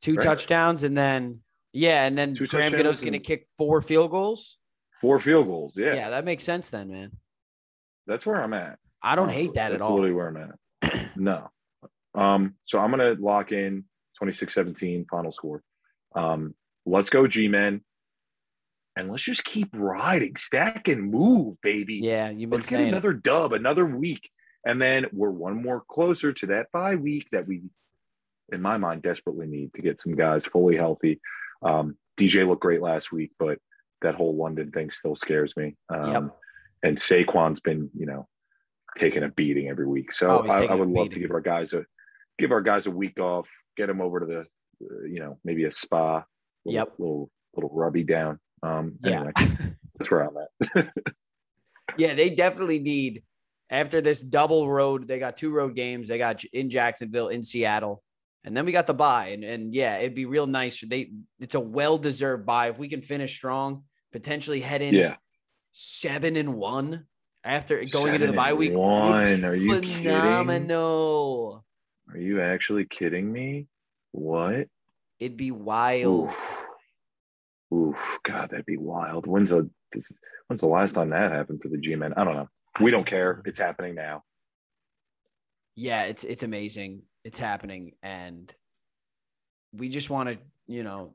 Two 0.00 0.14
Right. 0.14 0.22
touchdowns 0.24 0.82
and 0.84 0.96
then 0.96 1.40
yeah, 1.72 2.04
and 2.04 2.16
then 2.18 2.34
Two 2.34 2.46
Graham 2.46 2.72
Gano's 2.72 3.00
going 3.00 3.14
to 3.14 3.18
kick 3.18 3.46
four 3.56 3.80
field 3.80 4.10
goals. 4.10 4.58
Four 5.00 5.20
field 5.20 5.46
goals. 5.46 5.72
Yeah, 5.74 5.94
Yeah. 5.94 6.10
that 6.10 6.24
makes 6.26 6.44
sense 6.44 6.68
then, 6.68 6.90
man. 6.90 7.12
that's 8.06 8.26
where 8.26 8.42
I'm 8.42 8.52
at. 8.52 8.78
I 9.02 9.14
don't 9.16 9.24
honestly. 9.28 9.42
hate 9.44 9.54
that 9.54 9.66
at 9.72 9.78
That's 9.78 9.82
all. 9.84 9.94
literally 9.94 10.12
where 10.12 10.28
I'm 10.28 10.36
at. 10.92 11.16
no. 11.16 11.50
Um, 12.14 12.56
so 12.66 12.78
I'm 12.78 12.90
gonna 12.90 13.14
lock 13.18 13.52
in 13.52 13.84
26-17 14.22 15.06
final 15.08 15.32
score. 15.32 15.62
Um, 16.14 16.54
let's 16.86 17.10
go 17.10 17.26
G-Men. 17.26 17.82
And 18.94 19.10
let's 19.10 19.22
just 19.22 19.44
keep 19.44 19.70
riding, 19.72 20.34
stack 20.36 20.86
and 20.88 21.10
move, 21.10 21.56
baby. 21.62 22.00
Yeah, 22.02 22.28
you've 22.28 22.50
been 22.50 22.58
let's 22.58 22.68
get 22.68 22.80
it. 22.80 22.88
another 22.88 23.14
dub, 23.14 23.54
another 23.54 23.86
week. 23.86 24.28
And 24.66 24.80
then 24.80 25.06
we're 25.12 25.30
one 25.30 25.62
more 25.62 25.82
closer 25.88 26.32
to 26.34 26.46
that 26.48 26.66
bye 26.72 26.96
week 26.96 27.26
that 27.32 27.46
we, 27.48 27.62
in 28.52 28.60
my 28.60 28.76
mind, 28.76 29.02
desperately 29.02 29.46
need 29.46 29.72
to 29.74 29.82
get 29.82 30.00
some 30.00 30.14
guys 30.14 30.44
fully 30.44 30.76
healthy. 30.76 31.20
Um, 31.62 31.96
DJ 32.18 32.46
looked 32.46 32.60
great 32.60 32.82
last 32.82 33.10
week, 33.10 33.32
but 33.38 33.58
that 34.02 34.14
whole 34.14 34.36
London 34.36 34.70
thing 34.70 34.90
still 34.90 35.16
scares 35.16 35.54
me. 35.56 35.74
Um, 35.88 36.10
Yep. 36.12 36.36
And 36.84 36.98
Saquon's 36.98 37.60
been, 37.60 37.90
you 37.96 38.06
know, 38.06 38.26
taking 38.98 39.22
a 39.22 39.28
beating 39.28 39.68
every 39.68 39.86
week. 39.86 40.12
So 40.12 40.28
Oh, 40.28 40.48
I, 40.48 40.64
I 40.64 40.74
would 40.74 40.88
love 40.88 41.10
to 41.10 41.20
give 41.20 41.30
our 41.30 41.40
guys 41.40 41.72
a 41.72 41.86
give 42.38 42.50
our 42.50 42.60
guys 42.60 42.86
a 42.86 42.90
week 42.90 43.20
off, 43.20 43.46
get 43.76 43.86
them 43.86 44.00
over 44.00 44.20
to 44.20 44.26
the, 44.26 44.44
you 45.08 45.20
know, 45.20 45.38
maybe 45.44 45.64
a 45.64 45.72
spa, 45.72 46.24
little, 46.64 46.74
Yep. 46.80 46.92
little 46.98 47.30
little 47.54 47.70
rubby 47.72 48.04
down. 48.04 48.38
Um, 48.62 48.98
Yeah. 49.04 49.30
that's 49.98 50.10
where 50.10 50.22
I'm 50.22 50.36
at. 50.36 50.86
yeah, 51.98 52.14
they 52.14 52.30
definitely 52.30 52.78
need 52.78 53.22
after 53.70 54.00
this 54.00 54.20
double 54.20 54.70
road. 54.70 55.06
They 55.06 55.18
got 55.18 55.36
two 55.36 55.50
road 55.50 55.74
games. 55.74 56.08
They 56.08 56.18
got 56.18 56.42
in 56.44 56.70
Jacksonville, 56.70 57.28
in 57.28 57.42
Seattle, 57.42 58.02
and 58.44 58.56
then 58.56 58.64
we 58.64 58.72
got 58.72 58.86
the 58.86 58.94
bye. 58.94 59.28
And 59.28 59.44
and 59.44 59.74
yeah, 59.74 59.98
it'd 59.98 60.14
be 60.14 60.24
real 60.26 60.46
nice. 60.46 60.80
They 60.80 61.10
it's 61.40 61.54
a 61.54 61.60
well 61.60 61.98
deserved 61.98 62.46
bye 62.46 62.68
if 62.70 62.78
we 62.78 62.88
can 62.88 63.02
finish 63.02 63.34
strong, 63.36 63.84
potentially 64.12 64.60
head 64.60 64.82
in 64.82 64.94
yeah. 64.94 65.16
seven 65.72 66.36
and 66.36 66.54
one 66.54 67.06
after 67.44 67.84
going 67.84 68.14
into 68.14 68.26
the 68.26 68.32
Seven 68.32 68.36
bye 68.36 68.52
week. 68.54 68.72
one. 68.74 69.44
Are 69.44 69.54
you 69.54 69.74
kidding? 69.80 70.04
phenomenal? 70.04 71.64
Are 72.10 72.18
you 72.18 72.40
actually 72.40 72.86
kidding 72.86 73.30
me? 73.32 73.66
What? 74.12 74.66
It'd 75.18 75.36
be 75.36 75.50
wild. 75.50 76.30
Oof. 76.30 77.78
Oof. 77.78 77.96
God, 78.26 78.50
that'd 78.50 78.66
be 78.66 78.76
wild. 78.76 79.26
When's 79.26 79.50
the 79.50 79.68
when's 80.46 80.60
the 80.60 80.66
last 80.66 80.94
time 80.94 81.10
that 81.10 81.32
happened 81.32 81.60
for 81.62 81.68
the 81.68 81.78
G 81.78 81.94
men? 81.96 82.12
I 82.16 82.24
don't 82.24 82.34
know. 82.36 82.48
We 82.80 82.90
don't 82.90 83.06
care. 83.06 83.42
It's 83.44 83.58
happening 83.58 83.94
now. 83.94 84.22
yeah, 85.76 86.04
it's 86.04 86.24
it's 86.24 86.42
amazing. 86.42 87.02
It's 87.24 87.38
happening, 87.38 87.92
and 88.02 88.52
we 89.72 89.88
just 89.88 90.10
want 90.10 90.28
to, 90.28 90.38
you 90.66 90.82
know, 90.82 91.14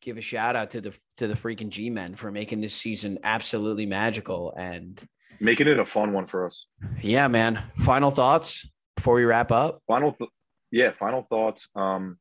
give 0.00 0.16
a 0.16 0.20
shout 0.22 0.56
out 0.56 0.70
to 0.72 0.80
the 0.80 0.96
to 1.18 1.26
the 1.28 1.34
freaking 1.34 1.68
G 1.68 1.90
men 1.90 2.14
for 2.14 2.30
making 2.30 2.60
this 2.60 2.74
season 2.74 3.18
absolutely 3.22 3.86
magical. 3.86 4.54
And 4.56 5.00
Making 5.40 5.68
it 5.68 5.78
a 5.78 5.84
fun 5.86 6.12
one 6.12 6.26
for 6.28 6.46
us. 6.46 6.66
yeah, 7.00 7.26
man. 7.28 7.62
Final 7.78 8.10
thoughts 8.12 8.66
before 8.96 9.14
we 9.14 9.24
wrap 9.24 9.50
up. 9.50 9.80
Final, 9.88 10.12
th- 10.12 10.30
yeah. 10.70 10.92
Final 11.00 11.26
thoughts. 11.28 11.68
Um, 11.74 12.18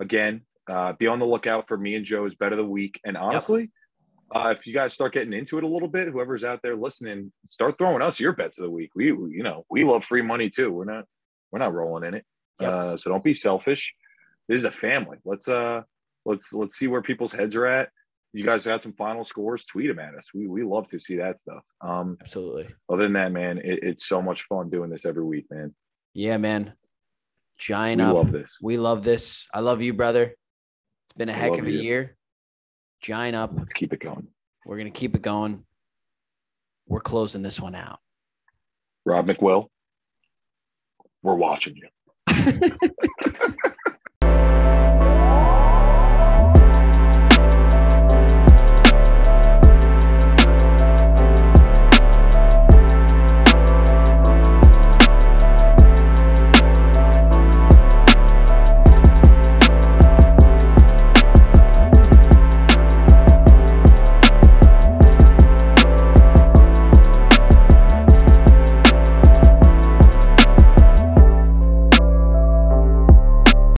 again, 0.00 0.42
uh, 0.70 0.92
be 0.98 1.06
on 1.06 1.18
the 1.18 1.26
lookout 1.26 1.66
for 1.68 1.76
me 1.76 1.94
and 1.94 2.04
Joe's 2.04 2.34
bet 2.34 2.52
of 2.52 2.58
the 2.58 2.64
week. 2.64 3.00
And 3.04 3.16
honestly, 3.16 3.70
uh, 4.34 4.54
if 4.58 4.66
you 4.66 4.72
guys 4.74 4.94
start 4.94 5.12
getting 5.14 5.32
into 5.32 5.58
it 5.58 5.64
a 5.64 5.68
little 5.68 5.88
bit, 5.88 6.08
whoever's 6.08 6.44
out 6.44 6.60
there 6.62 6.76
listening, 6.76 7.32
start 7.50 7.76
throwing 7.78 8.02
us 8.02 8.18
your 8.20 8.32
bets 8.32 8.58
of 8.58 8.64
the 8.64 8.70
week. 8.70 8.90
We, 8.94 9.12
we- 9.12 9.32
you 9.36 9.42
know, 9.42 9.64
we 9.70 9.84
love 9.84 10.04
free 10.04 10.22
money 10.22 10.50
too. 10.50 10.70
We're 10.70 10.84
not, 10.84 11.04
we're 11.50 11.58
not 11.58 11.74
rolling 11.74 12.04
in 12.04 12.14
it. 12.14 12.24
Yep. 12.60 12.72
Uh, 12.72 12.96
so 12.96 13.10
don't 13.10 13.24
be 13.24 13.34
selfish. 13.34 13.92
This 14.48 14.58
is 14.58 14.64
a 14.64 14.70
family. 14.72 15.18
Let's, 15.24 15.48
uh, 15.48 15.82
let's, 16.24 16.52
let's 16.52 16.76
see 16.78 16.86
where 16.86 17.02
people's 17.02 17.32
heads 17.32 17.54
are 17.54 17.66
at. 17.66 17.88
You 18.34 18.44
guys 18.44 18.64
got 18.64 18.82
some 18.82 18.94
final 18.94 19.26
scores? 19.26 19.66
Tweet 19.66 19.88
them 19.88 19.98
at 19.98 20.14
us. 20.14 20.28
We, 20.34 20.46
we 20.46 20.62
love 20.62 20.88
to 20.90 20.98
see 20.98 21.16
that 21.16 21.38
stuff. 21.38 21.62
Um, 21.82 22.16
Absolutely. 22.22 22.68
other 22.90 23.02
than 23.02 23.12
that, 23.12 23.30
man, 23.32 23.58
it, 23.58 23.80
it's 23.82 24.08
so 24.08 24.22
much 24.22 24.44
fun 24.48 24.70
doing 24.70 24.88
this 24.88 25.04
every 25.04 25.22
week, 25.24 25.46
man. 25.50 25.74
Yeah, 26.14 26.38
man. 26.38 26.72
Giant 27.62 28.00
We 28.02 28.06
up. 28.08 28.14
love 28.14 28.32
this. 28.32 28.56
We 28.60 28.76
love 28.76 29.04
this. 29.04 29.46
I 29.54 29.60
love 29.60 29.80
you, 29.80 29.92
brother. 29.92 30.24
It's 31.04 31.12
been 31.16 31.28
a 31.28 31.32
I 31.32 31.36
heck 31.36 31.58
of 31.58 31.66
a 31.66 31.70
you. 31.70 31.80
year. 31.80 32.16
Giant 33.00 33.36
up. 33.36 33.52
Let's 33.56 33.72
keep 33.72 33.92
it 33.92 34.00
going. 34.00 34.26
We're 34.66 34.78
gonna 34.78 34.90
keep 34.90 35.14
it 35.14 35.22
going. 35.22 35.64
We're 36.88 36.98
closing 37.00 37.42
this 37.42 37.60
one 37.60 37.76
out. 37.76 38.00
Rob 39.04 39.28
McWill, 39.28 39.68
we're 41.22 41.36
watching 41.36 41.76
you. 41.76 41.88